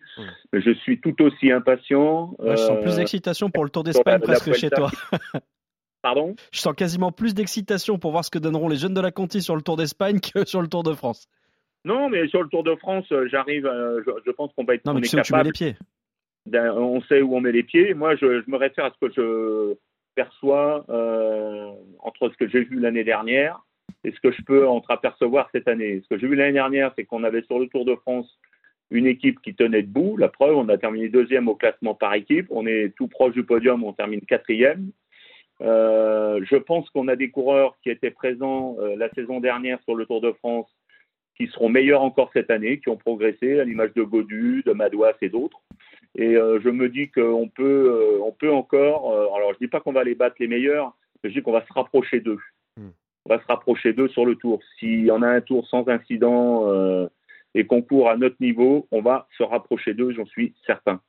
Mais 0.53 0.61
je 0.61 0.71
suis 0.71 0.99
tout 1.01 1.21
aussi 1.21 1.51
impatient. 1.51 2.33
Moi, 2.39 2.55
je 2.55 2.61
sens 2.61 2.77
euh, 2.77 2.81
plus 2.81 2.95
d'excitation 2.95 3.49
pour 3.49 3.65
le 3.65 3.69
Tour 3.69 3.83
d'Espagne 3.83 4.13
la 4.13 4.19
presque 4.19 4.53
chez 4.53 4.69
toi. 4.69 4.91
Pardon? 6.01 6.35
Je 6.51 6.59
sens 6.59 6.73
quasiment 6.73 7.11
plus 7.11 7.33
d'excitation 7.33 7.99
pour 7.99 8.11
voir 8.11 8.23
ce 8.23 8.31
que 8.31 8.39
donneront 8.39 8.69
les 8.69 8.77
jeunes 8.77 8.93
de 8.93 9.01
la 9.01 9.11
Conti 9.11 9.41
sur 9.41 9.55
le 9.55 9.61
Tour 9.61 9.75
d'Espagne 9.75 10.19
que 10.19 10.45
sur 10.47 10.61
le 10.61 10.67
Tour 10.67 10.83
de 10.83 10.93
France. 10.93 11.27
Non, 11.83 12.09
mais 12.09 12.27
sur 12.29 12.43
le 12.43 12.49
Tour 12.49 12.63
de 12.63 12.75
France, 12.75 13.05
j'arrive, 13.29 13.69
je, 14.05 14.11
je 14.25 14.31
pense 14.31 14.51
qu'on 14.55 14.63
va 14.63 14.75
être 14.75 14.85
Non, 14.85 14.93
on 14.93 14.95
mais 14.95 15.01
tu 15.01 15.09
sais 15.09 15.19
où 15.19 15.21
tu 15.21 15.33
mets 15.33 15.43
les 15.43 15.51
pieds. 15.51 15.75
D'un- 16.45 16.73
on 16.75 17.01
sait 17.01 17.21
où 17.21 17.35
on 17.35 17.41
met 17.41 17.51
les 17.51 17.63
pieds. 17.63 17.93
Moi, 17.93 18.15
je, 18.15 18.41
je 18.41 18.49
me 18.51 18.57
réfère 18.57 18.85
à 18.85 18.91
ce 18.91 19.07
que 19.07 19.13
je 19.13 19.75
perçois 20.15 20.85
euh, 20.89 21.71
entre 21.99 22.29
ce 22.29 22.37
que 22.37 22.47
j'ai 22.47 22.63
vu 22.63 22.79
l'année 22.79 23.03
dernière 23.03 23.61
et 24.03 24.11
ce 24.11 24.19
que 24.19 24.31
je 24.31 24.41
peux 24.43 24.67
entreapercevoir 24.67 25.49
cette 25.51 25.67
année. 25.67 26.01
Ce 26.03 26.07
que 26.09 26.19
j'ai 26.19 26.27
vu 26.27 26.35
l'année 26.35 26.53
dernière, 26.53 26.91
c'est 26.95 27.05
qu'on 27.05 27.23
avait 27.23 27.43
sur 27.43 27.59
le 27.59 27.67
Tour 27.67 27.85
de 27.85 27.95
France 27.95 28.39
une 28.89 29.05
équipe 29.07 29.39
qui 29.41 29.55
tenait 29.55 29.83
debout. 29.83 30.17
La 30.17 30.27
preuve, 30.27 30.57
on 30.57 30.67
a 30.67 30.77
terminé 30.77 31.07
deuxième 31.07 31.47
au 31.47 31.55
classement 31.55 31.95
par 31.95 32.13
équipe. 32.13 32.47
On 32.49 32.65
est 32.67 32.93
tout 32.97 33.07
proche 33.07 33.33
du 33.33 33.43
podium, 33.43 33.83
on 33.83 33.93
termine 33.93 34.21
quatrième. 34.21 34.91
Euh, 35.61 36.43
je 36.43 36.55
pense 36.55 36.89
qu'on 36.89 37.07
a 37.07 37.15
des 37.15 37.29
coureurs 37.29 37.77
qui 37.83 37.89
étaient 37.89 38.11
présents 38.11 38.75
euh, 38.79 38.95
la 38.97 39.09
saison 39.11 39.39
dernière 39.39 39.79
sur 39.83 39.95
le 39.95 40.05
Tour 40.05 40.19
de 40.19 40.31
France 40.33 40.67
qui 41.37 41.47
seront 41.47 41.69
meilleurs 41.69 42.01
encore 42.01 42.29
cette 42.33 42.51
année, 42.51 42.79
qui 42.79 42.89
ont 42.89 42.97
progressé, 42.97 43.59
à 43.59 43.63
l'image 43.63 43.93
de 43.93 44.03
Godu, 44.03 44.63
de 44.65 44.73
Madouas 44.73 45.13
et 45.21 45.29
d'autres. 45.29 45.61
Et 46.15 46.35
euh, 46.35 46.59
je 46.61 46.69
me 46.69 46.89
dis 46.89 47.09
qu'on 47.09 47.47
peut, 47.47 48.17
euh, 48.19 48.23
on 48.23 48.31
peut 48.31 48.51
encore. 48.51 49.11
euh, 49.13 49.27
alors, 49.35 49.53
je 49.53 49.59
dis 49.59 49.67
pas 49.67 49.79
qu'on 49.79 49.93
va 49.93 50.03
les 50.03 50.15
battre 50.15 50.35
les 50.39 50.47
meilleurs, 50.47 50.95
mais 51.23 51.29
je 51.29 51.35
dis 51.35 51.41
qu'on 51.41 51.53
va 51.53 51.65
se 51.65 51.73
rapprocher 51.73 52.19
d'eux. 52.19 52.39
On 52.77 53.29
va 53.29 53.39
se 53.39 53.45
rapprocher 53.45 53.93
d'eux 53.93 54.07
sur 54.09 54.25
le 54.25 54.35
tour. 54.35 54.59
S'il 54.79 55.05
y 55.05 55.11
en 55.11 55.21
a 55.21 55.27
un 55.27 55.41
tour 55.41 55.67
sans 55.67 55.87
incident 55.87 56.67
et 57.53 57.67
qu'on 57.67 57.83
court 57.83 58.09
à 58.09 58.17
notre 58.17 58.37
niveau, 58.39 58.87
on 58.89 59.01
va 59.01 59.27
se 59.37 59.43
rapprocher 59.43 59.93
d'eux, 59.93 60.11
j'en 60.11 60.25
suis 60.25 60.55
certain. 60.65 60.99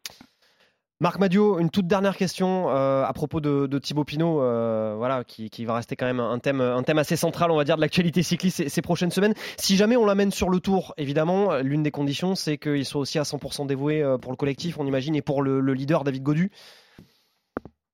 Marc 1.03 1.19
Madio, 1.19 1.59
une 1.59 1.69
toute 1.69 1.89
dernière 1.89 2.17
question 2.17 2.71
euh, 2.71 3.03
à 3.03 3.13
propos 3.13 3.41
de, 3.41 3.79
Thibaut 3.79 4.05
Pinot, 4.05 4.41
euh, 4.41 4.95
voilà, 4.97 5.25
qui, 5.25 5.65
va 5.65 5.75
rester 5.75 5.97
quand 5.97 6.07
même 6.07 6.21
un 6.21 6.39
thème, 6.39 6.61
assez 6.61 7.17
central, 7.17 7.51
on 7.51 7.57
va 7.57 7.65
dire, 7.65 7.75
de 7.75 7.81
l'actualité 7.81 8.23
cycliste 8.23 8.69
ces, 8.69 8.83
prochaines 8.83 9.11
semaines. 9.11 9.35
Si 9.57 9.75
jamais 9.75 9.97
on 9.97 10.07
l'amène 10.07 10.31
sur 10.31 10.49
le 10.49 10.61
tour, 10.61 10.95
évidemment, 10.99 11.59
l'une 11.59 11.83
des 11.83 11.91
conditions, 11.91 12.37
c'est 12.37 12.57
qu'il 12.57 12.85
soit 12.85 13.01
aussi 13.01 13.19
à 13.19 13.23
100% 13.23 13.67
dévoué 13.67 14.01
euh, 14.01 14.17
pour 14.17 14.31
le 14.31 14.37
collectif, 14.37 14.79
on 14.79 14.87
imagine, 14.87 15.17
et 15.17 15.23
pour 15.23 15.43
le, 15.43 15.59
le 15.59 15.75
leader 15.75 16.05
David 16.05 16.23
Godu. 16.23 16.53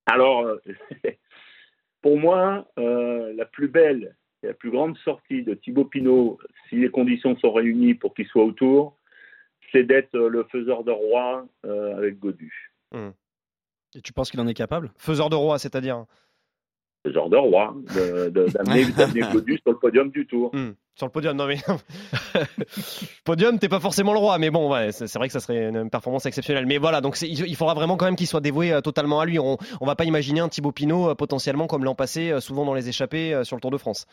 Alors, 0.05 0.47
pour 2.03 2.19
moi, 2.19 2.67
la 2.77 3.47
plus 3.47 3.69
belle 3.69 4.17
et 4.43 4.49
la 4.49 4.55
plus 4.55 4.71
grande 4.71 4.99
sortie 4.99 5.43
de 5.45 5.55
Thibaut 5.55 5.87
Pinot, 5.87 6.39
si 6.69 6.77
les 6.77 6.91
conditions 6.91 7.39
sont 7.39 7.53
réunies 7.55 7.95
pour 7.95 8.13
qu'il 8.13 8.27
soit 8.27 8.45
autour, 8.45 8.99
c'est 9.73 9.85
d'être 9.85 10.15
le 10.15 10.45
faiseur 10.53 10.85
de 10.85 10.91
roi 10.91 11.47
avec 11.65 12.19
Godu. 12.19 12.68
Et 12.95 14.01
tu 14.03 14.13
penses 14.13 14.31
qu'il 14.31 14.41
en 14.41 14.47
est 14.47 14.55
capable? 14.55 14.93
Faiseur 14.97 15.31
de 15.31 15.37
roi, 15.37 15.59
c'est-à-dire? 15.59 16.05
Faiseur 17.07 17.31
de 17.31 17.37
roi, 17.37 17.75
d'amener 17.95 19.23
Godu 19.33 19.59
sur 19.63 19.73
le 19.73 19.79
podium 19.79 20.11
du 20.11 20.27
tour. 20.27 20.51
Hmm, 20.55 20.73
Sur 20.97 21.07
le 21.07 21.13
podium, 21.13 21.37
non 21.37 21.47
mais. 21.47 21.57
podium, 23.25 23.59
t'es 23.59 23.69
pas 23.69 23.81
forcément 23.81 24.13
le 24.13 24.19
roi, 24.19 24.39
mais 24.39 24.51
bon, 24.51 24.71
ouais, 24.71 24.91
c'est 24.93 25.13
vrai 25.15 25.29
que 25.29 25.33
ça 25.33 25.41
serait 25.41 25.69
une 25.69 25.89
performance 25.91 26.27
exceptionnelle. 26.27 26.67
Mais 26.67 26.79
voilà, 26.79 27.01
donc 27.01 27.17
il 27.23 27.57
faudra 27.57 27.75
vraiment 27.75 27.97
quand 27.97 28.07
même 28.07 28.17
qu'il 28.17 28.27
soit 28.27 28.41
dévoué 28.41 28.73
euh, 28.73 28.81
totalement 28.81 29.21
à 29.21 29.27
lui. 29.27 29.39
On, 29.39 29.57
on 29.81 29.87
va 29.87 29.95
pas 29.95 30.05
imaginer 30.05 30.41
un 30.41 30.49
Thibaut 30.49 30.73
Pinot 30.73 31.11
euh, 31.11 31.15
potentiellement 31.15 31.67
comme 31.67 31.85
l'an 31.85 31.95
passé, 31.95 32.31
euh, 32.33 32.41
souvent 32.41 32.65
dans 32.65 32.75
les 32.75 32.89
échappées 32.89 33.43
sur 33.45 33.57
le 33.57 33.61
Tour 33.61 33.71
de 33.71 33.79
France. 33.79 34.07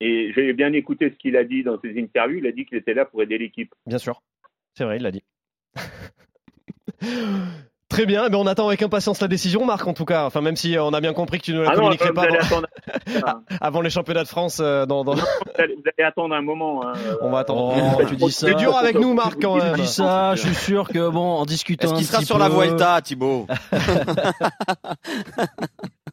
Et 0.00 0.32
j'ai 0.34 0.52
bien 0.54 0.72
écouté 0.72 1.10
ce 1.10 1.16
qu'il 1.16 1.36
a 1.36 1.44
dit 1.44 1.62
dans 1.62 1.78
ses 1.80 1.96
interviews. 2.00 2.38
Il 2.38 2.46
a 2.46 2.52
dit 2.52 2.64
qu'il 2.64 2.78
était 2.78 2.94
là 2.94 3.04
pour 3.04 3.22
aider 3.22 3.38
l'équipe. 3.38 3.72
Bien 3.86 3.98
sûr, 3.98 4.22
c'est 4.74 4.84
vrai, 4.84 4.96
il 4.96 5.02
l'a 5.02 5.12
dit. 5.12 5.22
Très 7.92 8.06
bien, 8.06 8.28
ben 8.30 8.38
on 8.38 8.46
attend 8.46 8.68
avec 8.68 8.80
impatience 8.80 9.20
la 9.20 9.28
décision, 9.28 9.66
Marc, 9.66 9.86
en 9.86 9.92
tout 9.92 10.06
cas. 10.06 10.24
Enfin, 10.24 10.40
même 10.40 10.56
si 10.56 10.76
on 10.80 10.94
a 10.94 11.00
bien 11.02 11.12
compris 11.12 11.38
que 11.40 11.44
tu 11.44 11.52
ne 11.52 11.60
la 11.60 11.70
Ah 11.72 11.74
communiquerais 11.74 12.12
pas 12.14 12.22
allez 12.22 12.38
avant, 13.60 13.82
les 13.82 13.90
championnats 13.90 14.22
de 14.22 14.28
France. 14.28 14.60
euh, 14.62 14.86
dans, 14.86 15.04
dans- 15.04 15.12
vous 15.14 15.20
allez- 15.58 15.74
vous 15.74 15.82
allez 15.98 16.08
attendre 16.08 16.34
un 16.34 16.40
moment. 16.40 16.82
hein. 16.86 16.94
On 17.20 17.30
va 17.30 17.40
attendre. 17.40 17.74
Oh, 17.98 18.02
tu 18.08 18.16
dis 18.16 18.30
ça. 18.32 18.46
C'est 18.46 18.54
dur 18.54 18.74
avec 18.76 18.98
nous, 18.98 19.12
Marc, 19.12 19.42
quand 19.42 19.58
Tu 19.60 19.80
dis 19.82 19.86
ça, 19.86 20.34
je 20.36 20.40
suis 20.46 20.54
sûr 20.54 20.88
que 20.88 21.10
bon, 21.10 21.20
en 21.34 21.44
discutant 21.44 21.88
Est-ce 21.88 21.94
qu'il 21.96 22.06
sera 22.06 22.18
petit 22.20 22.26
sur 22.26 22.38
la 22.38 22.48
peu- 22.48 22.54
Vuelta, 22.54 23.00
Thibaut? 23.02 23.46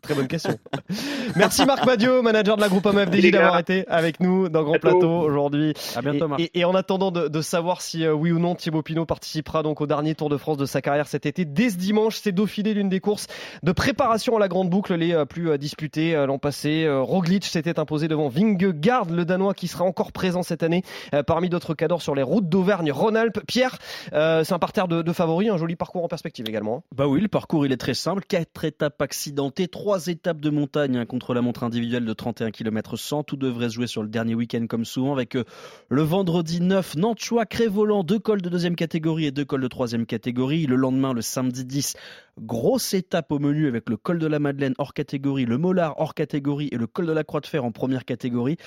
Très 0.02 0.16
bonne 0.16 0.28
question. 0.28 0.58
Merci 1.36 1.66
Marc 1.66 1.86
Madio, 1.86 2.22
manager 2.22 2.56
de 2.56 2.62
la 2.62 2.70
groupe 2.70 2.86
Les 2.86 3.06
FDJ, 3.06 3.32
gars. 3.32 3.40
d'avoir 3.40 3.60
été 3.60 3.88
avec 3.88 4.20
nous 4.20 4.50
dans 4.50 4.64
Grand. 4.64 4.80
Plateau 4.80 5.10
aujourd'hui. 5.10 5.74
À 5.96 6.02
bientôt, 6.02 6.28
Marc. 6.28 6.40
Et, 6.42 6.52
et 6.60 6.66
en 6.66 6.74
attendant 6.74 7.12
de, 7.12 7.28
de 7.28 7.42
savoir 7.42 7.82
si 7.82 8.06
euh, 8.06 8.14
oui 8.14 8.32
ou 8.32 8.40
non 8.40 8.56
Thibaut 8.56 8.82
Pinot 8.82 9.06
participera 9.06 9.62
donc 9.62 9.82
au 9.82 9.88
dernier 9.88 10.16
Tour 10.16 10.30
de 10.30 10.38
France 10.38 10.58
de 10.58 10.66
sa 10.66 10.82
carrière 10.82 11.08
cet 11.08 11.26
été, 11.26 11.44
dès 11.44 11.70
ce 11.70 11.78
dimanche, 11.78 12.18
c'est 12.22 12.32
Dauphiné 12.32 12.74
l'une 12.74 12.88
des 12.90 13.00
courses 13.02 13.28
de 13.64 13.72
préparation 13.72 14.38
à 14.38 14.40
la 14.40 14.48
grande 14.48 14.70
boucle 14.70 14.94
les 14.96 15.14
euh, 15.14 15.26
plus 15.26 15.50
euh, 15.50 15.58
disputées 15.58 16.16
euh, 16.16 16.26
l'an 16.26 16.38
passé. 16.38 16.86
Euh, 16.86 17.02
Roglic 17.02 17.44
s'était 17.46 17.78
imposé 17.80 18.08
devant 18.08 18.30
Vingegaard, 18.30 19.06
le 19.10 19.26
Danois 19.26 19.54
qui 19.54 19.68
sera 19.68 19.84
encore 19.84 20.12
présent 20.14 20.44
cette 20.44 20.64
année 20.64 20.84
euh, 21.14 21.24
parmi 21.24 21.50
d'autres 21.50 21.74
cadors 21.74 22.02
sur 22.02 22.16
les 22.16 22.24
routes 22.24 22.48
d'Auvergne-Rhône-Alpes. 22.48 23.42
Pierre, 23.48 23.78
euh, 24.14 24.44
c'est 24.46 24.54
un 24.54 24.60
parterre 24.60 24.88
de, 24.88 25.02
de 25.02 25.14
favoris, 25.14 25.50
un 25.50 25.58
joli 25.58 25.76
parcours 25.76 26.04
en 26.06 26.08
perspective 26.08 26.46
également. 26.48 26.84
Bah 26.96 27.08
oui, 27.08 27.20
le 27.20 27.28
parcours 27.28 27.66
il 27.66 27.72
est 27.74 27.78
très 27.78 27.94
simple. 27.94 28.24
Quatre 28.28 28.64
étapes 28.64 29.02
accidentées, 29.02 29.68
trois 29.68 29.89
trois 29.90 30.06
étapes 30.06 30.40
de 30.40 30.52
montagne 30.52 30.98
hein, 30.98 31.06
contre 31.08 31.34
la 31.34 31.42
montre 31.42 31.64
individuelle 31.64 32.06
de 32.06 32.14
31 32.14 32.52
km 32.52 32.96
100. 32.96 33.24
Tout 33.24 33.38
devrait 33.38 33.70
se 33.70 33.74
jouer 33.74 33.88
sur 33.88 34.04
le 34.04 34.08
dernier 34.08 34.36
week-end 34.36 34.68
comme 34.70 34.86
souvent 34.86 35.14
avec 35.14 35.36
euh, 35.36 35.46
le 35.90 36.04
vendredi 36.04 36.62
9 36.62 36.98
Nantua, 36.98 37.48
Crévolant, 37.48 38.04
deux 38.04 38.20
cols 38.20 38.44
de 38.44 38.50
deuxième 38.50 38.76
catégorie 38.76 39.26
et 39.26 39.32
deux 39.32 39.46
cols 39.46 39.64
de 39.64 39.68
troisième 39.68 40.06
catégorie. 40.06 40.68
Le 40.68 40.76
lendemain, 40.76 41.12
le 41.12 41.24
samedi 41.24 41.66
10, 41.66 41.96
grosse 42.40 42.94
étape 42.94 43.32
au 43.32 43.40
menu 43.40 43.68
avec 43.68 43.90
le 43.90 43.98
col 43.98 44.20
de 44.20 44.28
la 44.28 44.40
Madeleine 44.40 44.74
hors 44.78 44.94
catégorie, 44.94 45.46
le 45.46 45.58
Mollard 45.58 46.00
hors 46.00 46.14
catégorie 46.14 46.70
et 46.72 46.78
le 46.78 46.88
col 46.88 47.06
de 47.06 47.12
la 47.12 47.24
Croix 47.24 47.42
de 47.42 47.48
Fer 47.48 47.64
en 47.64 47.72
première 47.72 48.06
catégorie. 48.06 48.58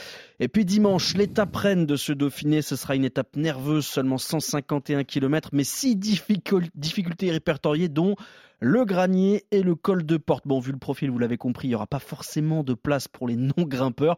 Et 0.41 0.49
puis 0.49 0.65
dimanche, 0.65 1.15
l'étape 1.15 1.55
reine 1.57 1.87
de 1.87 1.97
ce 1.97 2.13
Dauphiné, 2.13 2.63
ce 2.63 2.77
sera 2.77 2.95
une 2.95 3.05
étape 3.05 3.37
nerveuse, 3.37 3.87
seulement 3.87 4.19
151 4.19 5.05
km, 5.05 5.51
mais 5.53 5.65
six 5.65 5.97
difficultés 5.97 7.31
répertoriées 7.31 7.89
dont 7.89 8.17
le 8.63 8.85
granier 8.85 9.45
et 9.51 9.61
le 9.61 9.75
col 9.75 10.07
de 10.07 10.17
porte. 10.17 10.47
Bon, 10.47 10.61
vu 10.61 10.71
le 10.71 10.79
profil, 10.79 11.11
vous 11.11 11.19
l'avez 11.19 11.37
compris, 11.37 11.67
il 11.67 11.71
n'y 11.71 11.75
aura 11.75 11.89
pas 11.89 11.99
forcément 11.99 12.63
de 12.63 12.75
place 12.75 13.09
pour 13.09 13.27
les 13.27 13.35
non-grimpeurs. 13.59 14.17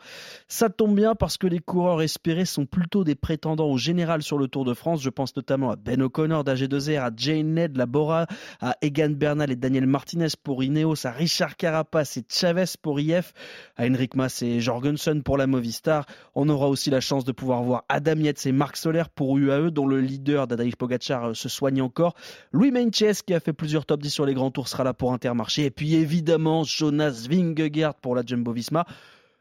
Ça 0.48 0.68
tombe 0.68 0.94
bien 0.94 1.14
parce 1.14 1.38
que 1.38 1.46
les 1.46 1.60
coureurs 1.60 2.02
espérés 2.02 2.44
sont 2.44 2.66
plutôt 2.66 3.04
des 3.04 3.14
prétendants 3.14 3.70
au 3.70 3.78
général 3.78 4.22
sur 4.22 4.36
le 4.36 4.46
Tour 4.46 4.66
de 4.66 4.74
France. 4.74 5.00
Je 5.02 5.08
pense 5.08 5.34
notamment 5.34 5.70
à 5.70 5.76
Ben 5.76 6.02
O'Connor 6.02 6.44
d'AG2R, 6.44 7.00
à 7.00 7.10
Jane 7.16 7.54
Ned, 7.54 7.78
la 7.78 7.86
Bora, 7.86 8.26
à 8.60 8.76
Egan 8.82 9.10
Bernal 9.10 9.43
et 9.50 9.56
Daniel 9.56 9.86
Martinez 9.86 10.28
pour 10.42 10.62
Ineos, 10.62 11.06
à 11.06 11.10
Richard 11.10 11.56
Carapace 11.56 12.16
et 12.16 12.24
Chavez 12.28 12.64
pour 12.80 13.00
IF, 13.00 13.32
à 13.76 13.86
Henrik 13.86 14.14
Mas 14.14 14.42
et 14.42 14.60
Jorgensen 14.60 15.22
pour 15.22 15.38
la 15.38 15.46
Movistar. 15.46 16.06
On 16.34 16.48
aura 16.48 16.68
aussi 16.68 16.90
la 16.90 17.00
chance 17.00 17.24
de 17.24 17.32
pouvoir 17.32 17.62
voir 17.62 17.84
Adam 17.88 18.16
Yates 18.16 18.46
et 18.46 18.52
Marc 18.52 18.76
Soler 18.76 19.04
pour 19.14 19.38
UAE, 19.38 19.70
dont 19.70 19.86
le 19.86 20.00
leader 20.00 20.46
d'Adaïf 20.46 20.76
Pogacar 20.76 21.30
euh, 21.30 21.34
se 21.34 21.48
soigne 21.48 21.82
encore. 21.82 22.14
Louis 22.52 22.70
Menches 22.70 23.22
qui 23.26 23.34
a 23.34 23.40
fait 23.40 23.52
plusieurs 23.52 23.86
top 23.86 24.00
10 24.00 24.10
sur 24.10 24.26
les 24.26 24.34
Grand 24.34 24.50
Tour 24.50 24.68
sera 24.68 24.84
là 24.84 24.94
pour 24.94 25.12
Intermarché. 25.12 25.64
Et 25.64 25.70
puis 25.70 25.94
évidemment, 25.94 26.64
Jonas 26.64 27.26
Vingegaard 27.28 27.94
pour 27.94 28.14
la 28.14 28.22
Jumbo-Visma. 28.22 28.86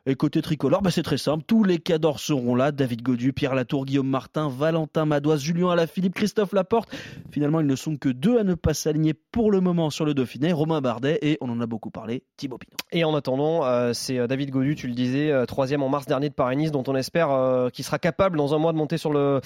Et 0.05 0.15
côté 0.15 0.41
tricolore, 0.41 0.81
bah 0.81 0.91
c'est 0.91 1.01
très 1.01 1.17
simple. 1.17 1.45
Tous 1.47 1.63
les 1.63 1.79
cadors 1.79 2.19
seront 2.19 2.55
là. 2.55 2.73
David 2.73 3.03
Godu, 3.03 3.31
Pierre 3.31 3.55
Latour, 3.55 3.85
Guillaume 3.85 4.09
Martin, 4.09 4.49
Valentin 4.49 5.05
Madoise, 5.05 5.41
Julien 5.41 5.69
Alaphilippe, 5.69 6.13
Christophe 6.13 6.51
Laporte. 6.51 6.93
Finalement, 7.31 7.61
ils 7.61 7.65
ne 7.65 7.75
sont 7.77 7.95
que 7.95 8.09
deux 8.09 8.37
à 8.37 8.43
ne 8.43 8.53
pas 8.53 8.73
s'aligner 8.73 9.13
pour 9.13 9.49
le 9.49 9.61
moment 9.61 9.89
sur 9.89 10.03
le 10.03 10.13
Dauphiné. 10.13 10.51
Romain 10.51 10.81
Bardet 10.81 11.19
et, 11.21 11.37
on 11.39 11.49
en 11.49 11.61
a 11.61 11.67
beaucoup 11.67 11.89
parlé, 11.89 12.23
Thibaut 12.35 12.57
Pinot. 12.57 12.75
Et 12.91 13.05
en 13.05 13.15
attendant, 13.15 13.63
euh, 13.63 13.93
c'est 13.93 14.19
euh, 14.19 14.27
David 14.27 14.49
Godu, 14.49 14.75
tu 14.75 14.89
le 14.89 14.93
disais, 14.93 15.31
euh, 15.31 15.45
troisième 15.45 15.81
en 15.83 15.87
mars 15.87 16.05
dernier 16.05 16.27
de 16.27 16.33
Paris-Nice, 16.33 16.71
dont 16.71 16.83
on 16.87 16.95
espère 16.95 17.69
qu'il 17.71 17.85
sera 17.85 17.97
capable 17.97 18.37
dans 18.37 18.53
un 18.53 18.57
mois 18.57 18.73
de 18.73 18.77
monter 18.77 18.97
sur 18.97 19.13
le 19.13 19.39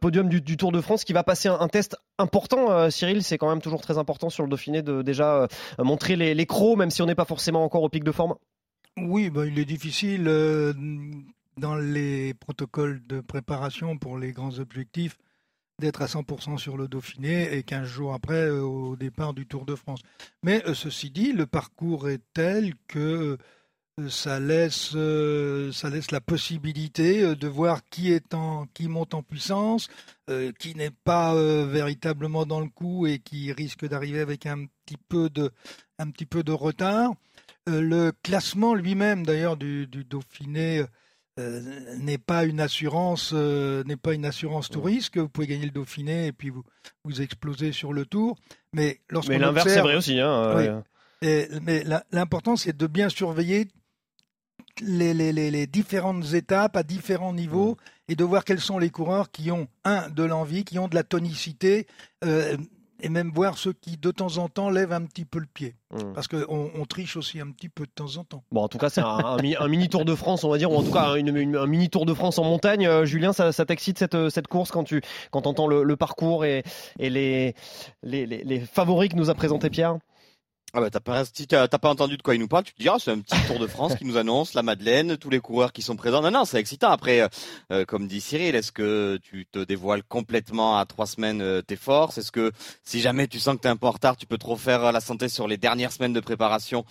podium 0.00 0.28
du, 0.28 0.56
Tour 0.56 0.72
de 0.72 0.80
France, 0.80 1.04
qui 1.04 1.12
va 1.12 1.22
passer 1.22 1.48
un, 1.48 1.68
test 1.68 1.96
important, 2.18 2.90
Cyril. 2.90 3.22
C'est 3.22 3.38
quand 3.38 3.48
même 3.48 3.62
toujours 3.62 3.80
très 3.80 3.96
important 3.96 4.28
sur 4.28 4.42
le 4.42 4.50
Dauphiné 4.50 4.82
de 4.82 5.02
déjà 5.02 5.46
montrer 5.78 6.16
les, 6.16 6.34
les 6.34 6.46
crocs, 6.46 6.76
même 6.76 6.90
si 6.90 7.00
on 7.00 7.06
n'est 7.06 7.14
pas 7.14 7.24
forcément 7.24 7.62
encore 7.62 7.84
au 7.84 7.88
pic 7.88 8.02
de 8.02 8.10
forme. 8.10 8.34
Oui, 8.98 9.30
bah, 9.30 9.46
il 9.46 9.58
est 9.58 9.64
difficile 9.64 10.26
euh, 10.26 10.72
dans 11.56 11.76
les 11.76 12.34
protocoles 12.34 13.00
de 13.06 13.20
préparation 13.20 13.96
pour 13.98 14.18
les 14.18 14.32
grands 14.32 14.58
objectifs 14.58 15.16
d'être 15.78 16.02
à 16.02 16.06
100% 16.06 16.58
sur 16.58 16.76
le 16.76 16.88
Dauphiné 16.88 17.54
et 17.56 17.62
15 17.62 17.86
jours 17.86 18.12
après 18.12 18.48
euh, 18.48 18.62
au 18.62 18.96
départ 18.96 19.32
du 19.32 19.46
Tour 19.46 19.64
de 19.64 19.74
France. 19.74 20.00
Mais 20.42 20.62
euh, 20.66 20.74
ceci 20.74 21.10
dit, 21.10 21.32
le 21.32 21.46
parcours 21.46 22.10
est 22.10 22.20
tel 22.34 22.74
que 22.88 23.38
ça 24.08 24.40
laisse, 24.40 24.96
ça 25.72 25.90
laisse 25.90 26.10
la 26.10 26.22
possibilité 26.22 27.36
de 27.36 27.48
voir 27.48 27.84
qui, 27.90 28.10
est 28.10 28.32
en, 28.32 28.66
qui 28.72 28.88
monte 28.88 29.12
en 29.12 29.22
puissance, 29.22 29.88
qui 30.58 30.74
n'est 30.74 30.92
pas 31.04 31.34
véritablement 31.66 32.46
dans 32.46 32.60
le 32.60 32.70
coup 32.70 33.06
et 33.06 33.18
qui 33.18 33.52
risque 33.52 33.86
d'arriver 33.86 34.20
avec 34.20 34.46
un 34.46 34.64
petit 34.86 34.96
peu 34.96 35.28
de, 35.28 35.50
un 35.98 36.08
petit 36.10 36.24
peu 36.24 36.42
de 36.42 36.52
retard. 36.52 37.12
Euh, 37.68 37.80
le 37.80 38.12
classement 38.22 38.74
lui-même, 38.74 39.24
d'ailleurs, 39.24 39.56
du, 39.56 39.86
Dauphiné 39.86 40.84
euh, 41.38 41.60
n'est 41.98 42.18
pas 42.18 42.44
une 42.44 42.60
assurance, 42.60 43.32
euh, 43.34 43.84
n'est 43.84 43.96
pas 43.96 44.14
une 44.14 44.24
assurance 44.24 44.68
touriste 44.70 45.10
que 45.10 45.20
vous 45.20 45.28
pouvez 45.28 45.46
gagner 45.46 45.66
le 45.66 45.70
Dauphiné 45.70 46.28
et 46.28 46.32
puis 46.32 46.50
vous 46.50 46.64
vous 47.04 47.20
explosez 47.20 47.72
sur 47.72 47.92
le 47.92 48.06
Tour. 48.06 48.36
Mais 48.72 49.00
mais 49.28 49.38
l'inverse 49.38 49.68
c'est 49.68 49.80
vrai 49.80 49.96
aussi. 49.96 50.20
Hein, 50.20 50.82
mais 51.22 51.84
l'important 52.12 52.56
c'est 52.56 52.76
de 52.76 52.86
bien 52.86 53.08
surveiller 53.10 53.68
les, 54.80 55.12
les, 55.12 55.66
différentes 55.66 56.32
étapes 56.32 56.76
à 56.76 56.82
différents 56.82 57.34
niveaux 57.34 57.76
et 58.08 58.16
de 58.16 58.24
voir 58.24 58.44
quels 58.44 58.60
sont 58.60 58.78
les 58.78 58.88
coureurs 58.88 59.30
qui 59.30 59.50
ont 59.50 59.68
un 59.84 60.08
de 60.08 60.22
l'envie, 60.22 60.64
qui 60.64 60.78
ont 60.78 60.88
de 60.88 60.94
la 60.94 61.02
tonicité 61.02 61.86
et 63.02 63.08
même 63.08 63.30
voir 63.34 63.58
ceux 63.58 63.72
qui 63.72 63.96
de 63.96 64.10
temps 64.10 64.38
en 64.38 64.48
temps 64.48 64.70
lèvent 64.70 64.92
un 64.92 65.02
petit 65.02 65.24
peu 65.24 65.38
le 65.38 65.46
pied. 65.46 65.74
Hmm. 65.90 66.12
Parce 66.14 66.28
qu'on 66.28 66.70
on 66.74 66.84
triche 66.84 67.16
aussi 67.16 67.40
un 67.40 67.50
petit 67.50 67.68
peu 67.68 67.84
de 67.84 67.90
temps 67.90 68.16
en 68.16 68.24
temps. 68.24 68.44
Bon, 68.52 68.62
en 68.62 68.68
tout 68.68 68.78
cas, 68.78 68.90
c'est 68.90 69.00
un, 69.00 69.36
mini 69.68 69.88
Tour 69.88 70.04
de 70.04 70.14
France, 70.14 70.44
on 70.44 70.50
va 70.50 70.58
dire, 70.58 70.70
ou 70.70 70.76
en 70.76 70.82
tout 70.82 70.92
cas 70.92 71.14
un 71.14 71.66
mini 71.66 71.90
Tour 71.90 72.06
de 72.06 72.14
France 72.14 72.38
en 72.38 72.44
montagne. 72.44 72.86
Euh, 72.86 73.04
Julien, 73.04 73.32
ça, 73.32 73.52
t'excite 73.52 73.98
cette, 73.98 74.30
cette 74.30 74.46
course 74.46 74.70
quand 74.70 74.84
tu 74.84 75.02
quand 75.30 75.46
entends 75.46 75.66
le, 75.66 75.96
parcours 75.96 76.44
et, 76.44 76.62
et 76.98 77.10
les, 77.10 77.54
les, 78.02 78.26
les 78.26 78.60
favoris 78.60 79.10
que 79.10 79.16
nous 79.16 79.30
a 79.30 79.34
présenté 79.34 79.70
Pierre? 79.70 79.98
Ah 80.72 80.80
bah 80.80 80.90
t'as 80.90 81.00
pas, 81.00 81.24
si 81.24 81.46
t'as 81.46 81.66
pas 81.66 81.88
entendu 81.88 82.16
de 82.16 82.22
quoi 82.22 82.34
il 82.34 82.40
nous 82.40 82.48
parle, 82.48 82.64
tu 82.64 82.72
te 82.72 82.80
diras 82.80 82.98
c'est 83.00 83.10
un 83.10 83.18
petit 83.18 83.36
Tour 83.46 83.58
de 83.58 83.66
France 83.66 83.96
qui 83.96 84.04
nous 84.04 84.16
annonce 84.16 84.54
la 84.54 84.62
Madeleine, 84.62 85.16
tous 85.16 85.30
les 85.30 85.40
coureurs 85.40 85.72
qui 85.72 85.82
sont 85.82 85.96
présents. 85.96 86.22
Non 86.22 86.30
non, 86.30 86.44
c'est 86.44 86.58
excitant. 86.58 86.90
Après, 86.90 87.22
euh, 87.22 87.28
euh, 87.72 87.84
comme 87.84 88.06
dit 88.06 88.20
Cyril, 88.20 88.54
est-ce 88.54 88.70
que 88.70 89.18
tu 89.22 89.46
te 89.46 89.58
dévoiles 89.58 90.04
complètement 90.04 90.78
à 90.78 90.84
trois 90.86 91.06
semaines 91.06 91.42
euh, 91.42 91.60
tes 91.60 91.76
forces? 91.76 92.18
Est-ce 92.18 92.30
que 92.30 92.52
si 92.84 93.00
jamais 93.00 93.26
tu 93.26 93.40
sens 93.40 93.56
que 93.56 93.62
t'es 93.62 93.68
un 93.68 93.76
peu 93.76 93.86
en 93.86 93.92
retard, 93.92 94.16
tu 94.16 94.26
peux 94.26 94.38
trop 94.38 94.56
faire 94.56 94.92
la 94.92 95.00
santé 95.00 95.28
sur 95.28 95.48
les 95.48 95.56
dernières 95.56 95.90
semaines 95.90 96.12
de 96.12 96.20
préparation? 96.20 96.84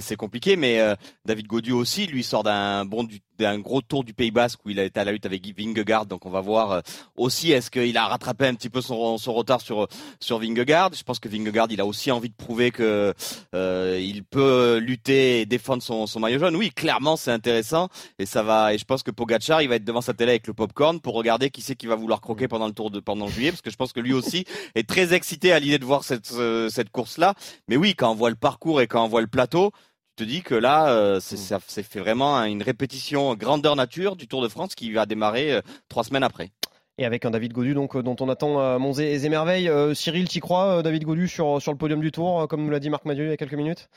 C'est 0.00 0.16
compliqué, 0.16 0.56
mais 0.56 0.80
David 1.24 1.46
Gaudu 1.46 1.72
aussi, 1.72 2.06
lui 2.06 2.24
sort 2.24 2.42
d'un 2.42 2.84
bon 2.84 3.04
du 3.04 3.20
d'un 3.38 3.58
gros 3.58 3.80
tour 3.80 4.04
du 4.04 4.14
Pays 4.14 4.30
Basque 4.30 4.60
où 4.64 4.70
il 4.70 4.80
a 4.80 4.84
été 4.84 5.00
à 5.00 5.04
la 5.04 5.12
lutte 5.12 5.26
avec 5.26 5.44
Vingegaard. 5.56 6.06
Donc 6.06 6.26
on 6.26 6.30
va 6.30 6.40
voir 6.40 6.72
euh, 6.72 6.80
aussi 7.16 7.52
est-ce 7.52 7.70
qu'il 7.70 7.96
a 7.96 8.06
rattrapé 8.06 8.46
un 8.46 8.54
petit 8.54 8.68
peu 8.68 8.80
son, 8.80 9.18
son 9.18 9.32
retard 9.32 9.60
sur 9.60 9.88
sur 10.20 10.38
Vingegaard? 10.38 10.94
Je 10.94 11.02
pense 11.02 11.18
que 11.18 11.28
Vingegaard 11.28 11.68
il 11.70 11.80
a 11.80 11.86
aussi 11.86 12.10
envie 12.10 12.28
de 12.28 12.34
prouver 12.34 12.70
que 12.70 13.14
euh, 13.54 14.00
il 14.00 14.24
peut 14.24 14.78
lutter 14.78 15.40
et 15.40 15.46
défendre 15.46 15.82
son, 15.82 16.06
son 16.06 16.20
maillot 16.20 16.38
jaune. 16.38 16.56
Oui, 16.56 16.70
clairement 16.70 17.16
c'est 17.16 17.32
intéressant 17.32 17.88
et 18.18 18.26
ça 18.26 18.42
va. 18.42 18.74
Et 18.74 18.78
je 18.78 18.84
pense 18.84 19.02
que 19.02 19.10
Pogacar 19.10 19.62
il 19.62 19.68
va 19.68 19.76
être 19.76 19.84
devant 19.84 20.00
sa 20.00 20.14
télé 20.14 20.30
avec 20.30 20.46
le 20.46 20.54
popcorn 20.54 21.00
pour 21.00 21.14
regarder 21.14 21.50
qui 21.50 21.62
c'est 21.62 21.76
qui 21.76 21.86
va 21.86 21.96
vouloir 21.96 22.20
croquer 22.20 22.48
pendant 22.48 22.66
le 22.66 22.72
tour 22.72 22.90
de 22.90 23.00
pendant 23.00 23.28
juillet 23.28 23.50
parce 23.50 23.62
que 23.62 23.70
je 23.70 23.76
pense 23.76 23.92
que 23.92 24.00
lui 24.00 24.12
aussi 24.12 24.44
est 24.74 24.88
très 24.88 25.14
excité 25.14 25.52
à 25.52 25.58
l'idée 25.58 25.78
de 25.78 25.84
voir 25.84 26.04
cette 26.04 26.32
cette 26.70 26.90
course 26.90 27.18
là. 27.18 27.34
Mais 27.68 27.76
oui, 27.76 27.94
quand 27.94 28.10
on 28.10 28.14
voit 28.14 28.30
le 28.30 28.36
parcours 28.36 28.80
et 28.80 28.86
quand 28.86 29.04
on 29.04 29.08
voit 29.08 29.20
le 29.20 29.26
plateau 29.26 29.72
te 30.16 30.24
dis 30.24 30.42
que 30.42 30.54
là, 30.54 30.88
euh, 30.88 31.20
c'est, 31.20 31.36
ça, 31.36 31.60
fait 31.60 32.00
vraiment 32.00 32.42
une 32.44 32.62
répétition 32.62 33.34
grandeur 33.34 33.76
nature 33.76 34.16
du 34.16 34.26
Tour 34.26 34.42
de 34.42 34.48
France 34.48 34.74
qui 34.74 34.90
va 34.92 35.06
démarrer 35.06 35.52
euh, 35.52 35.60
trois 35.88 36.04
semaines 36.04 36.22
après. 36.22 36.50
Et 36.98 37.04
avec 37.04 37.26
un 37.26 37.30
David 37.30 37.52
Godu 37.52 37.74
donc 37.74 37.94
euh, 37.94 38.02
dont 38.02 38.16
on 38.20 38.28
attend 38.30 38.78
Monzé 38.78 39.22
et 39.22 39.28
Merveilles. 39.28 39.70
Cyril, 39.94 40.26
t'y 40.28 40.40
crois, 40.40 40.82
David 40.82 41.04
Godu 41.04 41.28
sur, 41.28 41.60
sur 41.60 41.70
le 41.70 41.78
podium 41.78 42.00
du 42.00 42.10
Tour, 42.10 42.48
comme 42.48 42.64
nous 42.64 42.70
l'a 42.70 42.80
dit 42.80 42.88
Marc 42.88 43.04
Madieu 43.04 43.26
il 43.26 43.30
y 43.30 43.32
a 43.32 43.36
quelques 43.36 43.54
minutes? 43.54 43.90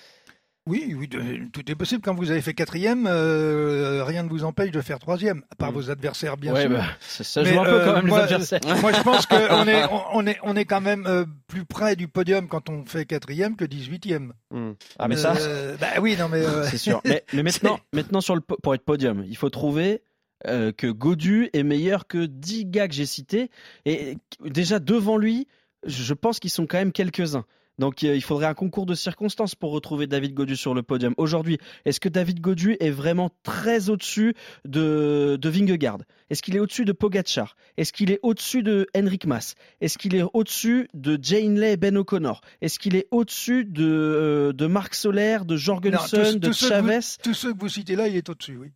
Oui, 0.69 0.95
oui, 0.95 1.09
tout 1.51 1.71
est 1.71 1.75
possible. 1.75 2.01
Quand 2.03 2.13
vous 2.13 2.29
avez 2.29 2.41
fait 2.41 2.53
quatrième, 2.53 3.07
euh, 3.07 4.03
rien 4.03 4.23
ne 4.23 4.29
vous 4.29 4.43
empêche 4.43 4.69
de 4.71 4.81
faire 4.81 4.99
troisième, 4.99 5.43
à 5.49 5.55
part 5.55 5.71
mm. 5.71 5.75
vos 5.75 5.89
adversaires, 5.89 6.37
bien 6.37 6.55
sûr. 6.55 6.69
Bah, 6.69 6.85
ça 6.99 7.43
joue 7.43 7.59
un 7.59 7.65
peu 7.65 7.85
quand 7.85 7.93
même 7.93 8.07
les 8.07 8.13
adversaires. 8.13 8.59
Moi, 8.79 8.93
je 8.93 9.01
pense 9.01 9.25
qu'on 9.25 9.35
est, 9.67 9.83
on 10.13 10.27
est, 10.27 10.37
on 10.43 10.55
est 10.55 10.65
quand 10.65 10.81
même 10.81 11.05
euh, 11.07 11.25
plus 11.47 11.65
près 11.65 11.95
du 11.95 12.07
podium 12.07 12.47
quand 12.47 12.69
on 12.69 12.85
fait 12.85 13.05
quatrième 13.05 13.55
que 13.55 13.65
dix-huitième. 13.65 14.33
Mm. 14.51 14.71
Ah, 14.99 15.07
mais 15.07 15.17
ça. 15.17 15.35
Euh, 15.37 15.75
bah 15.77 15.87
oui, 15.99 16.15
non, 16.17 16.29
mais. 16.29 16.43
C'est 16.69 16.77
sûr. 16.77 17.01
Mais, 17.03 17.23
maintenant, 17.43 17.79
maintenant 17.91 18.21
sur 18.21 18.35
le, 18.35 18.41
pour 18.41 18.75
être 18.75 18.85
podium, 18.85 19.25
il 19.27 19.37
faut 19.37 19.49
trouver 19.49 20.03
que 20.45 20.87
Godu 20.89 21.49
est 21.51 21.63
meilleur 21.63 22.07
que 22.07 22.25
10 22.25 22.67
gars 22.67 22.87
que 22.87 22.93
j'ai 22.93 23.05
cités. 23.05 23.49
Et 23.85 24.17
déjà 24.45 24.79
devant 24.79 25.17
lui, 25.17 25.47
je 25.85 26.13
pense 26.13 26.39
qu'ils 26.39 26.49
sont 26.49 26.65
quand 26.65 26.77
même 26.77 26.93
quelques-uns. 26.93 27.43
Donc 27.79 28.03
euh, 28.03 28.15
il 28.15 28.21
faudrait 28.21 28.45
un 28.45 28.53
concours 28.53 28.85
de 28.85 28.93
circonstances 28.93 29.55
pour 29.55 29.71
retrouver 29.71 30.05
David 30.05 30.33
Godu 30.33 30.55
sur 30.55 30.73
le 30.73 30.83
podium. 30.83 31.13
Aujourd'hui, 31.17 31.57
est-ce 31.85 31.99
que 31.99 32.09
David 32.09 32.41
Godu 32.41 32.75
est 32.79 32.91
vraiment 32.91 33.31
très 33.43 33.89
au-dessus 33.89 34.35
de, 34.65 35.37
de 35.41 35.49
Vingegaard? 35.49 35.99
Est-ce 36.29 36.43
qu'il 36.43 36.55
est 36.55 36.59
au-dessus 36.59 36.85
de 36.85 36.91
Pogacar? 36.91 37.55
Est-ce 37.77 37.93
qu'il 37.93 38.11
est 38.11 38.19
au-dessus 38.21 38.61
de 38.61 38.85
Henrik 38.95 39.25
Mas 39.25 39.55
Est-ce 39.81 39.97
qu'il 39.97 40.15
est 40.15 40.23
au-dessus 40.33 40.89
de 40.93 41.17
Jane 41.19 41.57
Lay 41.57 41.73
et 41.73 41.77
Ben 41.77 41.97
O'Connor? 41.97 42.41
Est-ce 42.61 42.77
qu'il 42.77 42.95
est 42.95 43.07
au-dessus 43.11 43.65
de, 43.65 43.85
euh, 43.85 44.53
de 44.53 44.67
Marc 44.67 44.93
Soler, 44.93 45.39
de 45.45 45.55
Jorgensen, 45.55 46.37
de 46.37 46.51
Chavez? 46.51 46.99
Tous 47.23 47.33
ceux 47.33 47.53
que 47.53 47.59
vous 47.59 47.69
citez 47.69 47.95
là, 47.95 48.07
il 48.07 48.15
est 48.15 48.29
au-dessus, 48.29 48.57
oui. 48.57 48.67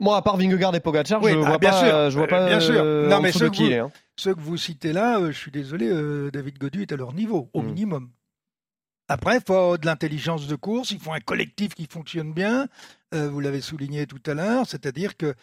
Moi, 0.00 0.16
à 0.16 0.22
part 0.22 0.36
Vingegaard 0.36 0.74
et 0.74 0.80
Pogacar, 0.80 1.22
je, 1.22 1.34
bah, 1.34 1.40
vois 1.40 1.58
pas, 1.58 1.72
sûr, 1.72 2.10
je 2.10 2.16
vois 2.16 2.28
pas. 2.28 2.46
Bien 2.46 2.60
sûr. 2.60 2.82
Non, 2.84 3.20
mais 3.20 3.32
ceux, 3.32 3.48
vous, 3.48 3.64
hein. 3.64 3.90
Ceux 4.20 4.34
que 4.34 4.40
vous 4.40 4.56
citez 4.56 4.92
là, 4.92 5.18
euh, 5.18 5.32
je 5.32 5.38
suis 5.38 5.50
désolé, 5.50 5.88
euh, 5.88 6.30
David 6.30 6.58
Godu 6.58 6.82
est 6.82 6.92
à 6.92 6.96
leur 6.96 7.12
niveau, 7.12 7.50
au 7.52 7.62
hmm. 7.62 7.66
minimum. 7.66 8.10
Après, 9.08 9.36
il 9.36 9.42
faut 9.46 9.78
de 9.78 9.86
l'intelligence 9.86 10.46
de 10.46 10.54
course, 10.54 10.90
il 10.90 10.98
faut 10.98 11.12
un 11.12 11.20
collectif 11.20 11.74
qui 11.74 11.86
fonctionne 11.86 12.34
bien. 12.34 12.68
vous 13.12 13.40
l'avez 13.40 13.62
souligné 13.62 14.06
tout 14.06 14.20
à 14.26 14.34
l'heure, 14.34 14.66
c'est-à-dire 14.66 15.16
que 15.16 15.34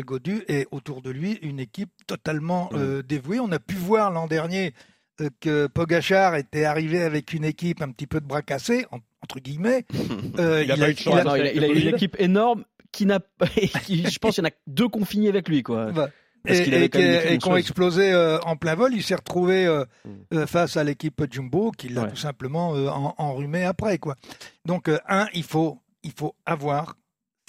Godu 0.00 0.42
est 0.48 0.66
autour 0.72 1.02
de 1.02 1.10
lui 1.10 1.34
une 1.42 1.60
équipe 1.60 1.92
totalement 2.08 2.68
hmm. 2.72 3.02
dévouée. 3.02 3.38
On 3.38 3.52
a 3.52 3.60
pu 3.60 3.76
voir 3.76 4.10
l'an 4.10 4.26
dernier 4.26 4.74
euh, 5.20 5.30
que 5.40 5.66
Pogachar 5.66 6.36
était 6.36 6.64
arrivé 6.64 7.02
avec 7.02 7.32
une 7.32 7.44
équipe 7.44 7.80
un 7.80 7.90
petit 7.90 8.06
peu 8.06 8.20
de 8.20 8.26
bras 8.26 8.42
cassés, 8.42 8.84
en- 8.90 8.98
entre 9.22 9.40
guillemets. 9.40 9.86
Euh, 10.38 10.62
il, 10.64 10.70
a, 10.70 10.76
pas 10.76 10.90
eu 10.90 10.94
de 10.94 10.98
chance. 10.98 11.24
Non, 11.24 11.36
il 11.36 11.42
a- 11.42 11.52
il 11.52 11.64
a 11.64 11.68
eu 11.68 11.80
une 11.88 11.94
équipe 11.94 12.16
énorme 12.18 12.64
qui 12.92 13.06
n'a. 13.06 13.20
Je 13.88 14.18
pense 14.18 14.34
qu'il 14.34 14.44
y 14.44 14.46
en 14.46 14.50
a 14.50 14.54
deux 14.66 14.88
confinés 14.88 15.28
avec 15.28 15.48
lui, 15.48 15.62
quoi. 15.62 15.90
Bah, 15.92 16.10
Parce 16.46 16.58
et, 16.60 16.62
et 16.68 17.34
et 17.34 17.36
ont 17.36 17.40
chose. 17.40 17.58
explosé 17.58 18.12
euh, 18.12 18.38
en 18.40 18.56
plein 18.56 18.74
vol. 18.74 18.94
Il 18.94 19.02
s'est 19.02 19.14
retrouvé 19.14 19.66
euh, 19.66 19.84
Mm. 20.04 20.10
euh, 20.34 20.46
face 20.46 20.76
à 20.76 20.84
l'équipe 20.84 21.22
Jumbo 21.30 21.70
qui 21.72 21.88
l'a 21.88 22.02
Ouais. 22.02 22.10
tout 22.10 22.16
simplement 22.16 22.74
euh, 22.74 22.88
en- 22.88 23.14
enrhumé 23.18 23.64
après. 23.64 23.98
Quoi. 23.98 24.14
Donc, 24.64 24.88
un, 25.08 25.26
il 25.34 25.42
faut, 25.44 25.78
il 26.02 26.12
faut 26.12 26.34
avoir 26.46 26.96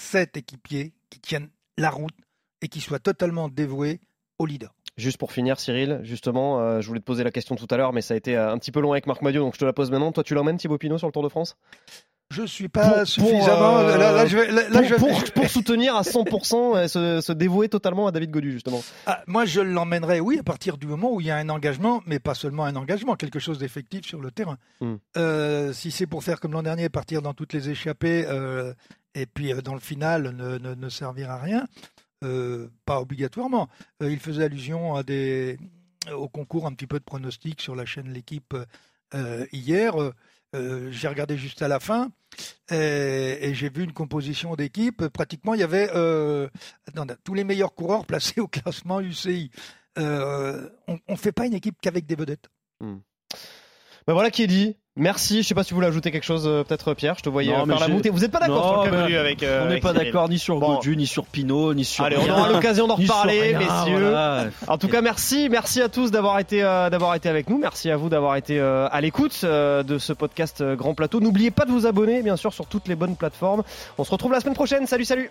sept 0.02 0.36
équipiers 0.36 0.92
qui 1.10 1.20
tiennent 1.20 1.48
la 1.76 1.90
route 1.90 2.14
et 2.62 2.68
qui 2.68 2.80
soient 2.80 2.98
totalement 2.98 3.48
dévoués 3.48 4.00
au 4.38 4.46
leader. 4.46 4.74
Juste 4.96 5.16
pour 5.18 5.30
finir, 5.32 5.60
Cyril, 5.60 6.00
justement, 6.02 6.80
je 6.80 6.86
voulais 6.88 6.98
te 6.98 7.04
poser 7.04 7.22
la 7.22 7.30
question 7.30 7.54
tout 7.54 7.68
à 7.70 7.76
l'heure, 7.76 7.92
mais 7.92 8.00
ça 8.02 8.14
a 8.14 8.16
été 8.16 8.34
un 8.36 8.58
petit 8.58 8.72
peu 8.72 8.80
long 8.80 8.90
avec 8.90 9.06
Marc 9.06 9.22
Madiot, 9.22 9.42
donc 9.44 9.54
je 9.54 9.60
te 9.60 9.64
la 9.64 9.72
pose 9.72 9.92
maintenant. 9.92 10.10
Toi, 10.10 10.24
tu 10.24 10.34
l'emmènes, 10.34 10.56
Thibaut 10.56 10.76
Pinot, 10.76 10.98
sur 10.98 11.06
le 11.06 11.12
Tour 11.12 11.22
de 11.22 11.28
France? 11.28 11.56
Je 12.30 12.42
suis 12.44 12.68
pas 12.68 13.06
suffisamment. 13.06 13.78
euh, 13.78 13.96
là, 13.96 14.12
là, 14.12 14.26
je 14.26 14.36
vais, 14.36 14.50
là, 14.52 14.62
pour, 14.70 14.82
je 14.84 14.94
vais- 14.94 14.96
pour- 14.98 15.32
pour 15.32 15.48
soutenir 15.48 15.96
à 15.96 16.02
100% 16.02 16.76
et 16.82 16.86
se, 16.88 17.22
se 17.22 17.32
dévouer 17.32 17.70
totalement 17.70 18.06
à 18.06 18.12
David 18.12 18.30
Godu, 18.30 18.52
justement. 18.52 18.82
Ah, 19.06 19.22
moi, 19.26 19.46
je 19.46 19.62
l'emmènerai, 19.62 20.20
oui, 20.20 20.38
à 20.38 20.42
partir 20.42 20.76
du 20.76 20.86
moment 20.86 21.10
où 21.12 21.20
il 21.22 21.26
y 21.26 21.30
a 21.30 21.36
un 21.36 21.48
engagement, 21.48 22.02
mais 22.06 22.18
pas 22.18 22.34
seulement 22.34 22.64
un 22.66 22.76
engagement, 22.76 23.16
quelque 23.16 23.38
chose 23.38 23.58
d'effectif 23.58 24.04
sur 24.04 24.20
le 24.20 24.30
terrain. 24.30 24.58
Hmm. 24.82 24.96
Euh, 25.16 25.72
si 25.72 25.90
c'est 25.90 26.06
pour 26.06 26.22
faire 26.22 26.38
comme 26.38 26.52
l'an 26.52 26.62
dernier, 26.62 26.90
partir 26.90 27.22
dans 27.22 27.32
toutes 27.32 27.54
les 27.54 27.70
échappées, 27.70 28.26
euh, 28.28 28.74
et 29.14 29.24
puis 29.24 29.52
euh, 29.54 29.62
dans 29.62 29.74
le 29.74 29.80
final 29.80 30.34
ne, 30.36 30.58
ne, 30.58 30.74
ne 30.74 30.88
servir 30.90 31.30
à 31.30 31.38
rien, 31.38 31.66
euh, 32.24 32.68
pas 32.84 33.00
obligatoirement. 33.00 33.68
Euh, 34.02 34.10
il 34.12 34.18
faisait 34.18 34.44
allusion 34.44 34.96
à 34.96 35.02
des, 35.02 35.56
au 36.14 36.28
concours 36.28 36.66
un 36.66 36.72
petit 36.72 36.86
peu 36.86 36.98
de 36.98 37.04
pronostics 37.04 37.62
sur 37.62 37.74
la 37.74 37.86
chaîne 37.86 38.12
L'équipe 38.12 38.54
euh, 39.14 39.46
hier. 39.52 39.94
Euh, 40.54 40.58
euh, 40.58 40.90
j'ai 40.90 41.08
regardé 41.08 41.36
juste 41.36 41.62
à 41.62 41.68
la 41.68 41.80
fin 41.80 42.10
et, 42.70 43.38
et 43.42 43.54
j'ai 43.54 43.68
vu 43.70 43.84
une 43.84 43.92
composition 43.92 44.54
d'équipe. 44.56 45.08
Pratiquement, 45.08 45.54
il 45.54 45.60
y 45.60 45.64
avait 45.64 45.90
euh, 45.94 46.48
tous 47.24 47.34
les 47.34 47.44
meilleurs 47.44 47.74
coureurs 47.74 48.06
placés 48.06 48.40
au 48.40 48.48
classement 48.48 49.00
UCI. 49.00 49.50
Euh, 49.98 50.68
on 50.86 50.98
ne 51.08 51.16
fait 51.16 51.32
pas 51.32 51.46
une 51.46 51.54
équipe 51.54 51.76
qu'avec 51.80 52.06
des 52.06 52.14
vedettes. 52.14 52.48
Ben 54.08 54.14
voilà 54.14 54.30
qui 54.30 54.42
est 54.42 54.46
dit. 54.48 54.74
Merci. 54.96 55.42
Je 55.42 55.46
sais 55.48 55.54
pas 55.54 55.62
si 55.62 55.70
vous 55.70 55.76
voulez 55.76 55.86
ajouter 55.86 56.10
quelque 56.10 56.24
chose, 56.24 56.44
euh, 56.46 56.64
peut-être 56.64 56.92
Pierre. 56.94 57.14
Je 57.18 57.22
te 57.22 57.28
voyais 57.28 57.52
Non, 57.52 57.58
euh, 57.60 57.64
mais 57.66 57.74
faire 57.74 57.80
la 57.82 57.86
j'ai- 57.86 57.92
montée. 57.92 58.08
Vous 58.10 58.18
n'êtes 58.20 58.32
pas 58.32 58.40
d'accord 58.40 58.82
sur 58.82 58.84
le 58.86 58.90
mais 58.96 59.02
Godu 59.02 59.16
avec. 59.18 59.42
euh, 59.42 59.60
on 59.60 59.64
n'est 59.66 59.70
avec 59.72 59.82
pas 59.82 59.92
Cyril. 59.92 60.06
d'accord 60.06 60.28
ni 60.30 60.38
sur 60.40 60.58
Bon. 60.58 60.74
Godu, 60.76 60.96
ni 60.96 61.06
sur 61.06 61.24
Pinot, 61.26 61.74
ni 61.74 61.84
sur. 61.84 62.02
Allez, 62.04 62.16
on 62.16 62.28
aura 62.32 62.48
l'occasion 62.48 62.88
d'en 62.88 62.96
reparler, 62.96 63.54
rien, 63.54 63.58
messieurs. 63.58 64.00
voilà. 64.00 64.46
En 64.66 64.78
tout 64.78 64.88
cas, 64.88 65.02
merci, 65.02 65.48
merci 65.50 65.82
à 65.82 65.88
tous 65.90 66.10
d'avoir 66.10 66.38
été, 66.40 66.62
euh, 66.64 66.88
d'avoir 66.90 67.14
été 67.14 67.28
avec 67.28 67.48
nous. 67.50 67.58
Merci 67.58 67.90
à 67.90 67.96
vous 67.98 68.08
d'avoir 68.08 68.34
été 68.36 68.58
euh, 68.58 68.88
à 68.90 69.00
l'écoute 69.02 69.38
euh, 69.44 69.82
de 69.84 69.98
ce 69.98 70.12
podcast 70.14 70.62
euh, 70.62 70.74
Grand 70.74 70.94
Plateau. 70.94 71.20
N'oubliez 71.20 71.50
pas 71.52 71.64
de 71.66 71.70
vous 71.70 71.86
abonner, 71.86 72.22
bien 72.22 72.36
sûr, 72.36 72.52
sur 72.54 72.66
toutes 72.66 72.88
les 72.88 72.96
bonnes 72.96 73.14
plateformes. 73.14 73.62
On 73.98 74.04
se 74.04 74.10
retrouve 74.10 74.32
la 74.32 74.40
semaine 74.40 74.54
prochaine. 74.54 74.86
Salut, 74.88 75.04
salut. 75.04 75.30